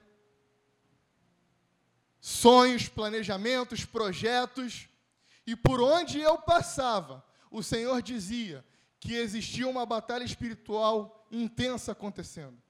sonhos, 2.20 2.90
planejamentos, 2.90 3.86
projetos. 3.86 4.90
E 5.48 5.56
por 5.56 5.80
onde 5.80 6.20
eu 6.20 6.38
passava, 6.38 7.24
o 7.50 7.64
Senhor 7.64 8.02
dizia 8.02 8.66
que 9.00 9.14
existia 9.14 9.68
uma 9.68 9.86
batalha 9.86 10.24
espiritual 10.24 11.26
intensa 11.32 11.94
acontecendo 11.94 12.64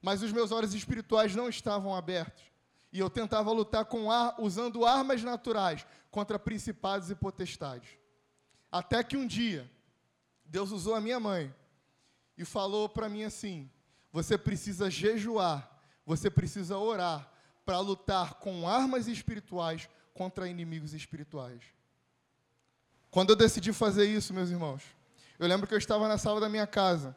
mas 0.00 0.22
os 0.22 0.32
meus 0.32 0.52
olhos 0.52 0.74
espirituais 0.74 1.34
não 1.34 1.48
estavam 1.48 1.94
abertos. 1.94 2.44
E 2.92 2.98
eu 2.98 3.10
tentava 3.10 3.52
lutar 3.52 3.84
com 3.84 4.10
ar, 4.10 4.34
usando 4.38 4.86
armas 4.86 5.22
naturais 5.22 5.86
contra 6.10 6.38
principados 6.38 7.10
e 7.10 7.14
potestades. 7.14 7.90
Até 8.70 9.02
que 9.02 9.16
um 9.16 9.26
dia, 9.26 9.70
Deus 10.44 10.70
usou 10.70 10.94
a 10.94 11.00
minha 11.00 11.20
mãe 11.20 11.54
e 12.38 12.44
falou 12.44 12.88
para 12.88 13.08
mim 13.08 13.24
assim: 13.24 13.68
você 14.12 14.38
precisa 14.38 14.88
jejuar, 14.88 15.68
você 16.06 16.30
precisa 16.30 16.78
orar 16.78 17.30
para 17.66 17.80
lutar 17.80 18.34
com 18.34 18.66
armas 18.66 19.08
espirituais 19.08 19.88
contra 20.14 20.48
inimigos 20.48 20.94
espirituais. 20.94 21.60
Quando 23.10 23.30
eu 23.30 23.36
decidi 23.36 23.72
fazer 23.72 24.06
isso, 24.06 24.32
meus 24.32 24.50
irmãos, 24.50 24.82
eu 25.38 25.46
lembro 25.46 25.66
que 25.66 25.74
eu 25.74 25.78
estava 25.78 26.08
na 26.08 26.16
sala 26.16 26.40
da 26.40 26.48
minha 26.48 26.66
casa. 26.66 27.14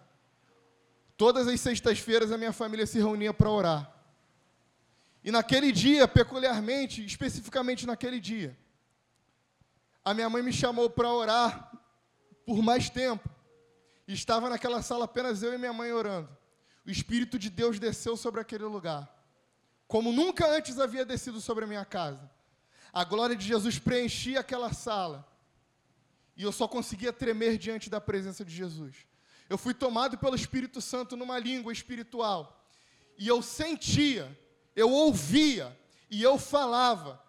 Todas 1.16 1.48
as 1.48 1.62
sextas-feiras 1.62 2.32
a 2.32 2.38
minha 2.38 2.52
família 2.52 2.86
se 2.88 2.98
reunia 2.98 3.34
para 3.34 3.50
orar. 3.50 3.96
E 5.24 5.32
naquele 5.32 5.72
dia, 5.72 6.08
peculiarmente, 6.08 7.06
especificamente 7.06 7.86
naquele 7.86 8.20
dia, 8.20 8.58
a 10.04 10.14
minha 10.14 10.30
mãe 10.30 10.42
me 10.42 10.52
chamou 10.52 10.90
para 10.90 11.12
orar 11.14 11.72
por 12.46 12.62
mais 12.64 12.90
tempo. 12.90 13.30
Estava 14.14 14.50
naquela 14.50 14.82
sala 14.82 15.06
apenas 15.06 15.42
eu 15.42 15.54
e 15.54 15.58
minha 15.58 15.74
mãe 15.74 15.92
orando. 15.92 16.30
O 16.86 16.90
Espírito 16.90 17.38
de 17.38 17.50
Deus 17.50 17.80
desceu 17.80 18.18
sobre 18.18 18.42
aquele 18.42 18.64
lugar, 18.66 19.10
como 19.88 20.12
nunca 20.12 20.48
antes 20.48 20.80
havia 20.80 21.06
descido 21.06 21.40
sobre 21.40 21.64
a 21.64 21.68
minha 21.68 21.86
casa. 21.86 22.30
A 22.92 23.04
glória 23.04 23.36
de 23.36 23.46
Jesus 23.46 23.78
preenchia 23.80 24.40
aquela 24.40 24.74
sala. 24.74 25.28
E 26.36 26.44
eu 26.44 26.52
só 26.52 26.68
conseguia 26.68 27.14
tremer 27.14 27.58
diante 27.58 27.90
da 27.90 28.02
presença 28.02 28.44
de 28.44 28.54
Jesus. 28.54 28.96
Eu 29.50 29.58
fui 29.58 29.74
tomado 29.74 30.18
pelo 30.18 30.36
Espírito 30.36 30.82
Santo 30.82 31.16
numa 31.16 31.38
língua 31.38 31.72
espiritual. 31.72 32.66
E 33.18 33.28
eu 33.28 33.42
sentia, 33.42 34.38
eu 34.76 34.90
ouvia, 34.90 35.78
e 36.10 36.24
eu 36.24 36.38
falava, 36.38 37.22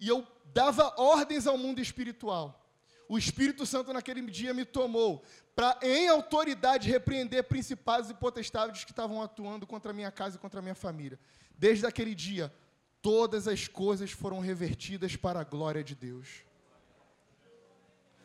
e 0.00 0.08
eu 0.08 0.26
dava 0.46 0.94
ordens 0.96 1.46
ao 1.46 1.56
mundo 1.56 1.80
espiritual. 1.80 2.67
O 3.08 3.16
Espírito 3.16 3.64
Santo 3.64 3.92
naquele 3.92 4.20
dia 4.22 4.52
me 4.52 4.64
tomou 4.64 5.22
para, 5.56 5.78
em 5.82 6.08
autoridade, 6.08 6.90
repreender 6.90 7.44
principados 7.44 8.10
e 8.10 8.14
potestades 8.14 8.84
que 8.84 8.92
estavam 8.92 9.22
atuando 9.22 9.66
contra 9.66 9.90
a 9.90 9.94
minha 9.94 10.10
casa 10.10 10.36
e 10.36 10.38
contra 10.38 10.60
a 10.60 10.62
minha 10.62 10.74
família. 10.74 11.18
Desde 11.56 11.86
aquele 11.86 12.14
dia, 12.14 12.52
todas 13.00 13.48
as 13.48 13.66
coisas 13.66 14.10
foram 14.10 14.40
revertidas 14.40 15.16
para 15.16 15.40
a 15.40 15.44
glória 15.44 15.82
de 15.82 15.94
Deus. 15.94 16.44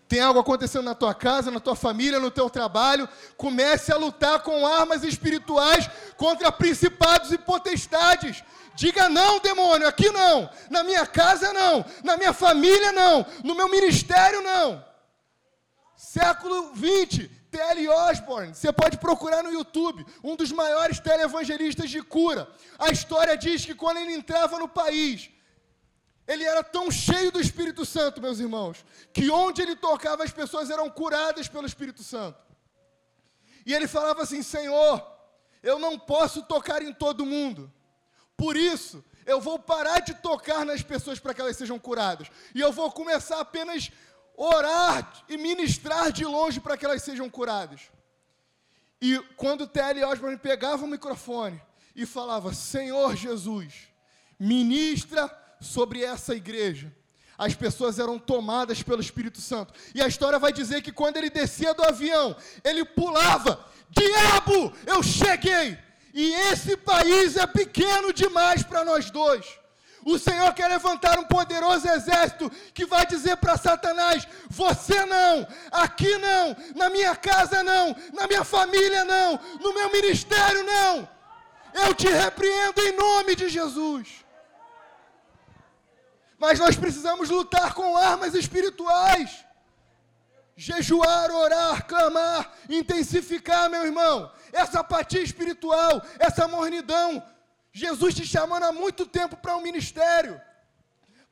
Tem 0.07 0.19
algo 0.19 0.39
acontecendo 0.39 0.83
na 0.83 0.93
tua 0.93 1.15
casa, 1.15 1.49
na 1.49 1.59
tua 1.59 1.75
família, 1.75 2.19
no 2.19 2.29
teu 2.29 2.49
trabalho, 2.49 3.09
comece 3.35 3.91
a 3.91 3.97
lutar 3.97 4.43
com 4.43 4.67
armas 4.67 5.03
espirituais 5.03 5.89
contra 6.17 6.51
principados 6.51 7.31
e 7.31 7.37
potestades. 7.37 8.43
Diga 8.75 9.07
não, 9.07 9.39
demônio, 9.39 9.87
aqui 9.87 10.09
não, 10.09 10.49
na 10.69 10.83
minha 10.83 11.05
casa 11.05 11.53
não, 11.53 11.85
na 12.03 12.17
minha 12.17 12.33
família 12.33 12.91
não, 12.91 13.25
no 13.43 13.53
meu 13.53 13.69
ministério 13.69 14.41
não. 14.41 14.83
Século 15.95 16.73
20, 16.73 17.27
T.L. 17.51 17.89
Osborne, 17.89 18.53
você 18.53 18.71
pode 18.73 18.97
procurar 18.97 19.43
no 19.43 19.51
YouTube, 19.51 20.05
um 20.23 20.35
dos 20.35 20.51
maiores 20.51 20.99
televangelistas 20.99 21.89
de 21.89 22.01
cura. 22.01 22.49
A 22.79 22.89
história 22.89 23.37
diz 23.37 23.63
que 23.63 23.75
quando 23.75 23.97
ele 23.97 24.13
entrava 24.13 24.57
no 24.57 24.67
país, 24.67 25.29
ele 26.27 26.43
era 26.43 26.63
tão 26.63 26.89
cheio 26.89 27.31
do 27.31 27.39
Espírito 27.39 27.85
Santo, 27.85 28.21
meus 28.21 28.39
irmãos, 28.39 28.83
que 29.13 29.29
onde 29.29 29.61
ele 29.61 29.75
tocava 29.75 30.23
as 30.23 30.31
pessoas 30.31 30.69
eram 30.69 30.89
curadas 30.89 31.47
pelo 31.47 31.67
Espírito 31.67 32.03
Santo. 32.03 32.39
E 33.65 33.73
ele 33.73 33.87
falava 33.87 34.23
assim: 34.23 34.41
Senhor, 34.41 35.05
eu 35.61 35.77
não 35.77 35.97
posso 35.99 36.43
tocar 36.43 36.81
em 36.81 36.93
todo 36.93 37.25
mundo, 37.25 37.71
por 38.43 38.57
isso, 38.57 39.01
eu 39.25 39.39
vou 39.39 39.57
parar 39.57 40.01
de 40.01 40.15
tocar 40.15 40.65
nas 40.65 40.81
pessoas 40.83 41.17
para 41.17 41.33
que 41.33 41.39
elas 41.39 41.55
sejam 41.55 41.79
curadas. 41.79 42.27
E 42.53 42.59
eu 42.59 42.73
vou 42.73 42.91
começar 42.91 43.39
apenas 43.39 43.89
orar 44.35 45.23
e 45.29 45.37
ministrar 45.37 46.11
de 46.11 46.25
longe 46.25 46.59
para 46.59 46.75
que 46.75 46.83
elas 46.83 47.01
sejam 47.03 47.29
curadas. 47.29 47.79
E 49.01 49.17
quando 49.37 49.65
T.L. 49.65 50.03
Osborne 50.03 50.37
pegava 50.37 50.83
o 50.83 50.89
microfone 50.89 51.61
e 51.95 52.05
falava: 52.05 52.53
Senhor 52.53 53.15
Jesus, 53.15 53.87
ministra 54.37 55.31
sobre 55.61 56.03
essa 56.03 56.35
igreja. 56.35 56.93
As 57.37 57.55
pessoas 57.55 57.97
eram 57.97 58.19
tomadas 58.19 58.83
pelo 58.83 58.99
Espírito 58.99 59.39
Santo. 59.39 59.73
E 59.95 60.01
a 60.01 60.07
história 60.07 60.37
vai 60.37 60.51
dizer 60.51 60.81
que 60.81 60.91
quando 60.91 61.15
ele 61.15 61.29
descia 61.29 61.73
do 61.73 61.81
avião, 61.81 62.35
ele 62.61 62.83
pulava: 62.83 63.65
Diabo, 63.89 64.73
eu 64.85 65.01
cheguei! 65.01 65.77
E 66.13 66.31
esse 66.51 66.77
país 66.77 67.35
é 67.35 67.47
pequeno 67.47 68.13
demais 68.13 68.61
para 68.61 68.85
nós 68.85 69.09
dois. 69.09 69.59
O 70.05 70.19
Senhor 70.19 70.53
quer 70.53 70.67
levantar 70.67 71.17
um 71.17 71.23
poderoso 71.23 71.89
exército 71.89 72.51
que 72.73 72.85
vai 72.85 73.05
dizer 73.05 73.37
para 73.37 73.57
Satanás: 73.57 74.27
você 74.49 75.05
não, 75.05 75.47
aqui 75.71 76.17
não, 76.17 76.55
na 76.75 76.89
minha 76.89 77.15
casa 77.15 77.63
não, 77.63 77.95
na 78.13 78.27
minha 78.27 78.43
família 78.43 79.03
não, 79.05 79.39
no 79.59 79.73
meu 79.73 79.91
ministério 79.91 80.63
não. 80.63 81.09
Eu 81.73 81.95
te 81.95 82.07
repreendo 82.07 82.79
em 82.81 82.91
nome 82.95 83.35
de 83.35 83.49
Jesus. 83.49 84.23
Mas 86.37 86.59
nós 86.59 86.75
precisamos 86.75 87.29
lutar 87.29 87.73
com 87.73 87.97
armas 87.97 88.35
espirituais. 88.35 89.43
Jejuar, 90.55 91.31
orar, 91.31 91.87
clamar, 91.87 92.51
intensificar, 92.69 93.69
meu 93.69 93.83
irmão 93.85 94.31
essa 94.53 94.79
apatia 94.79 95.21
espiritual, 95.21 96.01
essa 96.19 96.47
mornidão. 96.47 97.21
Jesus 97.71 98.13
te 98.13 98.25
chamando 98.25 98.63
há 98.63 98.71
muito 98.71 99.05
tempo 99.05 99.35
para 99.35 99.57
um 99.57 99.61
ministério, 99.61 100.39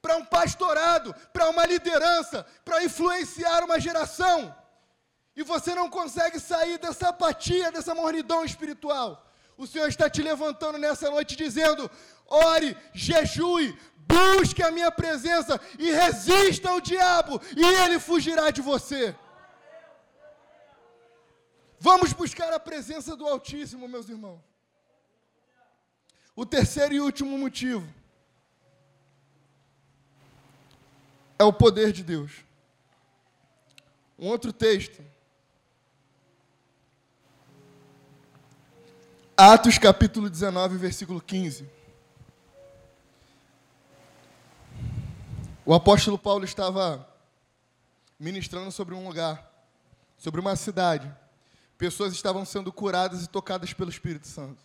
para 0.01 0.17
um 0.17 0.26
pastorado, 0.26 1.13
para 1.32 1.47
uma 1.49 1.65
liderança, 1.65 2.45
para 2.65 2.84
influenciar 2.84 3.63
uma 3.63 3.80
geração. 3.80 4.53
E 5.36 5.43
você 5.43 5.74
não 5.76 5.89
consegue 5.89 6.39
sair 6.39 6.78
dessa 6.80 7.09
apatia, 7.09 7.72
dessa 7.72 7.93
mornidão 7.93 8.43
espiritual. 8.43 9.09
O 9.57 9.67
Senhor 9.67 9.88
está 9.88 10.09
te 10.09 10.22
levantando 10.24 10.80
nessa 10.80 11.09
noite 11.09 11.36
dizendo: 11.36 11.89
ore, 12.28 12.76
jejue, 12.93 13.78
busque 13.95 14.63
a 14.63 14.72
minha 14.72 14.91
presença 14.91 15.61
e 15.78 15.91
resista 15.91 16.69
ao 16.69 16.82
diabo, 16.82 17.39
e 17.55 17.63
ele 17.63 17.99
fugirá 17.99 18.49
de 18.49 18.61
você. 18.61 19.15
Vamos 21.84 22.13
buscar 22.13 22.53
a 22.53 22.59
presença 22.59 23.15
do 23.15 23.27
Altíssimo, 23.27 23.88
meus 23.88 24.07
irmãos. 24.07 24.39
O 26.36 26.45
terceiro 26.45 26.93
e 26.93 27.01
último 27.01 27.36
motivo 27.39 27.91
é 31.39 31.43
o 31.43 31.51
poder 31.51 31.91
de 31.91 32.03
Deus. 32.03 32.45
Um 34.19 34.27
outro 34.27 34.53
texto. 34.53 35.03
Atos 39.36 39.79
capítulo 39.79 40.29
19, 40.29 40.77
versículo 40.77 41.19
15. 41.19 41.67
O 45.65 45.73
apóstolo 45.73 46.19
Paulo 46.19 46.45
estava 46.45 47.09
ministrando 48.19 48.71
sobre 48.71 48.93
um 48.93 49.03
lugar, 49.03 49.51
sobre 50.19 50.39
uma 50.39 50.55
cidade 50.55 51.11
pessoas 51.82 52.13
estavam 52.13 52.45
sendo 52.45 52.71
curadas 52.71 53.23
e 53.23 53.27
tocadas 53.27 53.73
pelo 53.73 53.89
Espírito 53.89 54.27
Santo. 54.27 54.63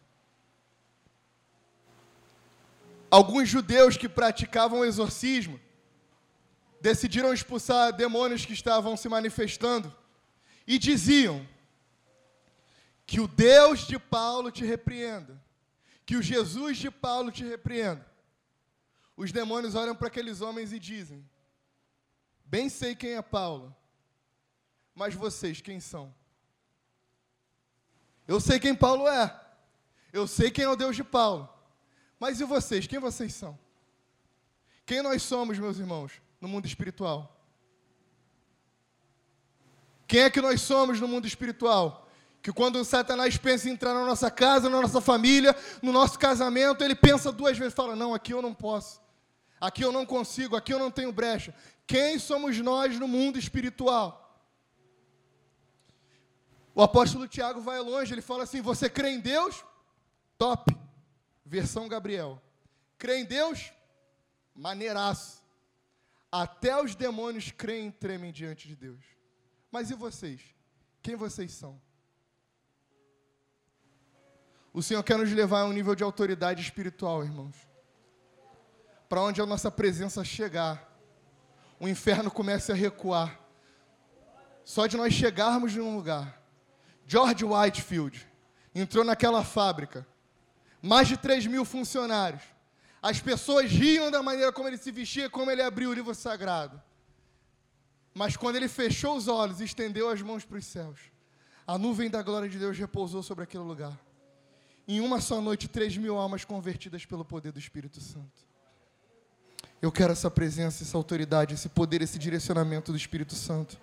Alguns 3.11 3.49
judeus 3.49 3.97
que 3.97 4.07
praticavam 4.07 4.85
exorcismo 4.85 5.59
decidiram 6.79 7.33
expulsar 7.33 7.91
demônios 7.91 8.45
que 8.45 8.53
estavam 8.53 8.99
se 8.99 9.09
manifestando 9.09 9.91
e 10.67 10.79
diziam: 10.79 11.49
Que 13.07 13.19
o 13.19 13.27
Deus 13.27 13.87
de 13.87 13.99
Paulo 13.99 14.51
te 14.51 14.67
repreenda, 14.67 15.43
que 16.05 16.17
o 16.17 16.23
Jesus 16.23 16.77
de 16.77 16.91
Paulo 16.91 17.33
te 17.33 17.43
repreenda. 17.43 18.07
Os 19.17 19.33
demônios 19.33 19.75
olham 19.75 19.97
para 19.97 20.09
aqueles 20.09 20.43
homens 20.43 20.71
e 20.71 20.79
dizem: 20.79 21.27
Bem 22.45 22.69
sei 22.69 22.95
quem 22.95 23.13
é 23.15 23.23
Paulo, 23.23 23.75
mas 24.95 25.15
vocês 25.15 25.63
quem 25.63 25.81
são? 25.81 26.15
Eu 28.27 28.41
sei 28.41 28.59
quem 28.59 28.75
Paulo 28.75 29.07
é. 29.09 29.41
Eu 30.13 30.27
sei 30.27 30.51
quem 30.51 30.65
é 30.65 30.69
o 30.69 30.77
Deus 30.77 30.97
de 30.97 31.05
Paulo. 31.05 31.49
Mas 32.19 32.41
e 32.41 32.45
vocês? 32.45 32.87
Quem 32.87 32.99
vocês 32.99 33.35
são? 33.35 33.59
Quem 34.85 35.03
nós 35.03 35.23
somos, 35.23 35.59
meus 35.59 35.79
irmãos, 35.79 36.13
no 36.41 36.49
mundo 36.49 36.67
espiritual? 36.67 37.37
Quem 40.07 40.21
é 40.21 40.31
que 40.31 40.41
nós 40.41 40.61
somos 40.61 41.01
no 41.01 41.09
mundo 41.09 41.27
espiritual? 41.27 42.09
Que 42.41 42.53
quando 42.53 42.85
Satanás 42.85 43.37
pensa 43.37 43.69
em 43.69 43.73
entrar 43.73 43.93
na 43.93 44.07
nossa 44.07 44.31
casa, 44.31 44.71
na 44.71 44.81
nossa 44.81 45.01
família, 45.01 45.55
no 45.83 45.93
nosso 45.93 46.19
casamento, 46.19 46.85
ele 46.85 46.95
pensa 46.95 47.33
duas 47.33 47.59
vezes, 47.59 47.75
fala: 47.75 47.97
"Não, 47.97 48.15
aqui 48.15 48.33
eu 48.33 48.41
não 48.41 48.55
posso. 48.55 49.01
Aqui 49.61 49.83
eu 49.83 49.91
não 49.91 50.07
consigo, 50.07 50.55
aqui 50.55 50.73
eu 50.73 50.79
não 50.79 50.91
tenho 50.91 51.11
brecha". 51.11 51.53
Quem 51.87 52.19
somos 52.19 52.57
nós 52.59 52.99
no 52.99 53.09
mundo 53.09 53.39
espiritual? 53.39 54.26
O 56.77 56.83
apóstolo 56.83 57.27
Tiago 57.27 57.59
vai 57.59 57.81
longe, 57.81 58.13
ele 58.13 58.21
fala 58.21 58.43
assim: 58.43 58.61
Você 58.61 58.91
crê 58.91 59.09
em 59.09 59.19
Deus? 59.19 59.65
Top. 60.37 60.77
Versão 61.43 61.89
Gabriel. 61.89 62.39
Crê 62.99 63.21
em 63.21 63.25
Deus? 63.25 63.73
Maneiraço. 64.55 65.43
Até 66.31 66.79
os 66.79 66.95
demônios 66.95 67.51
creem 67.51 67.89
e 67.89 67.93
tremem 67.93 68.31
diante 68.31 68.69
de 68.69 68.77
Deus. 68.77 69.03
Mas 69.71 69.91
e 69.91 69.95
vocês? 69.95 70.43
Quem 71.01 71.17
vocês 71.17 71.51
são? 71.53 71.81
O 74.71 74.83
Senhor 74.83 75.03
quer 75.03 75.17
nos 75.17 75.33
levar 75.33 75.63
a 75.63 75.65
um 75.65 75.73
nível 75.73 75.95
de 75.95 76.05
autoridade 76.05 76.61
espiritual, 76.61 77.25
irmãos. 77.25 77.57
Para 79.09 79.23
onde 79.23 79.41
a 79.41 79.47
nossa 79.47 79.71
presença 79.71 80.23
chegar, 80.23 80.95
o 81.81 81.89
inferno 81.89 82.31
comece 82.31 82.71
a 82.71 82.75
recuar. 82.75 83.41
Só 84.63 84.87
de 84.87 84.99
nós 84.99 85.15
chegarmos 85.15 85.75
em 85.75 85.81
um 85.81 85.97
lugar. 85.97 86.45
George 87.07 87.45
Whitefield 87.45 88.27
entrou 88.75 89.05
naquela 89.05 89.45
fábrica, 89.45 90.07
mais 90.83 91.09
de 91.09 91.17
3 91.17 91.47
mil 91.47 91.65
funcionários. 91.65 92.43
As 93.01 93.21
pessoas 93.21 93.71
riam 93.71 94.11
da 94.11 94.23
maneira 94.23 94.53
como 94.53 94.69
ele 94.69 94.77
se 94.77 94.91
vestia, 94.91 95.31
como 95.31 95.51
ele 95.51 95.63
abriu 95.63 95.91
o 95.91 95.95
livro 95.95 96.15
sagrado. 96.15 96.83
Mas 98.13 98.37
quando 98.37 98.57
ele 98.57 98.69
fechou 98.69 99.17
os 99.17 99.29
olhos 99.29 99.61
e 99.61 99.65
estendeu 99.65 100.09
as 100.09 100.21
mãos 100.23 100.45
para 100.45 100.59
os 100.59 100.65
céus, 100.65 100.99
a 101.67 101.79
nuvem 101.79 102.11
da 102.11 102.23
glória 102.23 102.49
de 102.49 102.59
Deus 102.59 102.77
repousou 102.77 103.23
sobre 103.23 103.45
aquele 103.45 103.63
lugar. 103.63 103.97
Em 104.89 105.01
uma 105.01 105.21
só 105.21 105.41
noite, 105.41 105.69
3 105.69 105.97
mil 105.97 106.17
almas 106.17 106.45
convertidas 106.45 107.05
pelo 107.05 107.25
poder 107.25 107.53
do 107.53 107.59
Espírito 107.59 108.01
Santo. 108.01 108.47
Eu 109.83 109.93
quero 109.93 110.13
essa 110.13 110.31
presença, 110.31 110.83
essa 110.83 110.97
autoridade, 110.97 111.55
esse 111.55 111.69
poder, 111.69 112.03
esse 112.03 112.19
direcionamento 112.19 112.93
do 112.93 112.97
Espírito 112.97 113.35
Santo. 113.35 113.79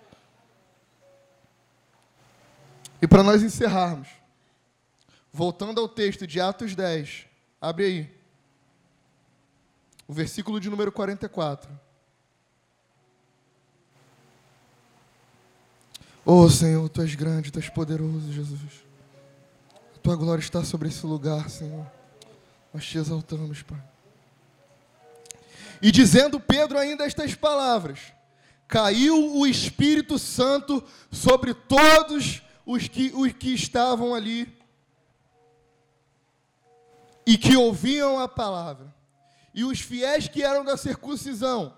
E 3.04 3.06
para 3.06 3.22
nós 3.22 3.42
encerrarmos, 3.42 4.08
voltando 5.30 5.78
ao 5.78 5.86
texto 5.86 6.26
de 6.26 6.40
Atos 6.40 6.74
10, 6.74 7.26
abre 7.60 7.84
aí, 7.84 8.10
o 10.08 10.14
versículo 10.14 10.58
de 10.58 10.70
número 10.70 10.90
44. 10.90 11.70
Oh 16.24 16.48
Senhor, 16.48 16.88
Tu 16.88 17.02
és 17.02 17.14
grande, 17.14 17.52
Tu 17.52 17.58
és 17.58 17.68
poderoso, 17.68 18.32
Jesus. 18.32 18.58
A 19.94 19.98
Tua 19.98 20.16
glória 20.16 20.40
está 20.40 20.64
sobre 20.64 20.88
esse 20.88 21.04
lugar, 21.04 21.50
Senhor. 21.50 21.86
Nós 22.72 22.86
te 22.86 22.96
exaltamos, 22.96 23.60
Pai. 23.60 23.82
E 25.82 25.92
dizendo 25.92 26.40
Pedro 26.40 26.78
ainda 26.78 27.04
estas 27.04 27.34
palavras: 27.34 28.00
Caiu 28.66 29.36
o 29.36 29.46
Espírito 29.46 30.18
Santo 30.18 30.82
sobre 31.12 31.52
todos 31.52 32.42
os 32.64 32.88
que, 32.88 33.12
os 33.14 33.32
que 33.32 33.54
estavam 33.54 34.14
ali 34.14 34.52
e 37.26 37.36
que 37.36 37.56
ouviam 37.56 38.18
a 38.18 38.28
palavra. 38.28 38.94
E 39.54 39.64
os 39.64 39.80
fiéis 39.80 40.28
que 40.28 40.42
eram 40.42 40.64
da 40.64 40.76
circuncisão, 40.76 41.76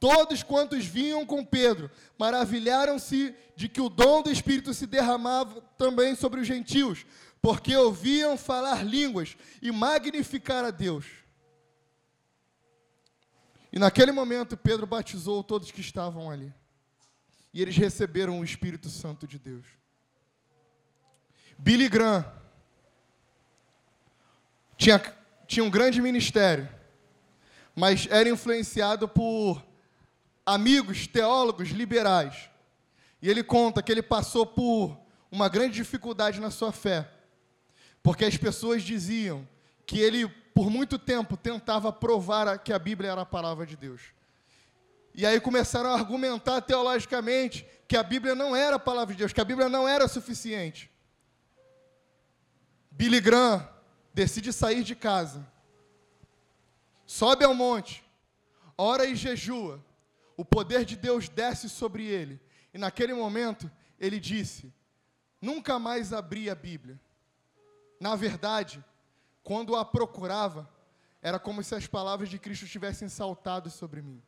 todos 0.00 0.42
quantos 0.42 0.84
vinham 0.84 1.26
com 1.26 1.44
Pedro, 1.44 1.90
maravilharam-se 2.18 3.34
de 3.54 3.68
que 3.68 3.80
o 3.80 3.88
dom 3.88 4.22
do 4.22 4.30
Espírito 4.30 4.72
se 4.72 4.86
derramava 4.86 5.60
também 5.76 6.14
sobre 6.14 6.40
os 6.40 6.46
gentios, 6.46 7.04
porque 7.42 7.76
ouviam 7.76 8.36
falar 8.36 8.84
línguas 8.84 9.36
e 9.60 9.70
magnificar 9.70 10.64
a 10.64 10.70
Deus. 10.70 11.04
E 13.72 13.78
naquele 13.78 14.12
momento 14.12 14.56
Pedro 14.56 14.86
batizou 14.86 15.44
todos 15.44 15.70
que 15.70 15.80
estavam 15.80 16.30
ali. 16.30 16.52
E 17.52 17.60
eles 17.60 17.76
receberam 17.76 18.40
o 18.40 18.44
Espírito 18.44 18.88
Santo 18.88 19.26
de 19.26 19.38
Deus. 19.38 19.66
Billy 21.58 21.88
Graham 21.88 22.24
tinha, 24.76 25.02
tinha 25.46 25.64
um 25.64 25.70
grande 25.70 26.00
ministério, 26.00 26.68
mas 27.74 28.06
era 28.08 28.28
influenciado 28.28 29.08
por 29.08 29.62
amigos 30.46 31.08
teólogos 31.08 31.70
liberais. 31.70 32.48
E 33.20 33.28
ele 33.28 33.42
conta 33.42 33.82
que 33.82 33.90
ele 33.90 34.02
passou 34.02 34.46
por 34.46 34.96
uma 35.30 35.48
grande 35.48 35.74
dificuldade 35.74 36.40
na 36.40 36.50
sua 36.50 36.70
fé, 36.70 37.10
porque 38.02 38.24
as 38.24 38.36
pessoas 38.36 38.84
diziam 38.84 39.46
que 39.84 39.98
ele, 39.98 40.28
por 40.54 40.70
muito 40.70 40.96
tempo, 40.96 41.36
tentava 41.36 41.92
provar 41.92 42.58
que 42.60 42.72
a 42.72 42.78
Bíblia 42.78 43.10
era 43.10 43.22
a 43.22 43.26
palavra 43.26 43.66
de 43.66 43.76
Deus. 43.76 44.00
E 45.12 45.26
aí 45.26 45.40
começaram 45.40 45.90
a 45.90 45.94
argumentar 45.94 46.60
teologicamente 46.60 47.66
que 47.88 47.96
a 47.96 48.02
Bíblia 48.04 48.36
não 48.36 48.54
era 48.54 48.76
a 48.76 48.78
palavra 48.78 49.12
de 49.12 49.18
Deus, 49.18 49.32
que 49.32 49.40
a 49.40 49.44
Bíblia 49.44 49.68
não 49.68 49.88
era 49.88 50.06
suficiente. 50.06 50.88
Billy 52.98 53.20
Graham 53.20 53.64
decide 54.12 54.52
sair 54.52 54.82
de 54.82 54.96
casa, 54.96 55.46
sobe 57.06 57.44
ao 57.44 57.54
monte, 57.54 58.04
ora 58.76 59.06
e 59.06 59.14
jejua. 59.14 59.80
O 60.36 60.44
poder 60.44 60.84
de 60.84 60.96
Deus 60.96 61.28
desce 61.28 61.68
sobre 61.68 62.04
ele. 62.04 62.40
E 62.74 62.78
naquele 62.78 63.14
momento, 63.14 63.70
ele 64.00 64.18
disse: 64.18 64.74
Nunca 65.40 65.78
mais 65.78 66.12
abri 66.12 66.50
a 66.50 66.56
Bíblia. 66.56 67.00
Na 68.00 68.16
verdade, 68.16 68.84
quando 69.44 69.76
a 69.76 69.84
procurava, 69.84 70.68
era 71.22 71.38
como 71.38 71.62
se 71.62 71.76
as 71.76 71.86
palavras 71.86 72.28
de 72.28 72.36
Cristo 72.36 72.66
tivessem 72.66 73.08
saltado 73.08 73.70
sobre 73.70 74.02
mim. 74.02 74.20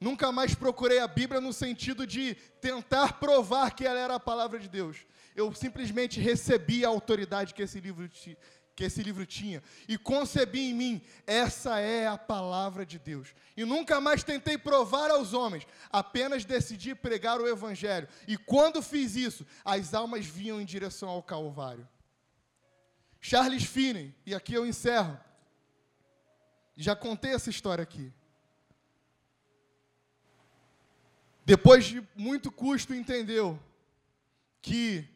Nunca 0.00 0.32
mais 0.32 0.54
procurei 0.54 0.98
a 0.98 1.06
Bíblia 1.06 1.40
no 1.40 1.52
sentido 1.52 2.06
de 2.06 2.34
tentar 2.60 3.20
provar 3.20 3.72
que 3.72 3.84
ela 3.84 4.00
era 4.00 4.14
a 4.14 4.20
palavra 4.20 4.58
de 4.58 4.68
Deus, 4.68 4.96
eu 5.36 5.52
simplesmente 5.54 6.18
recebi 6.18 6.84
a 6.84 6.88
autoridade 6.88 7.52
que 7.52 7.62
esse 7.62 7.78
livro 7.78 8.08
que 8.74 8.84
esse 8.84 9.02
livro 9.02 9.26
tinha 9.26 9.62
e 9.86 9.98
concebi 9.98 10.70
em 10.70 10.74
mim, 10.74 11.02
essa 11.26 11.80
é 11.80 12.06
a 12.06 12.16
palavra 12.16 12.86
de 12.86 12.98
Deus. 12.98 13.34
E 13.54 13.62
nunca 13.62 14.00
mais 14.00 14.24
tentei 14.24 14.56
provar 14.56 15.10
aos 15.10 15.34
homens, 15.34 15.66
apenas 15.90 16.46
decidi 16.46 16.94
pregar 16.94 17.42
o 17.42 17.46
evangelho. 17.46 18.08
E 18.26 18.38
quando 18.38 18.80
fiz 18.80 19.16
isso, 19.16 19.46
as 19.62 19.92
almas 19.92 20.24
vinham 20.24 20.58
em 20.58 20.64
direção 20.64 21.10
ao 21.10 21.22
Calvário. 21.22 21.86
Charles 23.20 23.64
Finney, 23.64 24.14
e 24.24 24.34
aqui 24.34 24.54
eu 24.54 24.64
encerro. 24.64 25.18
Já 26.74 26.96
contei 26.96 27.34
essa 27.34 27.50
história 27.50 27.82
aqui. 27.82 28.10
Depois 31.44 31.84
de 31.84 32.06
muito 32.14 32.50
custo, 32.50 32.94
entendeu 32.94 33.58
que 34.62 35.08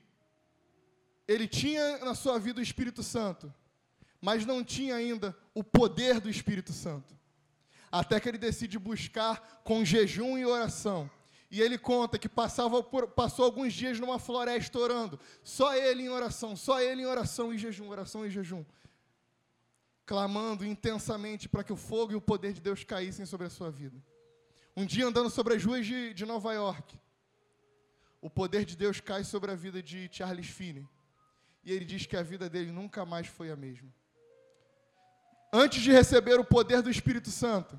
ele 1.27 1.47
tinha 1.47 1.99
na 1.99 2.15
sua 2.15 2.39
vida 2.39 2.61
o 2.61 2.63
Espírito 2.63 3.03
Santo, 3.03 3.53
mas 4.21 4.47
não 4.47 4.65
tinha 4.65 4.95
ainda 4.95 5.37
o 5.55 5.63
poder 5.63 6.21
do 6.21 6.31
Espírito 6.31 6.73
Santo. 6.73 7.15
Até 7.91 8.19
que 8.19 8.29
ele 8.29 8.39
decide 8.39 8.79
buscar 8.79 9.63
com 9.63 9.85
jejum 9.85 10.37
e 10.37 10.45
oração. 10.45 11.11
E 11.51 11.61
ele 11.61 11.79
conta 11.79 12.19
que 12.19 12.29
passava 12.29 12.83
por, 12.83 13.07
passou 13.07 13.45
alguns 13.45 13.73
dias 13.73 14.01
numa 14.01 14.19
floresta 14.19 14.77
orando, 14.79 15.21
só 15.45 15.77
ele 15.77 16.03
em 16.03 16.09
oração, 16.09 16.57
só 16.57 16.81
ele 16.81 17.03
em 17.03 17.07
oração 17.07 17.55
e 17.55 17.59
jejum, 17.59 17.89
oração 17.89 18.27
e 18.27 18.31
jejum, 18.31 18.65
clamando 20.05 20.67
intensamente 20.67 21.49
para 21.49 21.63
que 21.63 21.73
o 21.73 21.77
fogo 21.77 22.13
e 22.13 22.17
o 22.17 22.21
poder 22.21 22.53
de 22.53 22.61
Deus 22.61 22.83
caíssem 22.83 23.25
sobre 23.25 23.47
a 23.47 23.51
sua 23.51 23.71
vida. 23.71 23.97
Um 24.77 24.85
dia 24.85 25.07
andando 25.07 25.31
sobre 25.31 25.55
as 25.55 25.65
ruas 25.65 25.87
de, 25.87 26.13
de 26.13 26.27
Nova 26.27 26.53
York, 26.53 26.99
o 28.21 28.29
poder 28.29 28.65
de 28.65 28.77
Deus 28.77 29.01
cai 29.01 29.23
sobre 29.23 29.51
a 29.51 29.55
vida 29.55 29.83
de 29.83 30.09
Charles 30.11 30.49
Finney 30.49 30.89
e 31.65 31.73
ele 31.73 31.85
diz 31.85 32.07
que 32.07 32.17
a 32.17 32.23
vida 32.23 32.49
dele 32.49 32.71
nunca 32.71 33.07
mais 33.07 33.27
foi 33.27 33.51
a 33.51 33.57
mesma. 33.57 33.89
Antes 35.53 35.83
de 35.83 35.93
receber 35.93 36.39
o 36.41 36.45
poder 36.45 36.83
do 36.83 36.91
Espírito 36.91 37.31
Santo, 37.31 37.79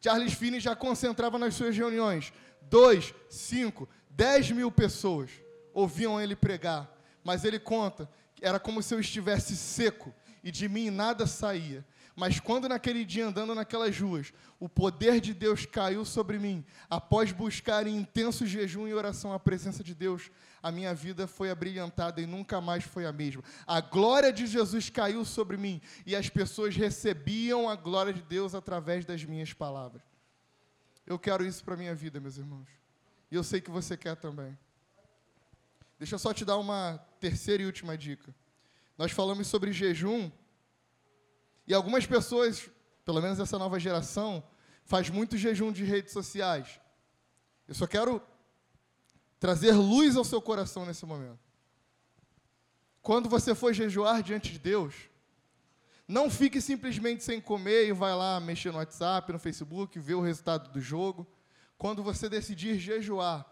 Charles 0.00 0.34
Finney 0.34 0.60
já 0.60 0.76
concentrava 0.76 1.38
nas 1.38 1.54
suas 1.54 1.76
reuniões 1.76 2.32
dois, 2.62 3.14
cinco, 3.30 3.88
dez 4.10 4.50
mil 4.50 4.70
pessoas 4.70 5.30
ouviam 5.72 6.20
ele 6.20 6.36
pregar, 6.36 6.90
mas 7.22 7.44
ele 7.44 7.58
conta 7.58 8.08
que 8.34 8.44
era 8.44 8.60
como 8.60 8.82
se 8.82 8.94
eu 8.94 9.00
estivesse 9.00 9.56
seco 9.56 10.14
e 10.42 10.50
de 10.50 10.68
mim 10.68 10.90
nada 10.90 11.26
saía. 11.26 11.84
Mas 12.16 12.38
quando 12.38 12.68
naquele 12.68 13.04
dia, 13.04 13.26
andando 13.26 13.54
naquelas 13.54 13.98
ruas, 13.98 14.32
o 14.60 14.68
poder 14.68 15.20
de 15.20 15.34
Deus 15.34 15.66
caiu 15.66 16.04
sobre 16.04 16.38
mim, 16.38 16.64
após 16.88 17.32
buscar 17.32 17.86
em 17.86 17.96
intenso 17.96 18.46
jejum 18.46 18.86
e 18.86 18.94
oração 18.94 19.32
a 19.32 19.40
presença 19.40 19.82
de 19.82 19.94
Deus, 19.94 20.30
a 20.62 20.70
minha 20.70 20.94
vida 20.94 21.26
foi 21.26 21.50
abrilhantada 21.50 22.20
e 22.20 22.26
nunca 22.26 22.60
mais 22.60 22.84
foi 22.84 23.04
a 23.04 23.12
mesma. 23.12 23.42
A 23.66 23.80
glória 23.80 24.32
de 24.32 24.46
Jesus 24.46 24.88
caiu 24.88 25.24
sobre 25.24 25.56
mim 25.56 25.80
e 26.06 26.14
as 26.14 26.28
pessoas 26.28 26.76
recebiam 26.76 27.68
a 27.68 27.74
glória 27.74 28.12
de 28.12 28.22
Deus 28.22 28.54
através 28.54 29.04
das 29.04 29.24
minhas 29.24 29.52
palavras. 29.52 30.02
Eu 31.04 31.18
quero 31.18 31.44
isso 31.44 31.64
para 31.64 31.74
a 31.74 31.76
minha 31.76 31.94
vida, 31.94 32.20
meus 32.20 32.38
irmãos. 32.38 32.68
E 33.30 33.34
eu 33.34 33.42
sei 33.42 33.60
que 33.60 33.70
você 33.70 33.96
quer 33.96 34.14
também. 34.14 34.56
Deixa 35.98 36.14
eu 36.14 36.18
só 36.18 36.32
te 36.32 36.44
dar 36.44 36.56
uma 36.58 36.98
terceira 37.18 37.62
e 37.62 37.66
última 37.66 37.98
dica. 37.98 38.34
Nós 38.96 39.10
falamos 39.10 39.48
sobre 39.48 39.72
jejum 39.72 40.30
e 41.66 41.74
algumas 41.74 42.06
pessoas, 42.06 42.68
pelo 43.04 43.20
menos 43.20 43.40
essa 43.40 43.58
nova 43.58 43.78
geração, 43.78 44.42
faz 44.84 45.08
muito 45.08 45.36
jejum 45.36 45.72
de 45.72 45.84
redes 45.84 46.12
sociais. 46.12 46.80
Eu 47.66 47.74
só 47.74 47.86
quero 47.86 48.22
trazer 49.38 49.72
luz 49.72 50.16
ao 50.16 50.24
seu 50.24 50.40
coração 50.40 50.84
nesse 50.84 51.04
momento. 51.06 51.40
Quando 53.00 53.28
você 53.28 53.54
for 53.54 53.72
jejuar 53.72 54.22
diante 54.22 54.52
de 54.52 54.58
Deus, 54.58 54.94
não 56.06 56.30
fique 56.30 56.60
simplesmente 56.60 57.24
sem 57.24 57.40
comer 57.40 57.88
e 57.88 57.92
vai 57.92 58.14
lá 58.14 58.38
mexer 58.40 58.70
no 58.70 58.78
WhatsApp, 58.78 59.32
no 59.32 59.38
Facebook, 59.38 59.98
ver 59.98 60.14
o 60.14 60.20
resultado 60.20 60.70
do 60.70 60.80
jogo. 60.80 61.26
Quando 61.78 62.02
você 62.02 62.28
decidir 62.28 62.78
jejuar, 62.78 63.46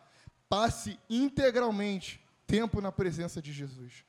passe 0.48 0.98
integralmente 1.08 2.22
tempo 2.46 2.80
na 2.80 2.92
presença 2.92 3.40
de 3.40 3.52
Jesus. 3.52 4.04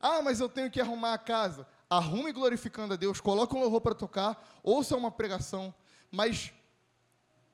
Ah, 0.00 0.22
mas 0.22 0.40
eu 0.40 0.48
tenho 0.48 0.70
que 0.70 0.80
arrumar 0.80 1.14
a 1.14 1.18
casa. 1.18 1.66
Arrume 1.92 2.32
glorificando 2.32 2.94
a 2.94 2.96
Deus, 2.96 3.20
coloque 3.20 3.54
um 3.54 3.60
louvor 3.60 3.82
para 3.82 3.94
tocar, 3.94 4.42
ouça 4.62 4.96
uma 4.96 5.10
pregação, 5.10 5.74
mas 6.10 6.50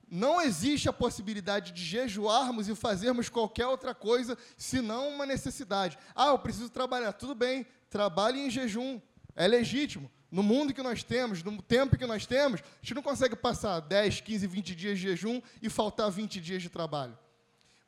não 0.08 0.40
existe 0.40 0.88
a 0.88 0.92
possibilidade 0.92 1.72
de 1.72 1.84
jejuarmos 1.84 2.68
e 2.68 2.74
fazermos 2.76 3.28
qualquer 3.28 3.66
outra 3.66 3.96
coisa 3.96 4.38
senão 4.56 5.08
uma 5.08 5.26
necessidade. 5.26 5.98
Ah, 6.14 6.28
eu 6.28 6.38
preciso 6.38 6.70
trabalhar. 6.70 7.12
Tudo 7.14 7.34
bem, 7.34 7.66
trabalhe 7.90 8.38
em 8.38 8.48
jejum. 8.48 9.00
É 9.34 9.48
legítimo. 9.48 10.08
No 10.30 10.44
mundo 10.44 10.72
que 10.72 10.84
nós 10.84 11.02
temos, 11.02 11.42
no 11.42 11.60
tempo 11.60 11.98
que 11.98 12.06
nós 12.06 12.24
temos, 12.24 12.60
a 12.60 12.64
gente 12.80 12.94
não 12.94 13.02
consegue 13.02 13.34
passar 13.34 13.80
10, 13.80 14.20
15, 14.20 14.46
20 14.46 14.74
dias 14.76 14.98
de 14.98 15.08
jejum 15.08 15.42
e 15.60 15.68
faltar 15.68 16.12
20 16.12 16.40
dias 16.40 16.62
de 16.62 16.68
trabalho. 16.68 17.18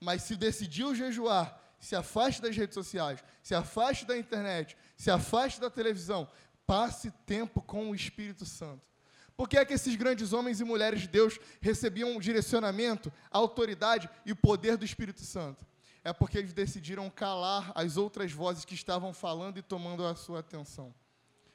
Mas 0.00 0.22
se 0.22 0.34
decidiu 0.34 0.96
jejuar, 0.96 1.60
se 1.80 1.96
afaste 1.96 2.42
das 2.42 2.54
redes 2.54 2.74
sociais, 2.74 3.24
se 3.42 3.54
afaste 3.54 4.04
da 4.04 4.16
internet, 4.16 4.76
se 4.96 5.10
afaste 5.10 5.58
da 5.58 5.70
televisão, 5.70 6.28
passe 6.66 7.10
tempo 7.26 7.62
com 7.62 7.90
o 7.90 7.94
Espírito 7.94 8.44
Santo. 8.44 8.88
Por 9.34 9.48
que 9.48 9.56
é 9.56 9.64
que 9.64 9.72
esses 9.72 9.96
grandes 9.96 10.34
homens 10.34 10.60
e 10.60 10.64
mulheres 10.64 11.00
de 11.00 11.08
Deus 11.08 11.40
recebiam 11.62 12.20
direcionamento, 12.20 13.10
autoridade 13.30 14.08
e 14.26 14.34
poder 14.34 14.76
do 14.76 14.84
Espírito 14.84 15.22
Santo? 15.22 15.66
É 16.04 16.12
porque 16.12 16.36
eles 16.36 16.52
decidiram 16.52 17.08
calar 17.08 17.72
as 17.74 17.96
outras 17.96 18.30
vozes 18.30 18.66
que 18.66 18.74
estavam 18.74 19.14
falando 19.14 19.58
e 19.58 19.62
tomando 19.62 20.06
a 20.06 20.14
sua 20.14 20.40
atenção. 20.40 20.94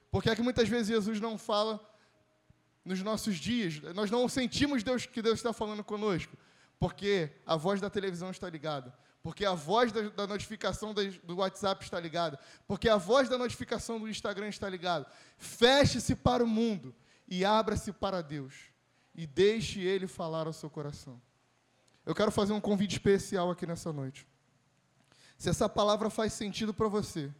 Por 0.09 0.23
que 0.23 0.31
é 0.31 0.35
que 0.35 0.41
muitas 0.41 0.67
vezes 0.67 0.87
Jesus 0.87 1.19
não 1.19 1.37
fala 1.37 1.79
nos 2.83 3.03
nossos 3.03 3.35
dias? 3.35 3.79
Nós 3.93 4.09
não 4.09 4.27
sentimos 4.27 4.81
Deus, 4.81 5.05
que 5.05 5.21
Deus 5.21 5.37
está 5.37 5.53
falando 5.53 5.83
conosco. 5.83 6.35
Porque 6.79 7.29
a 7.45 7.55
voz 7.55 7.79
da 7.79 7.89
televisão 7.89 8.31
está 8.31 8.49
ligada. 8.49 8.93
Porque 9.25 9.43
a 9.43 9.55
voz 9.55 9.91
da, 9.91 10.01
da 10.09 10.27
notificação 10.27 10.93
do 10.93 11.37
WhatsApp 11.37 11.83
está 11.83 11.99
ligada. 11.99 12.39
Porque 12.67 12.87
a 12.87 12.95
voz 12.95 13.27
da 13.27 13.39
notificação 13.39 13.99
do 13.99 14.07
Instagram 14.07 14.49
está 14.49 14.69
ligada. 14.69 15.07
Feche-se 15.35 16.15
para 16.15 16.43
o 16.43 16.47
mundo 16.47 16.93
e 17.27 17.43
abra-se 17.43 17.91
para 17.91 18.21
Deus. 18.21 18.53
E 19.15 19.25
deixe 19.25 19.81
Ele 19.81 20.05
falar 20.05 20.45
ao 20.45 20.53
seu 20.53 20.69
coração. 20.69 21.19
Eu 22.05 22.13
quero 22.13 22.29
fazer 22.29 22.53
um 22.53 22.61
convite 22.61 22.91
especial 22.97 23.49
aqui 23.49 23.65
nessa 23.65 23.91
noite. 23.91 24.27
Se 25.39 25.49
essa 25.49 25.67
palavra 25.67 26.11
faz 26.11 26.31
sentido 26.31 26.71
para 26.71 26.87
você, 26.87 27.33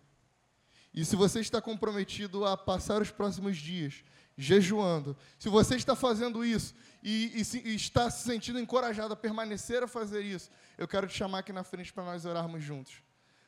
e 0.91 1.05
se 1.05 1.15
você 1.15 1.39
está 1.39 1.61
comprometido 1.61 2.47
a 2.47 2.57
passar 2.57 2.99
os 2.99 3.11
próximos 3.11 3.57
dias 3.57 4.03
jejuando, 4.37 5.15
se 5.39 5.47
você 5.47 5.75
está 5.75 5.95
fazendo 5.95 6.43
isso 6.43 6.73
e, 7.01 7.39
e, 7.39 7.45
se, 7.45 7.59
e, 7.59 7.75
está 7.75 8.09
se 8.09 8.23
sentindo 8.23 8.59
encorajado 8.59 9.13
a 9.13 9.17
permanecer 9.17 9.81
a 9.81 9.87
fazer 9.87 10.21
isso, 10.21 10.49
eu 10.77 10.87
quero 10.87 11.07
te 11.07 11.15
chamar 11.15 11.39
aqui 11.39 11.53
na 11.53 11.63
frente 11.63 11.93
para 11.93 12.03
nós 12.03 12.25
orarmos 12.25 12.63
juntos. 12.63 13.01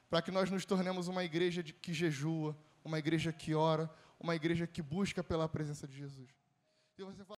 Para 0.09 0.21
que 0.21 0.31
nós 0.31 0.49
nos 0.49 0.65
tornemos 0.65 1.07
uma 1.07 1.23
igreja 1.23 1.61
de, 1.61 1.73
que 1.73 1.93
jejua, 1.93 2.57
uma 2.83 2.97
igreja 2.97 3.33
que 3.33 3.53
ora, 3.53 3.89
uma 4.19 4.35
igreja 4.35 4.65
que 4.65 4.81
busca 4.81 5.23
pela 5.23 5.49
presença 5.49 5.87
de 5.87 5.97
Jesus. 5.97 6.29